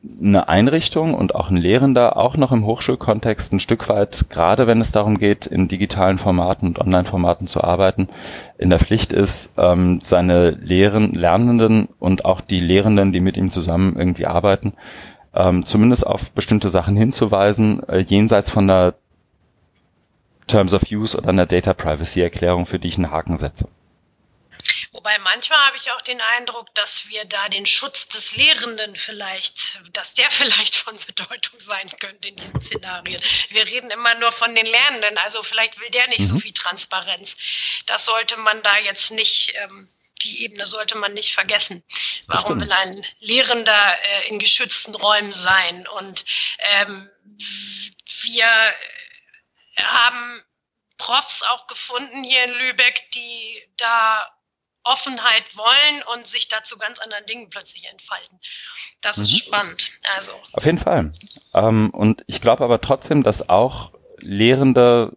eine 0.02 0.48
Einrichtung 0.48 1.12
und 1.12 1.34
auch 1.34 1.50
ein 1.50 1.58
Lehrender 1.58 2.16
auch 2.16 2.36
noch 2.36 2.52
im 2.52 2.64
Hochschulkontext 2.64 3.52
ein 3.52 3.60
Stück 3.60 3.88
weit, 3.90 4.26
gerade 4.30 4.66
wenn 4.66 4.80
es 4.80 4.92
darum 4.92 5.18
geht, 5.18 5.46
in 5.46 5.68
digitalen 5.68 6.16
Formaten 6.16 6.68
und 6.68 6.78
Online-Formaten 6.78 7.46
zu 7.46 7.62
arbeiten, 7.62 8.08
in 8.56 8.70
der 8.70 8.78
Pflicht 8.78 9.12
ist, 9.12 9.52
ähm, 9.58 10.00
seine 10.02 10.50
Lehren, 10.52 11.12
Lernenden 11.12 11.88
und 11.98 12.24
auch 12.24 12.40
die 12.40 12.60
Lehrenden, 12.60 13.12
die 13.12 13.20
mit 13.20 13.36
ihm 13.36 13.50
zusammen 13.50 13.96
irgendwie 13.98 14.26
arbeiten, 14.26 14.72
ähm, 15.34 15.66
zumindest 15.66 16.06
auf 16.06 16.32
bestimmte 16.32 16.70
Sachen 16.70 16.96
hinzuweisen, 16.96 17.86
äh, 17.86 17.98
jenseits 17.98 18.50
von 18.50 18.66
der 18.66 18.94
Terms 20.46 20.72
of 20.72 20.82
Use 20.90 21.16
oder 21.16 21.28
einer 21.28 21.46
Data 21.46 21.74
Privacy 21.74 22.22
Erklärung, 22.22 22.64
für 22.64 22.78
die 22.78 22.88
ich 22.88 22.96
einen 22.96 23.10
Haken 23.10 23.36
setze. 23.36 23.68
Wobei 24.92 25.18
manchmal 25.18 25.66
habe 25.66 25.76
ich 25.76 25.92
auch 25.92 26.00
den 26.00 26.20
Eindruck, 26.20 26.74
dass 26.74 27.08
wir 27.08 27.24
da 27.24 27.48
den 27.48 27.64
Schutz 27.64 28.08
des 28.08 28.34
Lehrenden 28.34 28.96
vielleicht, 28.96 29.78
dass 29.92 30.14
der 30.14 30.28
vielleicht 30.30 30.74
von 30.74 30.96
Bedeutung 31.06 31.60
sein 31.60 31.88
könnte 32.00 32.28
in 32.28 32.36
diesen 32.36 32.60
Szenarien. 32.60 33.22
Wir 33.50 33.66
reden 33.66 33.90
immer 33.90 34.14
nur 34.16 34.32
von 34.32 34.54
den 34.54 34.66
Lernenden, 34.66 35.16
also 35.18 35.42
vielleicht 35.42 35.80
will 35.80 35.90
der 35.90 36.08
nicht 36.08 36.22
mhm. 36.22 36.26
so 36.26 36.38
viel 36.40 36.52
Transparenz. 36.52 37.36
Das 37.86 38.04
sollte 38.04 38.36
man 38.36 38.62
da 38.62 38.78
jetzt 38.78 39.10
nicht. 39.10 39.54
Ähm, 39.56 39.88
die 40.22 40.42
Ebene 40.42 40.66
sollte 40.66 40.96
man 40.96 41.14
nicht 41.14 41.32
vergessen. 41.32 41.82
Warum 42.26 42.60
will 42.60 42.70
ein 42.70 43.06
Lehrender 43.20 43.96
äh, 44.02 44.28
in 44.28 44.38
geschützten 44.38 44.94
Räumen 44.94 45.32
sein? 45.32 45.88
Und 45.88 46.26
ähm, 46.58 47.08
wir 48.24 48.74
haben 49.78 50.44
Profs 50.98 51.42
auch 51.42 51.66
gefunden 51.68 52.22
hier 52.22 52.44
in 52.44 52.50
Lübeck, 52.50 53.10
die 53.12 53.66
da 53.78 54.30
Offenheit 54.90 55.56
wollen 55.56 56.02
und 56.14 56.26
sich 56.26 56.48
dazu 56.48 56.76
ganz 56.78 56.98
anderen 56.98 57.24
Dingen 57.26 57.48
plötzlich 57.50 57.88
entfalten. 57.90 58.38
Das 59.00 59.18
mhm. 59.18 59.22
ist 59.22 59.38
spannend. 59.38 59.92
Also. 60.16 60.32
Auf 60.52 60.64
jeden 60.64 60.78
Fall. 60.78 61.12
Ähm, 61.54 61.90
und 61.90 62.24
ich 62.26 62.40
glaube 62.40 62.64
aber 62.64 62.80
trotzdem, 62.80 63.22
dass 63.22 63.48
auch 63.48 63.92
Lehrende 64.18 65.16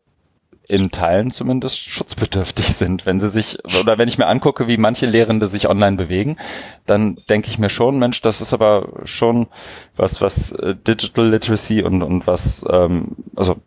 in 0.68 0.92
Teilen 0.92 1.30
zumindest 1.30 1.80
schutzbedürftig 1.80 2.66
sind. 2.68 3.06
Wenn 3.06 3.20
sie 3.20 3.30
sich, 3.30 3.60
oder 3.80 3.98
wenn 3.98 4.08
ich 4.08 4.18
mir 4.18 4.28
angucke, 4.28 4.68
wie 4.68 4.78
manche 4.78 5.06
Lehrende 5.06 5.48
sich 5.48 5.68
online 5.68 5.98
bewegen, 5.98 6.38
dann 6.86 7.18
denke 7.30 7.50
ich 7.50 7.60
mir 7.60 7.70
schon, 7.70 8.00
Mensch, 8.00 8.22
das 8.22 8.42
ist 8.42 8.54
aber 8.54 8.88
schon 9.04 9.48
was, 9.96 10.22
was 10.22 10.52
äh, 10.54 10.76
Digital 10.76 11.30
Literacy 11.30 11.84
und, 11.84 12.02
und 12.02 12.28
was, 12.28 12.66
ähm, 12.70 13.16
also 13.36 13.58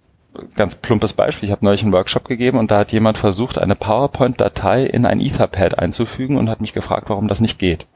ganz 0.54 0.76
plumpes 0.76 1.12
Beispiel. 1.12 1.48
Ich 1.48 1.52
habe 1.52 1.64
neulich 1.64 1.82
einen 1.82 1.92
Workshop 1.92 2.26
gegeben 2.26 2.58
und 2.58 2.70
da 2.70 2.78
hat 2.78 2.92
jemand 2.92 3.18
versucht, 3.18 3.58
eine 3.58 3.76
PowerPoint-Datei 3.76 4.84
in 4.84 5.06
ein 5.06 5.20
Etherpad 5.20 5.78
einzufügen 5.78 6.36
und 6.36 6.48
hat 6.48 6.60
mich 6.60 6.72
gefragt, 6.72 7.08
warum 7.08 7.28
das 7.28 7.40
nicht 7.40 7.58
geht. 7.58 7.86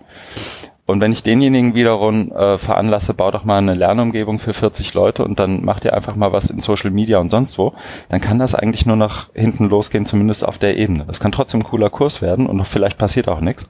Und 0.90 1.00
wenn 1.00 1.12
ich 1.12 1.22
denjenigen 1.22 1.76
wiederum 1.76 2.32
äh, 2.32 2.58
veranlasse, 2.58 3.14
bau 3.14 3.30
doch 3.30 3.44
mal 3.44 3.58
eine 3.58 3.74
Lernumgebung 3.74 4.40
für 4.40 4.52
40 4.52 4.92
Leute 4.92 5.24
und 5.24 5.38
dann 5.38 5.64
macht 5.64 5.84
ihr 5.84 5.94
einfach 5.94 6.16
mal 6.16 6.32
was 6.32 6.50
in 6.50 6.58
Social 6.58 6.90
Media 6.90 7.18
und 7.18 7.30
sonst 7.30 7.58
wo, 7.58 7.74
dann 8.08 8.20
kann 8.20 8.40
das 8.40 8.56
eigentlich 8.56 8.86
nur 8.86 8.96
nach 8.96 9.28
hinten 9.32 9.66
losgehen, 9.66 10.04
zumindest 10.04 10.44
auf 10.44 10.58
der 10.58 10.76
Ebene. 10.76 11.04
Das 11.06 11.20
kann 11.20 11.30
trotzdem 11.30 11.60
ein 11.60 11.64
cooler 11.64 11.90
Kurs 11.90 12.22
werden 12.22 12.46
und 12.46 12.64
vielleicht 12.64 12.98
passiert 12.98 13.28
auch 13.28 13.40
nichts, 13.40 13.68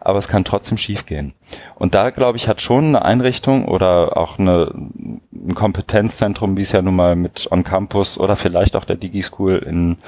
aber 0.00 0.18
es 0.18 0.28
kann 0.28 0.44
trotzdem 0.44 0.78
schiefgehen. 0.78 1.34
Und 1.74 1.94
da, 1.94 2.08
glaube 2.08 2.38
ich, 2.38 2.48
hat 2.48 2.62
schon 2.62 2.86
eine 2.86 3.04
Einrichtung 3.04 3.68
oder 3.68 4.16
auch 4.16 4.38
eine, 4.38 4.72
ein 4.74 5.54
Kompetenzzentrum, 5.54 6.56
wie 6.56 6.62
es 6.62 6.72
ja 6.72 6.80
nun 6.80 6.96
mal 6.96 7.16
mit 7.16 7.48
On 7.52 7.64
Campus 7.64 8.16
oder 8.16 8.34
vielleicht 8.36 8.76
auch 8.76 8.86
der 8.86 8.96
Digi-School 8.96 9.58
in 9.58 9.98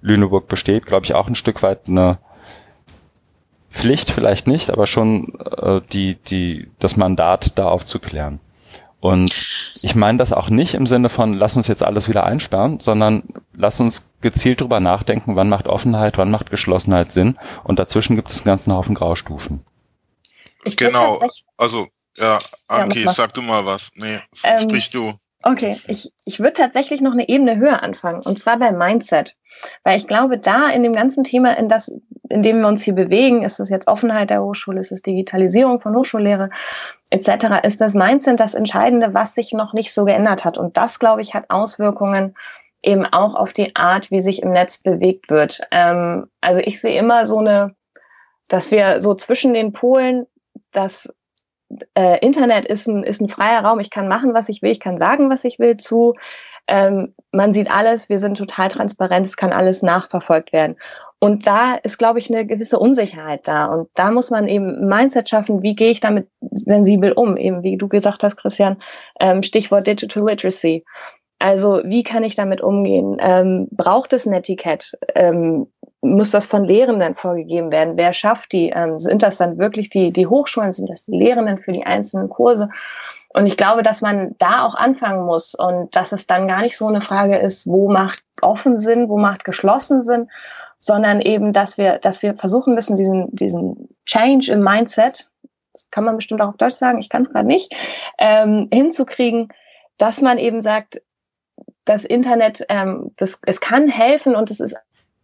Lüneburg 0.00 0.48
besteht, 0.48 0.86
glaube 0.86 1.04
ich, 1.04 1.14
auch 1.14 1.28
ein 1.28 1.34
Stück 1.34 1.62
weit 1.62 1.86
eine 1.86 2.16
Pflicht 3.74 4.10
vielleicht 4.10 4.46
nicht, 4.46 4.70
aber 4.70 4.86
schon 4.86 5.34
äh, 5.40 5.80
die, 5.92 6.14
die, 6.14 6.70
das 6.78 6.96
Mandat 6.96 7.58
da 7.58 7.66
aufzuklären. 7.66 8.38
Und 9.00 9.44
ich 9.82 9.96
meine 9.96 10.16
das 10.16 10.32
auch 10.32 10.48
nicht 10.48 10.74
im 10.74 10.86
Sinne 10.86 11.08
von, 11.10 11.34
lass 11.34 11.56
uns 11.56 11.66
jetzt 11.66 11.82
alles 11.82 12.08
wieder 12.08 12.24
einsperren, 12.24 12.78
sondern 12.78 13.24
lass 13.52 13.80
uns 13.80 14.08
gezielt 14.20 14.60
drüber 14.60 14.78
nachdenken, 14.80 15.36
wann 15.36 15.48
macht 15.48 15.66
Offenheit, 15.66 16.16
wann 16.16 16.30
macht 16.30 16.50
Geschlossenheit 16.50 17.12
Sinn. 17.12 17.36
Und 17.64 17.78
dazwischen 17.78 18.16
gibt 18.16 18.30
es 18.30 18.38
einen 18.38 18.46
ganzen 18.46 18.72
Haufen 18.72 18.94
Graustufen. 18.94 19.64
Ich 20.64 20.76
genau, 20.76 21.20
also 21.58 21.88
ja, 22.16 22.38
Anki, 22.68 23.02
ja, 23.02 23.12
sag 23.12 23.34
du 23.34 23.42
mal 23.42 23.66
was. 23.66 23.90
Nee, 23.96 24.20
ähm, 24.44 24.60
sprich 24.62 24.90
du. 24.90 25.12
Okay, 25.46 25.78
ich, 25.88 26.10
ich 26.24 26.40
würde 26.40 26.54
tatsächlich 26.54 27.02
noch 27.02 27.12
eine 27.12 27.28
Ebene 27.28 27.58
höher 27.58 27.82
anfangen, 27.82 28.22
und 28.22 28.38
zwar 28.38 28.58
beim 28.58 28.78
Mindset. 28.78 29.36
Weil 29.82 29.98
ich 29.98 30.06
glaube, 30.06 30.38
da 30.38 30.70
in 30.70 30.82
dem 30.82 30.94
ganzen 30.94 31.22
Thema, 31.22 31.58
in, 31.58 31.68
das, 31.68 31.94
in 32.30 32.40
dem 32.40 32.60
wir 32.60 32.66
uns 32.66 32.82
hier 32.82 32.94
bewegen, 32.94 33.42
ist 33.42 33.60
es 33.60 33.68
jetzt 33.68 33.86
Offenheit 33.86 34.30
der 34.30 34.42
Hochschule, 34.42 34.80
ist 34.80 34.90
es 34.90 35.02
Digitalisierung 35.02 35.82
von 35.82 35.94
Hochschullehre 35.94 36.48
etc., 37.10 37.62
ist 37.62 37.82
das 37.82 37.92
Mindset 37.92 38.40
das 38.40 38.54
Entscheidende, 38.54 39.12
was 39.12 39.34
sich 39.34 39.52
noch 39.52 39.74
nicht 39.74 39.92
so 39.92 40.06
geändert 40.06 40.46
hat. 40.46 40.56
Und 40.56 40.78
das, 40.78 40.98
glaube 40.98 41.20
ich, 41.20 41.34
hat 41.34 41.50
Auswirkungen 41.50 42.34
eben 42.82 43.04
auch 43.04 43.34
auf 43.34 43.52
die 43.52 43.76
Art, 43.76 44.10
wie 44.10 44.22
sich 44.22 44.40
im 44.40 44.50
Netz 44.50 44.78
bewegt 44.78 45.28
wird. 45.28 45.60
Ähm, 45.70 46.26
also 46.40 46.62
ich 46.64 46.80
sehe 46.80 46.98
immer 46.98 47.26
so 47.26 47.38
eine, 47.38 47.74
dass 48.48 48.70
wir 48.70 49.02
so 49.02 49.12
zwischen 49.14 49.52
den 49.52 49.74
Polen, 49.74 50.26
dass 50.72 51.12
äh, 51.94 52.18
Internet 52.24 52.66
ist 52.66 52.86
ein, 52.86 53.02
ist 53.02 53.20
ein 53.20 53.28
freier 53.28 53.64
Raum, 53.64 53.80
ich 53.80 53.90
kann 53.90 54.08
machen, 54.08 54.34
was 54.34 54.48
ich 54.48 54.62
will, 54.62 54.70
ich 54.70 54.80
kann 54.80 54.98
sagen, 54.98 55.30
was 55.30 55.44
ich 55.44 55.58
will, 55.58 55.76
zu 55.76 56.14
ähm, 56.66 57.14
man 57.30 57.52
sieht 57.52 57.70
alles, 57.70 58.08
wir 58.08 58.18
sind 58.18 58.38
total 58.38 58.68
transparent, 58.68 59.26
es 59.26 59.36
kann 59.36 59.52
alles 59.52 59.82
nachverfolgt 59.82 60.52
werden. 60.52 60.76
Und 61.18 61.46
da 61.46 61.74
ist, 61.74 61.98
glaube 61.98 62.18
ich, 62.18 62.30
eine 62.30 62.46
gewisse 62.46 62.78
Unsicherheit 62.78 63.46
da. 63.46 63.66
Und 63.66 63.88
da 63.94 64.10
muss 64.10 64.30
man 64.30 64.48
eben 64.48 64.86
Mindset 64.86 65.28
schaffen, 65.28 65.62
wie 65.62 65.74
gehe 65.74 65.90
ich 65.90 66.00
damit 66.00 66.28
sensibel 66.40 67.12
um? 67.12 67.36
Eben 67.36 67.62
wie 67.62 67.76
du 67.76 67.88
gesagt 67.88 68.22
hast, 68.22 68.36
Christian, 68.36 68.82
ähm, 69.20 69.42
Stichwort 69.42 69.86
Digital 69.86 70.26
Literacy. 70.26 70.84
Also 71.44 71.82
wie 71.84 72.04
kann 72.04 72.24
ich 72.24 72.36
damit 72.36 72.62
umgehen? 72.62 73.18
Ähm, 73.20 73.68
braucht 73.70 74.14
es 74.14 74.24
ein 74.24 74.32
Etikett? 74.32 74.96
Ähm, 75.14 75.66
muss 76.00 76.30
das 76.30 76.46
von 76.46 76.64
Lehrenden 76.64 77.16
vorgegeben 77.16 77.70
werden? 77.70 77.98
Wer 77.98 78.14
schafft 78.14 78.52
die? 78.52 78.70
Ähm, 78.70 78.98
sind 78.98 79.22
das 79.22 79.36
dann 79.36 79.58
wirklich 79.58 79.90
die, 79.90 80.10
die 80.10 80.26
Hochschulen? 80.26 80.72
Sind 80.72 80.88
das 80.88 81.04
die 81.04 81.14
Lehrenden 81.14 81.58
für 81.58 81.72
die 81.72 81.84
einzelnen 81.84 82.30
Kurse? 82.30 82.70
Und 83.28 83.44
ich 83.44 83.58
glaube, 83.58 83.82
dass 83.82 84.00
man 84.00 84.34
da 84.38 84.64
auch 84.64 84.74
anfangen 84.74 85.26
muss 85.26 85.54
und 85.54 85.94
dass 85.94 86.12
es 86.12 86.26
dann 86.26 86.48
gar 86.48 86.62
nicht 86.62 86.78
so 86.78 86.86
eine 86.86 87.02
Frage 87.02 87.36
ist, 87.36 87.66
wo 87.66 87.90
macht 87.90 88.24
offen 88.40 88.78
Sinn, 88.78 89.10
wo 89.10 89.18
macht 89.18 89.44
geschlossen 89.44 90.02
Sinn, 90.02 90.30
sondern 90.78 91.20
eben, 91.20 91.52
dass 91.52 91.76
wir, 91.76 91.98
dass 91.98 92.22
wir 92.22 92.38
versuchen 92.38 92.74
müssen, 92.74 92.96
diesen, 92.96 93.36
diesen 93.36 93.90
Change 94.06 94.50
im 94.50 94.62
Mindset, 94.62 95.28
das 95.74 95.90
kann 95.90 96.04
man 96.04 96.16
bestimmt 96.16 96.40
auch 96.40 96.48
auf 96.48 96.56
Deutsch 96.56 96.76
sagen, 96.76 97.00
ich 97.00 97.10
kann 97.10 97.20
es 97.20 97.30
gerade 97.30 97.46
nicht, 97.46 97.74
ähm, 98.16 98.70
hinzukriegen, 98.72 99.48
dass 99.98 100.22
man 100.22 100.38
eben 100.38 100.62
sagt, 100.62 101.02
das 101.84 102.04
Internet, 102.04 102.64
ähm, 102.68 103.12
das, 103.16 103.40
es 103.46 103.60
kann 103.60 103.88
helfen 103.88 104.34
und 104.34 104.50
es 104.50 104.60
ist 104.60 104.76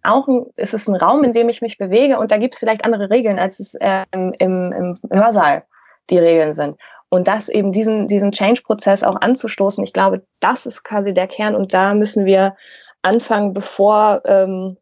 auch 0.03 0.29
ein, 0.29 0.47
es 0.57 0.75
ist 0.75 0.89
ein 0.89 0.97
Raum, 0.97 1.25
in 1.25 1.33
dem 1.33 1.49
ich 1.49 1.63
mich 1.63 1.79
bewege 1.79 2.19
und 2.19 2.31
da 2.31 2.39
gibt 2.39 2.55
es 2.55 2.59
vielleicht 2.59 2.85
andere 2.85 3.11
Regeln, 3.11 3.39
als 3.39 3.61
es 3.61 3.77
ähm, 3.81 4.33
im, 4.39 4.73
im 4.73 4.95
Hörsaal 5.11 5.65
die 6.09 6.19
Regeln 6.19 6.55
sind. 6.55 6.77
Und 7.09 7.27
das 7.29 7.49
eben 7.49 7.73
diesen, 7.73 8.07
diesen 8.07 8.33
Change-Prozess 8.33 9.03
auch 9.03 9.21
anzustoßen, 9.21 9.83
ich 9.83 9.93
glaube, 9.93 10.23
das 10.41 10.65
ist 10.67 10.85
quasi 10.85 11.13
der 11.13 11.27
Kern 11.27 11.55
und 11.55 11.75
da 11.75 11.95
müssen 11.95 12.25
wir 12.25 12.57
anfangen, 13.03 13.53
bevor 13.53 14.23
ähm, 14.25 14.77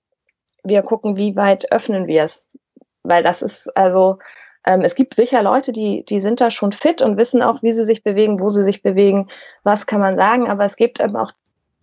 wir 0.63 0.83
gucken, 0.83 1.17
wie 1.17 1.37
weit 1.37 1.73
öffnen 1.73 2.07
wir 2.07 2.25
es. 2.25 2.47
Weil 3.03 3.23
das 3.23 3.41
ist 3.41 3.75
also, 3.77 4.19
ähm, 4.67 4.83
es 4.83 4.95
gibt 4.95 5.15
sicher 5.15 5.43
Leute, 5.43 5.73
die, 5.73 6.05
die 6.05 6.21
sind 6.21 6.41
da 6.41 6.51
schon 6.51 6.73
fit 6.73 7.01
und 7.01 7.17
wissen 7.17 7.43
auch, 7.43 7.63
wie 7.63 7.73
sie 7.73 7.85
sich 7.85 8.03
bewegen, 8.03 8.41
wo 8.41 8.51
sie 8.51 8.65
sich 8.65 8.83
bewegen, 8.83 9.29
was 9.63 9.87
kann 9.87 10.01
man 10.01 10.19
sagen, 10.19 10.49
aber 10.49 10.65
es 10.65 10.77
gibt 10.77 11.01
eben 11.01 11.17
auch 11.17 11.33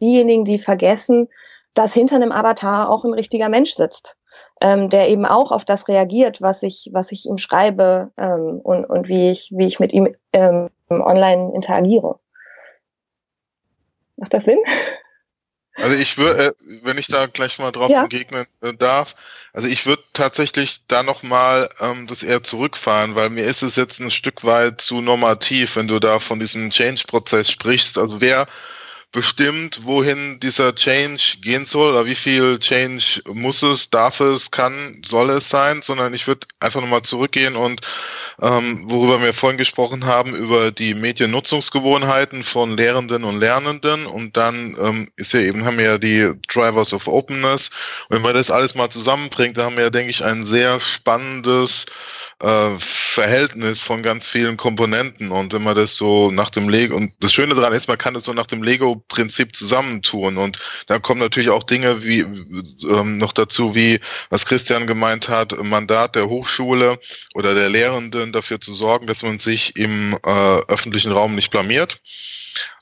diejenigen, 0.02 0.46
die 0.46 0.60
vergessen, 0.60 1.28
dass 1.74 1.94
hinter 1.94 2.16
einem 2.16 2.32
Avatar 2.32 2.90
auch 2.90 3.04
ein 3.04 3.14
richtiger 3.14 3.50
Mensch 3.50 3.74
sitzt, 3.74 4.18
ähm, 4.62 4.90
der 4.90 5.10
eben 5.10 5.26
auch 5.26 5.52
auf 5.52 5.66
das 5.66 5.88
reagiert, 5.88 6.42
was 6.42 6.64
ich, 6.64 6.90
was 6.94 7.12
ich 7.12 7.26
ihm 7.26 7.38
schreibe 7.38 8.12
ähm, 8.18 8.60
und, 8.64 8.86
und 8.86 9.08
wie 9.08 9.32
ich, 9.32 9.52
wie 9.52 9.68
ich 9.68 9.80
mit 9.80 9.92
ihm 9.94 10.14
ähm, 10.34 10.70
online 10.90 11.54
interagiere. 11.54 12.20
Macht 14.18 14.34
das 14.34 14.46
Sinn? 14.46 14.60
Also 15.78 15.98
ich 15.98 16.18
würde, 16.18 16.46
äh, 16.46 16.54
wenn 16.84 16.98
ich 16.98 17.08
da 17.08 17.26
gleich 17.26 17.60
mal 17.60 17.72
drauf 17.72 17.90
ja. 17.90 18.04
entgegnen 18.04 18.46
äh, 18.62 18.74
darf, 18.74 19.16
also 19.52 19.68
ich 19.68 19.86
würde 19.86 20.04
tatsächlich 20.14 20.82
da 20.88 21.04
nochmal 21.04 21.70
ähm, 21.80 22.08
das 22.08 22.24
eher 22.24 22.44
zurückfahren, 22.44 23.16
weil 23.16 23.30
mir 23.30 23.46
ist 23.46 23.62
es 23.62 23.76
jetzt 23.76 24.00
ein 24.00 24.12
Stück 24.12 24.46
weit 24.46 24.80
zu 24.82 25.02
normativ, 25.02 25.76
wenn 25.76 25.88
du 25.88 26.00
da 26.00 26.20
von 26.20 26.40
diesem 26.40 26.70
Change-Prozess 26.70 27.52
sprichst. 27.52 27.98
Also 27.98 28.22
wer 28.22 28.48
bestimmt, 29.16 29.86
wohin 29.86 30.42
dieser 30.42 30.76
Change 30.76 31.38
gehen 31.42 31.66
soll 31.66 31.92
oder 31.92 32.06
wie 32.06 32.16
viel 32.16 32.60
Change 32.60 33.22
muss 33.34 33.64
es, 33.64 33.90
darf 33.90 34.20
es, 34.20 34.52
kann, 34.52 35.02
soll 35.06 35.30
es 35.30 35.48
sein, 35.48 35.82
sondern 35.82 36.14
ich 36.14 36.28
würde 36.28 36.46
einfach 36.60 36.82
nochmal 36.82 37.02
zurückgehen 37.04 37.56
und 37.56 37.80
ähm, 38.42 38.84
worüber 38.90 39.22
wir 39.22 39.34
vorhin 39.34 39.58
gesprochen 39.58 40.06
haben, 40.06 40.36
über 40.36 40.70
die 40.70 40.94
Mediennutzungsgewohnheiten 40.94 42.44
von 42.44 42.76
Lehrenden 42.76 43.24
und 43.24 43.40
Lernenden 43.40 44.06
und 44.06 44.36
dann 44.36 44.76
ähm, 44.82 45.08
ist 45.16 45.32
ja 45.32 45.40
eben, 45.40 45.64
haben 45.64 45.78
wir 45.78 45.86
ja 45.86 45.98
die 45.98 46.34
Drivers 46.50 46.92
of 46.92 47.08
Openness. 47.08 47.70
Und 48.10 48.18
wenn 48.18 48.22
man 48.22 48.34
das 48.34 48.52
alles 48.52 48.76
mal 48.76 48.90
zusammenbringt, 48.90 49.58
dann 49.58 49.68
haben 49.68 49.78
wir 49.78 49.86
ja, 49.86 49.90
denke 49.90 50.10
ich, 50.10 50.26
ein 50.26 50.46
sehr 50.46 50.82
spannendes 50.82 51.86
äh, 52.42 52.70
Verhältnis 52.80 53.80
von 53.80 54.04
ganz 54.04 54.28
vielen 54.28 54.58
Komponenten. 54.58 55.32
Und 55.32 55.54
wenn 55.54 55.64
man 55.64 55.76
das 55.76 55.96
so 55.96 56.30
nach 56.32 56.50
dem 56.50 56.70
Lego, 56.70 56.96
und 56.96 57.14
das 57.20 57.34
Schöne 57.34 57.56
daran 57.56 57.74
ist, 57.74 57.88
man 57.88 57.98
kann 57.98 58.14
das 58.14 58.26
so 58.26 58.34
nach 58.34 58.48
dem 58.48 58.64
Lego-Prinzip 58.64 59.56
zusammentun. 59.56 60.38
Und 60.38 60.60
dann 60.88 61.02
kommen 61.02 61.22
natürlich 61.22 61.50
auch 61.50 61.64
Dinge 61.64 62.04
wie 62.04 62.20
ähm, 62.20 63.18
noch 63.18 63.34
dazu, 63.34 63.76
wie 63.76 64.00
was 64.30 64.46
Christian 64.46 64.88
gemeint 64.88 65.30
hat, 65.30 65.56
Mandat 65.64 66.16
der 66.16 66.28
Hochschule 66.28 67.00
oder 67.34 67.54
der 67.54 67.70
Lehrenden 67.70 68.34
dafür 68.34 68.60
zu 68.60 68.74
sorgen, 68.74 69.08
dass 69.08 69.24
man 69.24 69.40
sich 69.40 69.76
im 69.76 70.18
äh, 70.26 70.60
öffentlichen 70.68 71.12
Raum 71.12 71.36
nicht 71.36 71.52
blamiert. 71.52 72.02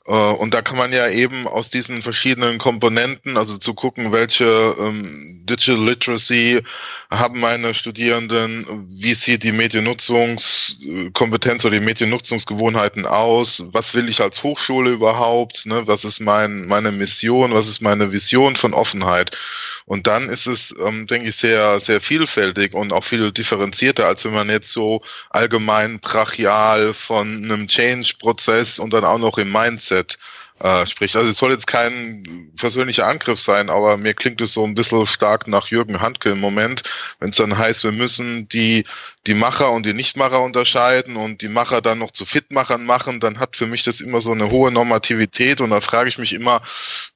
Äh, 0.06 0.12
und 0.12 0.54
da 0.54 0.62
kann 0.62 0.76
man 0.76 0.92
ja 0.92 1.08
eben 1.08 1.46
aus 1.46 1.70
diesen 1.70 2.02
verschiedenen 2.02 2.58
Komponenten, 2.58 3.36
also 3.36 3.56
zu 3.56 3.74
gucken, 3.74 4.10
welche 4.12 4.74
ähm, 4.78 5.40
Digital 5.44 5.84
Literacy 5.84 6.62
haben 7.10 7.40
meine 7.40 7.74
Studierenden, 7.74 8.86
wie 8.88 9.14
sieht 9.14 9.42
die 9.42 9.52
Mediennutzungskompetenz 9.52 11.64
oder 11.64 11.78
die 11.78 11.84
Mediennutzungsgewohnheiten 11.84 13.06
aus, 13.06 13.64
was 13.68 13.94
will 13.94 14.08
ich 14.08 14.20
als 14.20 14.42
Hochschule 14.42 14.90
überhaupt, 14.90 15.64
ne? 15.66 15.86
was 15.86 16.04
ist 16.04 16.20
mein, 16.20 16.66
meine 16.66 16.90
Mission, 16.90 17.54
was 17.54 17.68
ist 17.68 17.80
meine 17.80 18.12
Vision 18.12 18.56
von 18.56 18.74
Offenheit. 18.74 19.36
Und 19.86 20.06
dann 20.06 20.30
ist 20.30 20.46
es, 20.46 20.74
ähm, 20.84 21.06
denke 21.06 21.28
ich, 21.28 21.36
sehr, 21.36 21.78
sehr 21.78 22.00
vielfältig 22.00 22.72
und 22.72 22.92
auch 22.92 23.04
viel 23.04 23.32
differenzierter, 23.32 24.06
als 24.06 24.24
wenn 24.24 24.32
man 24.32 24.48
jetzt 24.48 24.72
so 24.72 25.02
allgemein 25.28 26.00
brachial 26.00 26.94
von 26.94 27.44
einem 27.44 27.68
Change-Prozess 27.68 28.78
und 28.78 28.94
dann 28.94 29.04
auch 29.04 29.18
noch 29.18 29.36
im 29.36 29.52
Mindset 29.52 29.93
that 29.94 30.16
äh, 30.60 30.86
spricht. 30.86 31.16
Also 31.16 31.30
es 31.30 31.38
soll 31.38 31.52
jetzt 31.52 31.66
kein 31.66 32.52
persönlicher 32.56 33.06
Angriff 33.06 33.40
sein, 33.40 33.70
aber 33.70 33.96
mir 33.96 34.14
klingt 34.14 34.40
es 34.40 34.52
so 34.52 34.64
ein 34.64 34.74
bisschen 34.74 35.06
stark 35.06 35.48
nach 35.48 35.68
Jürgen 35.68 36.00
Handke 36.00 36.30
im 36.30 36.40
Moment, 36.40 36.82
wenn 37.18 37.30
es 37.30 37.36
dann 37.36 37.58
heißt, 37.58 37.84
wir 37.84 37.92
müssen 37.92 38.48
die 38.48 38.84
die 39.26 39.34
Macher 39.34 39.70
und 39.70 39.86
die 39.86 39.94
Nichtmacher 39.94 40.40
unterscheiden 40.40 41.16
und 41.16 41.40
die 41.40 41.48
Macher 41.48 41.80
dann 41.80 41.98
noch 41.98 42.10
zu 42.10 42.26
Fitmachern 42.26 42.84
machen, 42.84 43.20
dann 43.20 43.38
hat 43.38 43.56
für 43.56 43.66
mich 43.66 43.82
das 43.82 44.00
immer 44.00 44.20
so 44.20 44.32
eine 44.32 44.50
hohe 44.50 44.70
Normativität 44.70 45.60
und 45.62 45.70
da 45.70 45.80
frage 45.80 46.10
ich 46.10 46.18
mich 46.18 46.34
immer, 46.34 46.60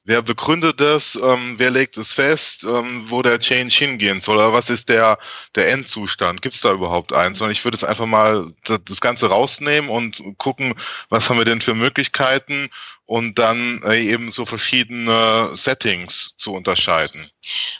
wer 0.05 0.23
begründet 0.23 0.81
das, 0.81 1.19
ähm, 1.21 1.55
wer 1.57 1.69
legt 1.69 1.97
es 1.97 2.11
fest, 2.11 2.63
ähm, 2.63 3.05
wo 3.09 3.21
der 3.21 3.37
Change 3.39 3.75
hingehen 3.75 4.21
soll 4.21 4.37
oder 4.37 4.53
was 4.53 4.71
ist 4.71 4.89
der, 4.89 5.19
der 5.55 5.69
Endzustand? 5.71 6.41
Gibt 6.41 6.55
es 6.55 6.61
da 6.61 6.71
überhaupt 6.71 7.13
eins? 7.13 7.41
Und 7.41 7.51
ich 7.51 7.63
würde 7.63 7.75
jetzt 7.77 7.85
einfach 7.85 8.07
mal 8.07 8.53
das 8.85 9.01
Ganze 9.01 9.27
rausnehmen 9.27 9.89
und 9.89 10.23
gucken, 10.37 10.73
was 11.09 11.29
haben 11.29 11.37
wir 11.37 11.45
denn 11.45 11.61
für 11.61 11.75
Möglichkeiten 11.75 12.69
und 13.09 13.39
dann 13.39 13.81
äh, 13.85 13.99
eben 14.03 14.31
so 14.31 14.45
verschiedene 14.45 15.49
Settings 15.55 16.35
zu 16.37 16.53
unterscheiden. 16.53 17.31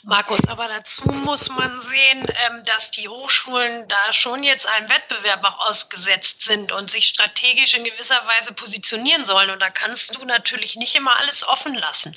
Markus, 0.02 0.40
aber 0.48 0.66
dazu 0.66 1.08
muss 1.08 1.48
man 1.50 1.80
sehen, 1.80 2.26
ähm, 2.46 2.64
dass 2.64 2.90
die 2.90 3.08
Hochschulen 3.08 3.86
da 3.86 4.12
schon 4.12 4.42
jetzt 4.42 4.66
einem 4.66 4.90
Wettbewerb 4.90 5.44
auch 5.44 5.68
ausgesetzt 5.68 6.42
sind 6.42 6.72
und 6.72 6.90
sich 6.90 7.06
strategisch 7.06 7.74
in 7.74 7.84
gewisser 7.84 8.20
Weise 8.26 8.52
positionieren 8.54 9.24
sollen. 9.24 9.50
Und 9.50 9.62
da 9.62 9.70
kannst 9.70 10.16
du 10.16 10.24
natürlich 10.24 10.74
nicht 10.74 10.96
immer 10.96 11.16
alles 11.20 11.46
offen 11.46 11.76
lassen. 11.76 12.16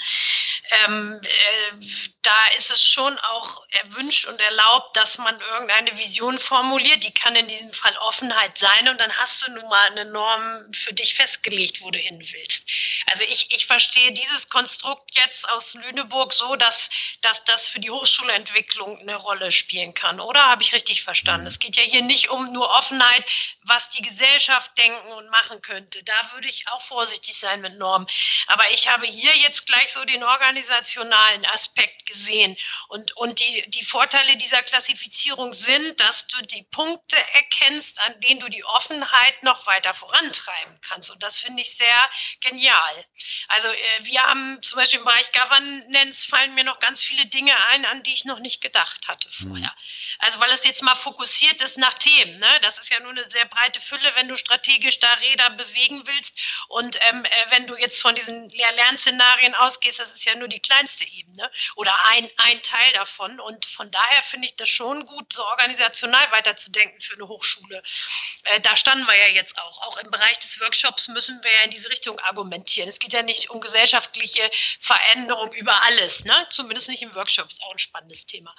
Ähm, 0.86 1.22
äh, 1.22 1.86
da 2.24 2.58
ist 2.58 2.72
es 2.72 2.84
schon 2.84 3.16
auch 3.20 3.62
erwünscht 3.84 4.26
und 4.26 4.42
erlaubt, 4.42 4.98
dass 4.98 5.20
man 5.20 5.40
irgendeine 5.40 5.96
Vision 6.00 6.40
formuliert. 6.40 7.04
Die 7.04 7.14
kann 7.14 7.36
in 7.36 7.46
diesem 7.46 7.74
Fall 7.74 7.96
Offenheit 7.98 8.58
sein 8.58 8.90
und 8.90 9.00
dann 9.00 9.12
hast 9.18 9.46
du 9.46 9.52
nun 9.52 9.70
mal 9.70 9.92
eine 9.92 10.06
Norm 10.06 10.64
für 10.74 10.94
dich 10.94 11.14
festgelegt, 11.14 11.82
wo 11.82 11.92
du 11.92 12.00
hin 12.00 12.20
willst. 12.20 12.72
Also 13.12 13.24
ich, 13.26 13.52
ich 13.54 13.66
verstehe 13.66 14.12
dieses 14.12 14.50
Konstrukt 14.50 15.16
jetzt 15.16 15.50
aus 15.50 15.74
Lüneburg 15.74 16.34
so, 16.34 16.56
dass, 16.56 16.90
dass 17.22 17.44
das 17.44 17.68
für 17.68 17.80
die 17.80 17.92
Hochschulentwicklung 17.92 19.00
eine 19.00 19.16
Rolle 19.16 19.52
spielen 19.52 19.94
kann. 19.94 20.20
Oder 20.20 20.46
habe 20.46 20.64
ich 20.64 20.74
richtig 20.74 21.04
verstanden? 21.04 21.48
Es 21.48 21.60
geht 21.60 21.76
ja 21.76 21.84
hier 21.84 22.02
nicht 22.02 22.30
um 22.30 22.52
nur 22.52 22.70
Offenheit, 22.70 23.26
was 23.62 23.90
die 23.90 24.02
Gesellschaft 24.02 24.78
denken 24.78 25.12
und 25.14 25.30
machen 25.30 25.62
könnte. 25.62 26.04
Da 26.04 26.32
würde 26.34 26.48
ich 26.48 26.68
auch 26.70 26.82
vorsichtig 26.82 27.36
sein 27.36 27.62
mit 27.62 27.78
Normen. 27.78 28.08
Aber 28.48 28.70
ich 28.72 28.90
habe 28.90 29.06
hier 29.06 29.36
jetzt 29.38 29.66
gleich 29.68 29.92
so 29.92 30.04
den 30.06 30.24
organisationalen 30.24 31.46
Aspekt 31.48 32.06
gesehen. 32.06 32.58
Und, 32.88 33.16
und 33.18 33.40
die, 33.40 33.70
die 33.70 33.84
Vorteile 33.84 34.38
dieser 34.38 34.64
Klassifizierung 34.64 35.54
sind, 35.54 36.00
dass 36.00 36.28
du 36.28 36.42
die 36.44 36.64
Punkte 36.64 37.18
erkennst, 37.34 38.00
an 38.02 38.20
denen 38.22 38.40
du 38.40 38.50
die 38.50 38.64
Offenheit 38.66 39.44
noch 39.44 39.66
weiter 39.68 39.94
vorantreiben 39.94 40.80
kannst. 40.82 41.12
Und 41.12 41.22
das 41.24 41.38
finde 41.38 41.62
ich 41.62 41.76
sehr 41.76 42.10
genial. 42.40 42.93
Also 43.48 43.68
äh, 43.68 43.78
wir 44.02 44.22
haben 44.24 44.62
zum 44.62 44.78
Beispiel 44.78 45.00
im 45.00 45.06
Bereich 45.06 45.32
Governance 45.32 46.28
fallen 46.28 46.56
mir 46.56 46.64
noch 46.64 46.80
ganz 46.80 47.04
viele 47.04 47.26
Dinge 47.28 47.54
ein, 47.68 47.86
an 47.86 48.04
die 48.04 48.14
ich 48.14 48.26
noch 48.26 48.40
nicht 48.40 48.62
gedacht 48.62 49.08
hatte 49.08 49.30
vorher. 49.32 49.68
Mhm. 49.68 50.18
Also 50.20 50.40
weil 50.40 50.52
es 50.52 50.66
jetzt 50.66 50.82
mal 50.82 50.96
fokussiert 50.96 51.62
ist 51.62 51.78
nach 51.78 51.94
Themen. 51.94 52.40
Ne? 52.40 52.60
Das 52.62 52.78
ist 52.78 52.90
ja 52.90 53.00
nur 53.00 53.12
eine 53.12 53.30
sehr 53.30 53.46
breite 53.46 53.80
Fülle, 53.80 54.12
wenn 54.16 54.28
du 54.28 54.38
strategisch 54.38 55.00
da 55.00 55.12
Räder 55.14 55.50
bewegen 55.52 56.06
willst. 56.06 56.38
Und 56.68 56.98
ähm, 57.02 57.26
äh, 57.26 57.30
wenn 57.50 57.68
du 57.68 57.76
jetzt 57.76 58.02
von 58.02 58.16
diesen 58.16 58.50
Lehr-Lernszenarien 58.50 59.56
ausgehst, 59.56 60.00
das 60.00 60.14
ist 60.14 60.26
ja 60.26 60.36
nur 60.36 60.48
die 60.48 60.60
kleinste 60.60 61.06
Ebene 61.06 61.52
oder 61.76 61.94
ein, 62.12 62.30
ein 62.38 62.62
Teil 62.62 62.92
davon. 62.94 63.40
Und 63.40 63.66
von 63.66 63.90
daher 63.92 64.22
finde 64.22 64.48
ich 64.48 64.56
das 64.56 64.70
schon 64.70 65.06
gut, 65.06 65.34
so 65.34 65.46
organisational 65.46 66.32
weiterzudenken 66.32 67.02
für 67.02 67.16
eine 67.16 67.28
Hochschule. 67.28 67.84
Äh, 68.44 68.60
da 68.62 68.76
standen 68.76 69.06
wir 69.06 69.16
ja 69.16 69.28
jetzt 69.28 69.58
auch. 69.60 69.82
Auch 69.84 69.98
im 69.98 70.12
Bereich 70.12 70.38
des 70.40 70.60
Workshops 70.60 71.08
müssen 71.08 71.44
wir 71.44 71.52
ja 71.52 71.64
in 71.64 71.72
diese 71.72 71.90
Richtung 71.90 72.20
argumentieren. 72.20 72.83
Es 72.88 73.00
geht 73.00 73.14
ja 73.14 73.24
nicht 73.24 73.50
um 73.50 73.62
gesellschaftliche 73.62 74.42
Veränderung 74.80 75.52
über 75.54 75.74
alles, 75.84 76.26
ne? 76.26 76.34
zumindest 76.50 76.90
nicht 76.90 77.02
im 77.02 77.14
Workshop. 77.16 77.50
Ist 77.50 77.64
auch 77.64 77.72
ein 77.72 77.80
spannendes 77.80 78.26
Thema. 78.26 78.54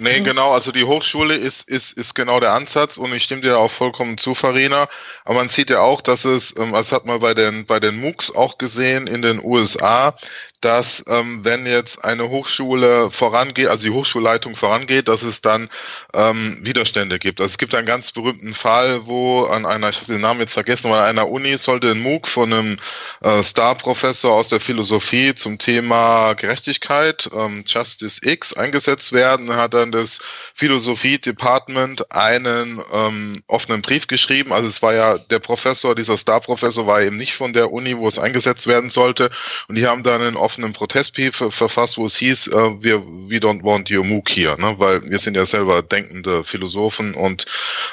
Nee, 0.00 0.20
genau, 0.24 0.52
also 0.52 0.72
die 0.72 0.84
Hochschule 0.84 1.34
ist, 1.34 1.68
ist, 1.68 1.92
ist 1.92 2.14
genau 2.14 2.40
der 2.40 2.52
Ansatz 2.52 2.96
und 2.96 3.12
ich 3.14 3.24
stimme 3.24 3.42
dir 3.42 3.58
auch 3.58 3.70
vollkommen 3.70 4.18
zu, 4.18 4.34
Farina. 4.34 4.88
Aber 5.24 5.36
man 5.36 5.48
sieht 5.48 5.70
ja 5.70 5.80
auch, 5.80 6.00
dass 6.00 6.24
es, 6.24 6.54
ähm, 6.56 6.72
das 6.72 6.92
hat 6.92 7.06
man 7.06 7.20
bei 7.20 7.34
den, 7.34 7.66
bei 7.66 7.80
den 7.80 8.00
MOOCs 8.00 8.30
auch 8.30 8.58
gesehen 8.58 9.06
in 9.06 9.22
den 9.22 9.42
USA, 9.44 10.16
dass 10.64 11.04
ähm, 11.08 11.40
wenn 11.42 11.66
jetzt 11.66 12.04
eine 12.04 12.28
Hochschule 12.28 13.10
vorangeht, 13.10 13.68
also 13.68 13.84
die 13.84 13.92
Hochschulleitung 13.92 14.56
vorangeht, 14.56 15.08
dass 15.08 15.22
es 15.22 15.40
dann 15.40 15.68
ähm, 16.14 16.58
Widerstände 16.62 17.18
gibt. 17.18 17.40
Also 17.40 17.50
es 17.52 17.58
gibt 17.58 17.74
einen 17.74 17.86
ganz 17.86 18.12
berühmten 18.12 18.54
Fall, 18.54 19.06
wo 19.06 19.44
an 19.44 19.66
einer, 19.66 19.90
ich 19.90 20.00
habe 20.00 20.12
den 20.12 20.20
Namen 20.20 20.40
jetzt 20.40 20.54
vergessen, 20.54 20.86
aber 20.86 21.00
an 21.00 21.10
einer 21.10 21.28
Uni 21.28 21.58
sollte 21.58 21.90
ein 21.90 22.00
MOOC 22.00 22.28
von 22.28 22.52
einem 22.52 22.78
äh, 23.20 23.42
Star-Professor 23.42 24.32
aus 24.32 24.48
der 24.48 24.60
Philosophie 24.60 25.34
zum 25.34 25.58
Thema 25.58 26.34
Gerechtigkeit, 26.34 27.28
ähm, 27.34 27.64
Justice 27.66 28.20
X, 28.22 28.52
eingesetzt 28.52 29.12
werden. 29.12 29.54
Hat 29.54 29.74
dann 29.74 29.90
das 29.90 30.20
Philosophie-Department 30.54 32.12
einen 32.12 32.80
ähm, 32.92 33.42
offenen 33.48 33.82
Brief 33.82 34.06
geschrieben. 34.06 34.52
Also 34.52 34.68
es 34.68 34.80
war 34.80 34.94
ja 34.94 35.18
der 35.18 35.40
Professor, 35.40 35.94
dieser 35.94 36.16
Star-Professor 36.16 36.86
war 36.86 37.02
eben 37.02 37.16
nicht 37.16 37.34
von 37.34 37.52
der 37.52 37.72
Uni, 37.72 37.96
wo 37.96 38.06
es 38.06 38.18
eingesetzt 38.18 38.66
werden 38.68 38.90
sollte. 38.90 39.30
Und 39.66 39.76
die 39.76 39.86
haben 39.86 40.02
dann 40.02 40.22
einen 40.22 40.36
offenen 40.36 40.51
Protestbrief 40.72 41.42
verfasst, 41.50 41.98
wo 41.98 42.04
es 42.04 42.16
hieß, 42.16 42.48
äh, 42.48 42.82
wir 42.82 43.02
we 43.02 43.36
don't 43.36 43.62
want 43.62 43.90
your 43.90 44.04
MOOC 44.04 44.28
hier, 44.28 44.56
ne? 44.56 44.74
weil 44.78 45.02
wir 45.08 45.18
sind 45.18 45.36
ja 45.36 45.46
selber 45.46 45.82
denkende 45.82 46.44
Philosophen 46.44 47.14
und 47.14 47.46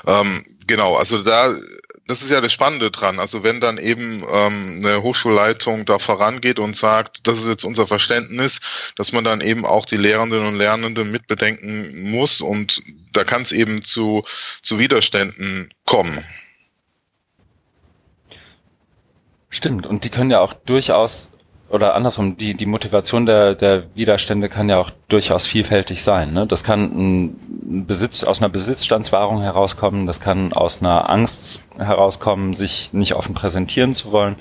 ähm, 0.08 0.44
genau, 0.68 0.96
also 0.96 1.24
da 1.24 1.56
das 2.10 2.24
ist 2.24 2.32
ja 2.32 2.42
das 2.42 2.52
Spannende 2.52 2.90
dran. 2.90 3.20
Also 3.20 3.44
wenn 3.44 3.62
dann 3.62 3.78
eben 3.78 4.24
ähm, 4.34 4.78
eine 4.84 5.04
Hochschulleitung 5.04 5.86
da 5.86 6.00
vorangeht 6.00 6.58
und 6.58 6.76
sagt, 6.76 7.28
das 7.28 7.38
ist 7.38 7.46
jetzt 7.46 7.64
unser 7.64 7.86
Verständnis, 7.86 8.62
dass 8.96 9.12
man 9.12 9.24
dann 9.24 9.42
eben 9.42 9.64
auch 9.64 9.86
die 9.86 9.96
Lehrenden 9.96 10.44
und 10.48 10.56
Lernenden 10.56 11.12
mitbedenken 11.12 12.10
muss 12.10 12.42
und 12.42 12.82
da 13.14 13.24
kann 13.24 13.44
es 13.44 13.52
eben 13.52 13.84
zu, 13.84 14.24
zu 14.64 14.80
Widerständen 14.80 15.72
kommen. 15.86 16.26
Stimmt, 19.52 19.86
und 19.86 20.04
die 20.04 20.10
können 20.10 20.32
ja 20.32 20.40
auch 20.40 20.54
durchaus 20.54 21.32
oder 21.70 21.94
andersrum, 21.94 22.36
die, 22.36 22.56
die 22.56 22.66
Motivation 22.66 23.26
der, 23.26 23.56
der 23.56 23.84
Widerstände 23.94 24.50
kann 24.50 24.70
ja 24.70 24.78
auch 24.78 24.90
durchaus 25.08 25.46
vielfältig 25.46 26.04
sein. 26.04 26.34
Ne? 26.34 26.48
Das 26.48 26.64
kann 26.64 26.82
ein 26.82 27.86
Besitz, 27.86 28.24
aus 28.24 28.42
einer 28.42 28.50
Besitzstandswahrung 28.50 29.42
herauskommen, 29.42 30.08
das 30.08 30.20
kann 30.20 30.52
aus 30.54 30.82
einer 30.82 31.10
Angst 31.10 31.62
herauskommen, 31.78 32.56
sich 32.56 32.92
nicht 32.94 33.14
offen 33.14 33.36
präsentieren 33.36 33.94
zu 33.94 34.12
wollen. 34.12 34.38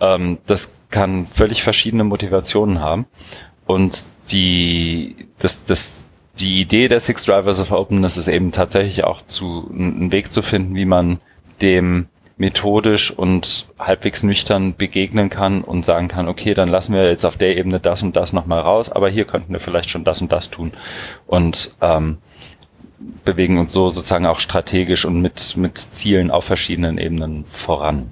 Ähm, 0.00 0.38
das 0.46 0.72
kann 0.90 1.26
völlig 1.26 1.62
verschiedene 1.62 2.04
Motivationen 2.04 2.80
haben. 2.80 3.06
Und 3.66 4.08
die, 4.30 5.28
das, 5.38 5.64
das, 5.64 6.04
die 6.38 6.60
Idee 6.60 6.88
der 6.88 7.00
Six 7.00 7.24
Drivers 7.24 7.60
of 7.60 7.72
Openness 7.72 8.16
ist 8.16 8.28
eben 8.28 8.52
tatsächlich 8.52 9.04
auch 9.04 9.20
zu, 9.26 9.70
einen 9.72 10.12
Weg 10.12 10.32
zu 10.32 10.40
finden, 10.40 10.74
wie 10.74 10.84
man 10.84 11.18
dem 11.60 12.06
methodisch 12.36 13.10
und 13.10 13.66
halbwegs 13.78 14.22
nüchtern 14.22 14.76
begegnen 14.76 15.30
kann 15.30 15.62
und 15.62 15.84
sagen 15.84 16.08
kann, 16.08 16.28
okay, 16.28 16.52
dann 16.52 16.68
lassen 16.68 16.94
wir 16.94 17.08
jetzt 17.08 17.24
auf 17.24 17.36
der 17.36 17.56
Ebene 17.56 17.80
das 17.80 18.02
und 18.02 18.14
das 18.14 18.32
nochmal 18.32 18.60
raus, 18.60 18.90
aber 18.90 19.08
hier 19.08 19.24
könnten 19.24 19.52
wir 19.52 19.60
vielleicht 19.60 19.90
schon 19.90 20.04
das 20.04 20.20
und 20.20 20.32
das 20.32 20.50
tun. 20.50 20.72
Und 21.26 21.74
ähm, 21.80 22.18
bewegen 23.24 23.58
uns 23.58 23.72
so 23.72 23.88
sozusagen 23.88 24.26
auch 24.26 24.40
strategisch 24.40 25.04
und 25.04 25.20
mit, 25.20 25.56
mit 25.56 25.78
Zielen 25.78 26.30
auf 26.30 26.44
verschiedenen 26.44 26.98
Ebenen 26.98 27.44
voran. 27.46 28.10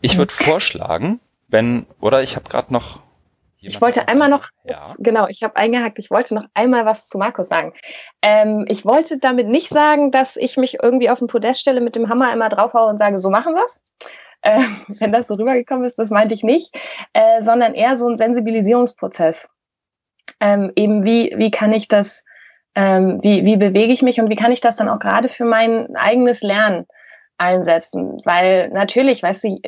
Ich 0.00 0.16
würde 0.16 0.32
vorschlagen, 0.32 1.20
wenn, 1.48 1.86
oder 2.00 2.22
ich 2.22 2.36
habe 2.36 2.48
gerade 2.48 2.72
noch. 2.72 3.00
Ich 3.60 3.80
wollte 3.80 4.06
einmal 4.06 4.28
noch, 4.28 4.48
ja. 4.64 4.78
genau, 4.98 5.26
ich 5.26 5.42
habe 5.42 5.56
eingehakt, 5.56 5.98
ich 5.98 6.10
wollte 6.10 6.34
noch 6.34 6.44
einmal 6.54 6.86
was 6.86 7.08
zu 7.08 7.18
Markus 7.18 7.48
sagen. 7.48 7.72
Ähm, 8.22 8.64
ich 8.68 8.84
wollte 8.84 9.18
damit 9.18 9.48
nicht 9.48 9.68
sagen, 9.68 10.10
dass 10.10 10.36
ich 10.36 10.56
mich 10.56 10.78
irgendwie 10.82 11.10
auf 11.10 11.18
den 11.18 11.28
Podest 11.28 11.60
stelle, 11.60 11.80
mit 11.80 11.96
dem 11.96 12.08
Hammer 12.08 12.30
einmal 12.30 12.50
draufhaue 12.50 12.88
und 12.88 12.98
sage, 12.98 13.18
so 13.18 13.30
machen 13.30 13.54
wir's. 13.54 13.80
Äh, 14.42 14.60
wenn 15.00 15.12
das 15.12 15.26
so 15.26 15.34
rübergekommen 15.34 15.84
ist, 15.84 15.98
das 15.98 16.10
meinte 16.10 16.34
ich 16.34 16.44
nicht, 16.44 16.74
äh, 17.12 17.42
sondern 17.42 17.74
eher 17.74 17.96
so 17.96 18.08
ein 18.08 18.16
Sensibilisierungsprozess. 18.16 19.48
Ähm, 20.40 20.72
eben 20.76 21.04
wie, 21.04 21.34
wie 21.36 21.50
kann 21.50 21.72
ich 21.72 21.88
das 21.88 22.24
ähm, 22.74 23.18
wie, 23.24 23.44
wie 23.44 23.56
bewege 23.56 23.92
ich 23.92 24.02
mich 24.02 24.20
und 24.20 24.30
wie 24.30 24.36
kann 24.36 24.52
ich 24.52 24.60
das 24.60 24.76
dann 24.76 24.88
auch 24.88 25.00
gerade 25.00 25.28
für 25.28 25.44
mein 25.44 25.96
eigenes 25.96 26.42
Lernen 26.42 26.86
einsetzen? 27.38 28.20
Weil 28.24 28.68
natürlich, 28.70 29.22
weißt 29.22 29.44
du, 29.44 29.60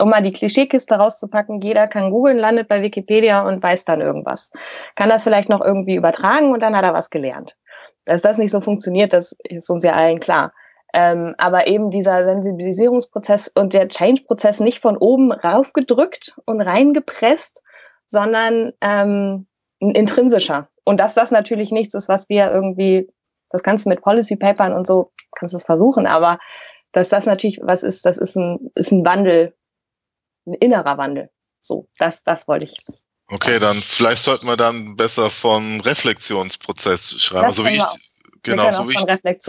um 0.00 0.10
mal 0.10 0.22
die 0.22 0.32
Klischeekiste 0.32 0.96
rauszupacken, 0.96 1.60
jeder 1.60 1.86
kann 1.86 2.10
googeln, 2.10 2.38
landet 2.38 2.68
bei 2.68 2.82
Wikipedia 2.82 3.46
und 3.46 3.62
weiß 3.62 3.84
dann 3.84 4.00
irgendwas. 4.00 4.50
Kann 4.96 5.08
das 5.08 5.22
vielleicht 5.22 5.48
noch 5.48 5.60
irgendwie 5.60 5.94
übertragen 5.94 6.52
und 6.52 6.60
dann 6.60 6.76
hat 6.76 6.84
er 6.84 6.94
was 6.94 7.10
gelernt. 7.10 7.56
Dass 8.04 8.22
das 8.22 8.38
nicht 8.38 8.50
so 8.50 8.60
funktioniert, 8.60 9.12
das 9.12 9.36
ist 9.44 9.70
uns 9.70 9.84
ja 9.84 9.92
allen 9.92 10.20
klar. 10.20 10.52
Ähm, 10.94 11.34
aber 11.36 11.66
eben 11.66 11.90
dieser 11.90 12.24
Sensibilisierungsprozess 12.24 13.48
und 13.48 13.74
der 13.74 13.88
Change-Prozess 13.88 14.60
nicht 14.60 14.80
von 14.80 14.96
oben 14.96 15.32
raufgedrückt 15.32 16.38
und 16.46 16.62
reingepresst, 16.62 17.62
sondern 18.06 18.72
ähm, 18.80 19.46
intrinsischer. 19.78 20.68
Und 20.84 21.00
dass 21.00 21.14
das 21.14 21.30
natürlich 21.30 21.70
nichts 21.70 21.94
ist, 21.94 22.08
was 22.08 22.28
wir 22.30 22.50
irgendwie, 22.50 23.12
das 23.50 23.62
du 23.62 23.88
mit 23.90 24.00
Policy 24.00 24.36
Papern 24.36 24.72
und 24.72 24.86
so, 24.86 25.12
kannst 25.36 25.52
du 25.52 25.58
es 25.58 25.64
versuchen, 25.64 26.06
aber 26.06 26.38
dass 26.92 27.08
das 27.08 27.26
natürlich 27.26 27.60
was 27.62 27.82
ist, 27.82 28.06
das 28.06 28.18
ist 28.18 28.36
ein, 28.36 28.70
ist 28.74 28.92
ein 28.92 29.04
Wandel, 29.04 29.54
ein 30.46 30.54
innerer 30.54 30.98
Wandel. 30.98 31.30
So, 31.60 31.88
das, 31.98 32.22
das 32.22 32.48
wollte 32.48 32.64
ich. 32.64 32.84
Okay, 33.30 33.58
dann 33.58 33.76
vielleicht 33.76 34.24
sollten 34.24 34.46
wir 34.46 34.56
dann 34.56 34.96
besser 34.96 35.28
von 35.30 35.80
Reflexionsprozess 35.80 37.20
schreiben. 37.20 37.52
so 37.52 37.64
wie 37.66 37.76
ich, 37.76 37.84
genau, 38.42 38.72
so 38.72 38.88
wie 38.88 38.94
ich, 38.94 39.42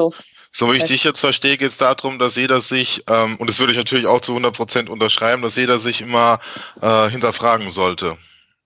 so 0.52 0.72
wie 0.72 0.78
ich 0.78 0.84
dich 0.84 1.04
jetzt 1.04 1.22
verstehe, 1.22 1.58
geht 1.58 1.72
es 1.72 1.78
darum, 1.78 2.20
dass 2.20 2.36
jeder 2.36 2.60
sich, 2.60 3.04
ähm, 3.08 3.38
und 3.40 3.50
das 3.50 3.60
würde 3.60 3.72
ich 3.72 3.78
natürlich 3.78 4.08
auch 4.08 4.20
zu 4.20 4.34
100 4.34 4.54
Prozent 4.54 4.90
unterschreiben, 4.90 5.42
dass 5.42 5.56
jeder 5.56 5.78
sich 5.78 6.02
immer 6.02 6.40
äh, 6.82 7.10
hinterfragen 7.10 7.70
sollte. 7.70 8.18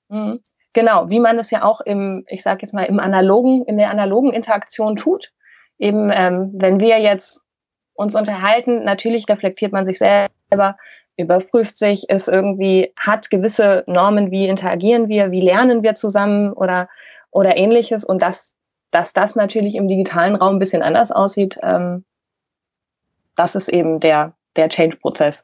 Mhm. 0.09 0.39
Genau, 0.73 1.09
wie 1.09 1.19
man 1.19 1.37
es 1.37 1.51
ja 1.51 1.63
auch 1.63 1.81
im, 1.81 2.25
ich 2.27 2.41
sage 2.41 2.61
jetzt 2.63 2.73
mal, 2.73 2.85
im 2.85 2.99
analogen, 2.99 3.63
in 3.65 3.77
der 3.77 3.91
analogen 3.91 4.33
Interaktion 4.33 4.95
tut. 4.95 5.31
Eben, 5.77 6.09
ähm, 6.11 6.51
wenn 6.55 6.79
wir 6.79 6.99
jetzt 6.99 7.42
uns 7.93 8.15
unterhalten, 8.15 8.83
natürlich 8.83 9.27
reflektiert 9.29 9.71
man 9.71 9.85
sich 9.85 9.99
selber, 9.99 10.77
überprüft 11.17 11.77
sich, 11.77 12.09
ist 12.09 12.27
irgendwie, 12.27 12.91
hat 12.97 13.29
gewisse 13.29 13.83
Normen, 13.87 14.31
wie 14.31 14.47
interagieren 14.47 15.09
wir, 15.09 15.31
wie 15.31 15.41
lernen 15.41 15.83
wir 15.83 15.95
zusammen 15.95 16.53
oder, 16.53 16.89
oder 17.29 17.57
ähnliches. 17.57 18.03
Und 18.03 18.21
dass, 18.21 18.53
dass 18.91 19.13
das 19.13 19.35
natürlich 19.35 19.75
im 19.75 19.87
digitalen 19.87 20.35
Raum 20.35 20.55
ein 20.55 20.59
bisschen 20.59 20.81
anders 20.81 21.11
aussieht, 21.11 21.59
ähm, 21.61 22.03
das 23.35 23.55
ist 23.55 23.69
eben 23.69 23.99
der, 23.99 24.35
der 24.55 24.69
Change-Prozess. 24.69 25.43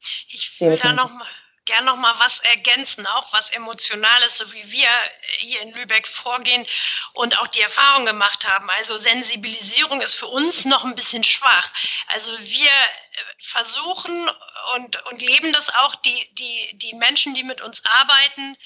Ich 0.00 0.56
will 0.60 0.76
da 0.76 0.92
noch 0.92 1.10
mal 1.10 1.26
gern 1.66 1.84
noch 1.84 1.96
mal 1.96 2.18
was 2.18 2.38
ergänzen, 2.38 3.06
auch 3.06 3.32
was 3.32 3.50
Emotionales, 3.50 4.38
so 4.38 4.52
wie 4.52 4.70
wir 4.72 4.88
hier 5.38 5.60
in 5.60 5.72
Lübeck 5.72 6.06
vorgehen 6.06 6.66
und 7.12 7.38
auch 7.38 7.48
die 7.48 7.60
Erfahrung 7.60 8.06
gemacht 8.06 8.48
haben. 8.48 8.70
Also 8.70 8.96
Sensibilisierung 8.96 10.00
ist 10.00 10.14
für 10.14 10.28
uns 10.28 10.64
noch 10.64 10.84
ein 10.84 10.94
bisschen 10.94 11.24
schwach. 11.24 11.70
Also 12.08 12.30
wir 12.40 12.70
versuchen 13.38 14.30
und, 14.74 15.04
und 15.06 15.22
leben 15.22 15.52
das 15.52 15.74
auch, 15.74 15.94
die, 15.96 16.28
die, 16.34 16.70
die 16.78 16.94
Menschen, 16.94 17.34
die 17.34 17.44
mit 17.44 17.60
uns 17.60 17.84
arbeiten, 17.84 18.56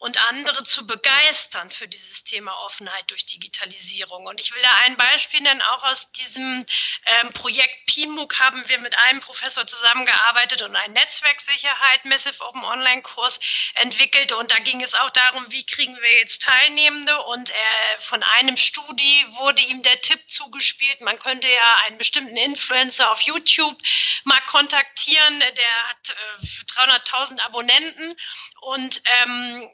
und 0.00 0.16
andere 0.30 0.64
zu 0.64 0.86
begeistern 0.86 1.70
für 1.70 1.86
dieses 1.86 2.24
Thema 2.24 2.58
Offenheit 2.64 3.10
durch 3.10 3.26
Digitalisierung. 3.26 4.24
Und 4.24 4.40
ich 4.40 4.54
will 4.54 4.62
da 4.62 4.74
ein 4.86 4.96
Beispiel 4.96 5.42
nennen, 5.42 5.60
auch 5.60 5.84
aus 5.84 6.10
diesem 6.12 6.64
ähm, 7.04 7.32
Projekt 7.34 7.84
PIMUC 7.84 8.40
haben 8.40 8.66
wir 8.66 8.78
mit 8.78 8.96
einem 8.96 9.20
Professor 9.20 9.66
zusammengearbeitet 9.66 10.62
und 10.62 10.74
einen 10.74 10.94
Netzwerksicherheit 10.94 12.06
Massive 12.06 12.42
Open 12.42 12.64
Online 12.64 13.02
Kurs 13.02 13.40
entwickelt. 13.74 14.32
Und 14.32 14.50
da 14.50 14.58
ging 14.60 14.80
es 14.82 14.94
auch 14.94 15.10
darum, 15.10 15.44
wie 15.50 15.66
kriegen 15.66 15.94
wir 16.00 16.16
jetzt 16.16 16.42
Teilnehmende. 16.44 17.20
Und 17.24 17.50
äh, 17.50 17.54
von 17.98 18.22
einem 18.22 18.56
Studi 18.56 19.26
wurde 19.32 19.60
ihm 19.60 19.82
der 19.82 20.00
Tipp 20.00 20.30
zugespielt, 20.30 21.02
man 21.02 21.18
könnte 21.18 21.46
ja 21.46 21.76
einen 21.86 21.98
bestimmten 21.98 22.36
Influencer 22.36 23.10
auf 23.10 23.20
YouTube 23.20 23.76
mal 24.24 24.40
kontaktieren. 24.46 25.40
Der 25.40 25.88
hat 25.88 26.16
äh, 26.40 26.46
300.000 26.46 27.40
Abonnenten 27.40 28.14
und 28.62 29.02
ähm, 29.22 29.70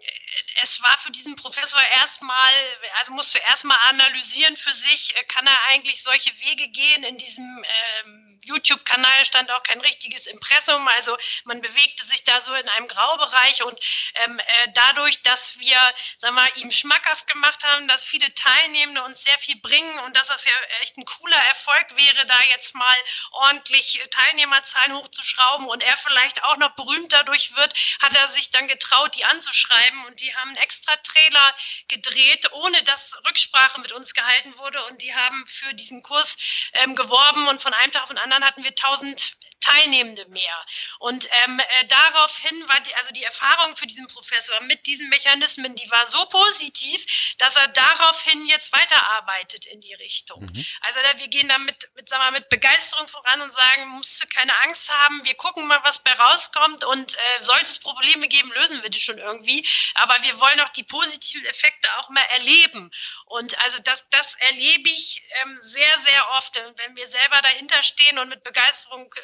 es 0.63 0.83
war 0.83 0.97
für 0.99 1.11
diesen 1.11 1.37
Professor 1.37 1.81
erstmal, 2.01 2.53
also 2.99 3.13
musste 3.13 3.39
erstmal 3.39 3.79
analysieren 3.89 4.57
für 4.57 4.73
sich, 4.73 5.15
äh, 5.17 5.25
kann 5.25 5.47
er 5.47 5.59
eigentlich 5.69 6.03
solche 6.03 6.31
Wege 6.41 6.69
gehen. 6.69 7.05
In 7.05 7.19
diesem 7.19 7.65
ähm, 8.05 8.36
YouTube-Kanal 8.45 9.24
stand 9.24 9.51
auch 9.51 9.62
kein 9.62 9.80
richtiges 9.80 10.26
Impressum, 10.26 10.87
also 10.89 11.16
man 11.45 11.61
bewegte 11.61 12.05
sich 12.05 12.24
da 12.24 12.41
so 12.41 12.53
in 12.55 12.68
einem 12.70 12.89
Graubereich 12.89 13.62
und 13.62 13.78
ähm, 14.14 14.39
äh, 14.39 14.68
dadurch, 14.74 15.22
dass 15.22 15.59
wir, 15.59 15.78
sagen 16.18 16.34
wir, 16.34 16.57
ihm 16.57 16.70
schmackhaft 16.70 17.26
gemacht 17.26 17.64
haben, 17.64 17.89
dass 17.89 18.05
viele 18.05 18.32
Teilnehmende 18.34 19.03
uns 19.03 19.22
sehr 19.22 19.39
viel 19.39 19.57
bringen 19.57 19.99
und 20.01 20.16
dass 20.16 20.28
das 20.28 20.45
ja 20.45 20.53
echt 20.82 20.97
ein 20.97 21.05
cooler 21.05 21.37
Erfolg 21.37 21.97
wäre, 21.97 22.26
da 22.26 22.41
jetzt 22.51 22.74
mal 22.74 22.97
ordentlich 23.32 24.01
Teilnehmerzahlen 24.11 24.95
hochzuschrauben 24.95 25.66
und 25.66 25.82
er 25.82 25.97
vielleicht 25.97 26.43
auch 26.45 26.57
noch 26.59 26.70
berühmt 26.70 27.12
dadurch 27.12 27.57
wird, 27.57 27.74
hat 28.03 28.14
er 28.14 28.28
sich 28.28 28.51
dann 28.51 28.68
getraut, 28.68 29.16
die 29.16 29.24
anzuschreiben 29.24 30.07
und 30.07 30.20
die 30.20 30.34
haben 30.37 30.49
einen 30.49 30.59
extra 30.59 30.95
Trailer 30.97 31.55
gedreht, 31.89 32.53
ohne 32.53 32.82
dass 32.84 33.16
Rücksprache 33.26 33.80
mit 33.80 33.93
uns 33.93 34.14
gehalten 34.14 34.57
wurde 34.59 34.84
und 34.87 35.03
die 35.03 35.14
haben 35.14 35.47
für 35.47 35.74
diesen 35.74 36.03
Kurs 36.03 36.37
ähm, 36.74 36.95
geworben 36.95 37.49
und 37.49 37.62
von 37.62 37.74
einem 37.74 37.93
Tag 37.93 38.03
auf 38.03 38.09
den 38.09 38.18
anderen 38.18 38.26
hatten 38.33 38.64
wir 38.64 38.70
1000 38.70 39.37
Teilnehmende 39.66 40.27
mehr. 40.27 40.64
Und 40.99 41.29
ähm, 41.45 41.59
äh, 41.59 41.87
daraufhin 41.89 42.68
war 42.68 42.81
die, 42.81 42.95
also 42.97 43.11
die 43.12 43.24
Erfahrung 43.24 43.74
für 43.77 43.87
diesen 43.87 44.07
Professor 44.07 44.61
mit 44.62 44.87
diesen 44.87 45.09
Mechanismen, 45.09 45.74
die 45.74 45.91
war 45.91 46.07
so 46.07 46.24
positiv, 46.27 47.35
dass 47.39 47.57
er 47.57 47.68
daraufhin 47.68 48.47
jetzt 48.47 48.72
weiterarbeitet 48.72 49.66
in 49.66 49.81
die 49.81 49.95
Richtung. 49.95 50.43
Mhm. 50.43 50.66
Also 50.83 51.01
da, 51.03 51.18
wir 51.18 51.29
gehen 51.29 51.49
da 51.49 51.59
mit, 51.59 51.89
mit, 51.95 52.09
sagen 52.09 52.22
wir, 52.24 52.33
mit 52.33 52.49
Begeisterung 52.49 53.09
voran 53.09 53.41
und 53.41 53.53
sagen, 53.53 53.89
musst 53.89 54.22
du 54.22 54.27
keine 54.29 54.57
Angst 54.61 54.93
haben, 54.93 55.24
wir 55.24 55.35
gucken 55.35 55.66
mal, 55.66 55.83
was 55.83 56.03
bei 56.03 56.12
rauskommt 56.12 56.85
und 56.85 57.14
äh, 57.14 57.18
sollte 57.41 57.64
es 57.64 57.79
Probleme 57.81 58.29
geben, 58.29 58.53
lösen 58.53 58.83
wir 58.83 58.91
die 58.91 59.01
schon 59.01 59.18
irgendwie. 59.18 59.66
Aber 59.95 60.16
wir 60.22 60.41
wollen 60.41 60.61
auch 60.61 60.68
die 60.70 60.85
positiven 60.85 61.45
Effekte 61.47 61.89
auch 61.99 62.09
mal 62.11 62.24
erleben. 62.35 62.91
Und 63.24 63.59
also 63.61 63.79
das, 63.81 64.09
das 64.11 64.37
erlebe 64.37 64.89
ich 64.91 65.22
ähm, 65.43 65.59
sehr, 65.61 65.99
sehr 65.99 66.31
oft, 66.33 66.55
wenn 66.77 66.97
wir 66.97 67.07
selber 67.07 67.41
dahinter 67.43 67.83
stehen 67.83 68.16
und 68.19 68.29
mit 68.29 68.43
Begeisterung 68.43 69.12
äh, 69.14 69.21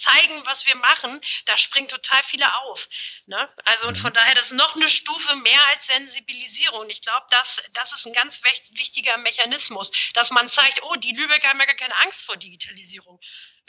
zeigen, 0.00 0.44
was 0.46 0.66
wir 0.66 0.74
machen, 0.76 1.20
da 1.44 1.56
springen 1.56 1.88
total 1.88 2.22
viele 2.22 2.54
auf. 2.62 2.88
Ne? 3.26 3.48
Also 3.64 3.86
und 3.86 3.98
von 3.98 4.10
mhm. 4.10 4.14
daher, 4.14 4.34
das 4.34 4.46
ist 4.46 4.56
noch 4.56 4.74
eine 4.74 4.88
Stufe 4.88 5.36
mehr 5.36 5.66
als 5.68 5.86
Sensibilisierung. 5.86 6.88
Ich 6.88 7.02
glaube, 7.02 7.26
das, 7.30 7.62
das 7.74 7.92
ist 7.92 8.06
ein 8.06 8.12
ganz 8.14 8.42
wichtiger 8.42 9.16
Mechanismus, 9.18 9.92
dass 10.14 10.30
man 10.30 10.48
zeigt, 10.48 10.82
oh, 10.82 10.96
die 10.96 11.12
Lübecker 11.12 11.48
haben 11.48 11.60
ja 11.60 11.66
gar 11.66 11.74
keine 11.74 11.96
Angst 11.98 12.24
vor 12.24 12.36
Digitalisierung. 12.36 13.20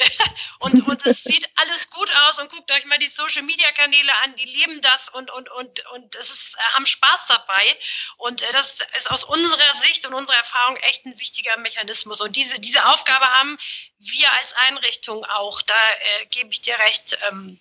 und, 0.60 0.88
und 0.88 1.06
es 1.06 1.24
sieht 1.24 1.50
alles 1.56 1.90
gut 1.90 2.12
aus 2.28 2.40
und 2.40 2.52
guckt 2.52 2.72
euch 2.72 2.86
mal 2.86 2.98
die 2.98 3.08
Social 3.08 3.44
Media 3.44 3.72
Kanäle 3.72 4.12
an, 4.24 4.36
die 4.36 4.46
leben 4.46 4.82
das 4.82 5.10
und, 5.10 5.32
und, 5.32 5.50
und, 5.50 5.86
und 5.94 6.16
es 6.16 6.30
ist, 6.30 6.58
haben 6.74 6.86
Spaß 6.86 7.28
dabei. 7.28 7.78
Und 8.18 8.42
äh, 8.42 8.52
das 8.52 8.82
ist 8.98 9.12
aus 9.12 9.24
unserer 9.24 9.76
Sicht 9.76 10.06
und 10.08 10.14
unserer 10.14 10.38
Erfahrung 10.38 10.78
echt 10.78 11.06
ein 11.06 11.20
wichtiger 11.20 11.58
Mechanismus. 11.58 12.22
Und 12.22 12.36
diese, 12.36 12.60
diese 12.60 12.86
Aufgabe 12.88 13.26
haben 13.26 13.58
wir 14.00 14.32
als 14.34 14.54
Einrichtung 14.54 15.26
auch. 15.26 15.62
Da 15.62 15.92
äh, 15.92 16.26
gebe 16.28 16.52
ich 16.52 16.62
dir 16.62 16.78
recht. 16.80 17.18
Ähm, 17.28 17.60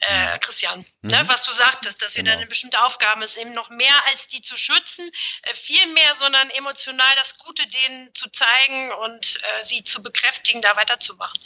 äh, 0.00 0.38
Christian, 0.38 0.80
ne, 0.80 0.84
mhm. 1.02 1.10
ne, 1.10 1.24
was 1.26 1.44
du 1.44 1.52
sagtest, 1.52 2.02
dass 2.02 2.14
wir 2.14 2.22
genau. 2.22 2.34
da 2.34 2.38
eine 2.38 2.46
bestimmte 2.46 2.82
Aufgabe 2.82 3.24
ist, 3.24 3.36
eben 3.36 3.52
noch 3.52 3.70
mehr 3.70 3.94
als 4.08 4.28
die 4.28 4.42
zu 4.42 4.56
schützen, 4.56 5.10
äh, 5.42 5.54
viel 5.54 5.86
mehr, 5.92 6.14
sondern 6.16 6.48
emotional 6.50 7.14
das 7.16 7.38
Gute 7.38 7.62
denen 7.66 8.14
zu 8.14 8.30
zeigen 8.30 8.92
und 9.04 9.36
äh, 9.36 9.64
sie 9.64 9.82
zu 9.84 10.02
bekräftigen, 10.02 10.62
da 10.62 10.76
weiterzumachen. 10.76 11.38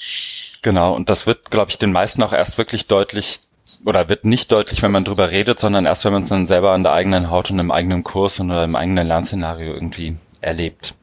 Genau, 0.60 0.92
und 0.94 1.08
das 1.08 1.26
wird, 1.26 1.50
glaube 1.50 1.70
ich, 1.70 1.78
den 1.78 1.92
meisten 1.92 2.22
auch 2.22 2.32
erst 2.32 2.58
wirklich 2.58 2.86
deutlich 2.86 3.40
oder 3.84 4.08
wird 4.08 4.24
nicht 4.24 4.52
deutlich, 4.52 4.82
wenn 4.82 4.90
man 4.90 5.04
drüber 5.04 5.30
redet, 5.30 5.58
sondern 5.58 5.86
erst, 5.86 6.04
wenn 6.04 6.12
man 6.12 6.22
es 6.22 6.28
dann 6.28 6.46
selber 6.46 6.72
an 6.72 6.82
der 6.82 6.92
eigenen 6.92 7.30
Haut 7.30 7.50
und 7.50 7.58
im 7.58 7.70
eigenen 7.70 8.02
Kurs 8.02 8.38
und 8.38 8.50
oder 8.50 8.64
im 8.64 8.76
eigenen 8.76 9.06
Lernszenario 9.06 9.72
irgendwie 9.72 10.18
erlebt. 10.40 10.94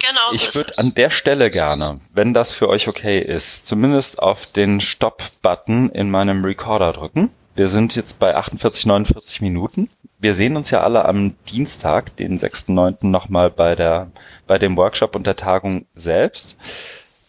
Genau 0.00 0.32
ich 0.32 0.50
so 0.50 0.60
würde 0.60 0.78
an 0.78 0.92
der 0.94 1.10
Stelle 1.10 1.50
gerne, 1.50 2.00
wenn 2.12 2.34
das 2.34 2.54
für 2.54 2.68
euch 2.68 2.88
okay 2.88 3.18
ist, 3.18 3.66
zumindest 3.66 4.20
auf 4.20 4.52
den 4.52 4.80
Stop-Button 4.80 5.90
in 5.90 6.10
meinem 6.10 6.44
Recorder 6.44 6.92
drücken. 6.92 7.30
Wir 7.54 7.68
sind 7.68 7.96
jetzt 7.96 8.18
bei 8.18 8.36
48, 8.36 8.86
49 8.86 9.40
Minuten. 9.40 9.90
Wir 10.20 10.34
sehen 10.34 10.56
uns 10.56 10.70
ja 10.70 10.82
alle 10.82 11.04
am 11.04 11.34
Dienstag, 11.48 12.16
den 12.16 12.38
6.9. 12.38 13.06
nochmal 13.06 13.50
bei 13.50 13.74
der, 13.74 14.10
bei 14.46 14.58
dem 14.58 14.76
Workshop 14.76 15.16
und 15.16 15.26
der 15.26 15.36
Tagung 15.36 15.86
selbst. 15.94 16.56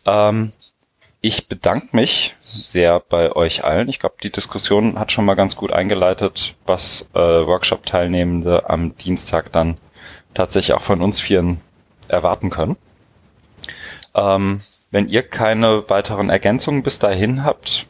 Ähm, 0.06 0.52
ich 1.22 1.48
bedanke 1.48 1.96
mich 1.96 2.36
sehr 2.44 3.00
bei 3.00 3.32
euch 3.36 3.64
allen. 3.64 3.90
Ich 3.90 4.00
glaube, 4.00 4.16
die 4.24 4.32
Diskussion 4.32 4.98
hat 4.98 5.12
schon 5.12 5.26
mal 5.26 5.36
ganz 5.36 5.56
gut 5.56 5.72
eingeleitet, 5.72 6.56
was 6.66 7.10
äh, 7.14 7.20
Workshop-Teilnehmende 7.20 8.70
am 8.70 8.96
Dienstag 8.96 9.52
dann 9.52 9.78
tatsächlich 10.34 10.74
auch 10.74 10.82
von 10.82 11.02
uns 11.02 11.20
Vieren 11.20 11.60
erwarten 12.10 12.50
können. 12.50 12.78
Ähm, 14.16 14.62
wenn 14.92 15.08
ihr 15.08 15.28
keine 15.28 15.90
weiteren 15.90 16.30
Ergänzungen 16.30 16.84
bis 16.84 17.00
dahin 17.00 17.44
habt, 17.44 17.86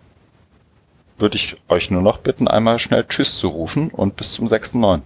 würde 1.17 1.37
ich 1.37 1.57
euch 1.69 1.89
nur 1.89 2.01
noch 2.01 2.17
bitten, 2.17 2.47
einmal 2.47 2.79
schnell 2.79 3.05
Tschüss 3.05 3.37
zu 3.37 3.49
rufen 3.49 3.89
und 3.89 4.15
bis 4.15 4.33
zum 4.33 4.47
6.9. 4.47 5.01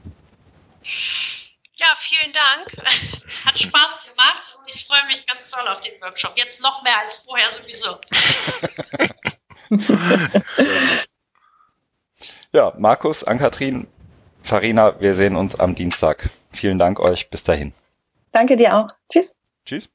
Ja, 1.75 1.87
vielen 1.97 2.33
Dank. 2.33 2.87
Hat 3.45 3.59
Spaß 3.59 3.99
gemacht 4.09 4.55
und 4.57 4.69
ich 4.73 4.85
freue 4.85 5.05
mich 5.07 5.25
ganz 5.25 5.49
toll 5.49 5.67
auf 5.67 5.81
den 5.81 5.99
Workshop. 6.01 6.33
Jetzt 6.35 6.61
noch 6.61 6.83
mehr 6.83 6.99
als 6.99 7.17
vorher 7.19 7.49
sowieso. 7.49 7.97
Ja, 12.55 12.71
Markus, 12.77 13.23
Ankatrin, 13.23 13.87
Farina, 14.43 14.99
wir 15.01 15.15
sehen 15.15 15.35
uns 15.35 15.55
am 15.59 15.73
Dienstag. 15.73 16.29
Vielen 16.51 16.77
Dank 16.77 16.99
euch. 16.99 17.31
Bis 17.31 17.43
dahin. 17.43 17.73
Danke 18.33 18.57
dir 18.57 18.75
auch. 18.75 18.87
Tschüss. 19.09 19.35
Tschüss. 19.65 19.92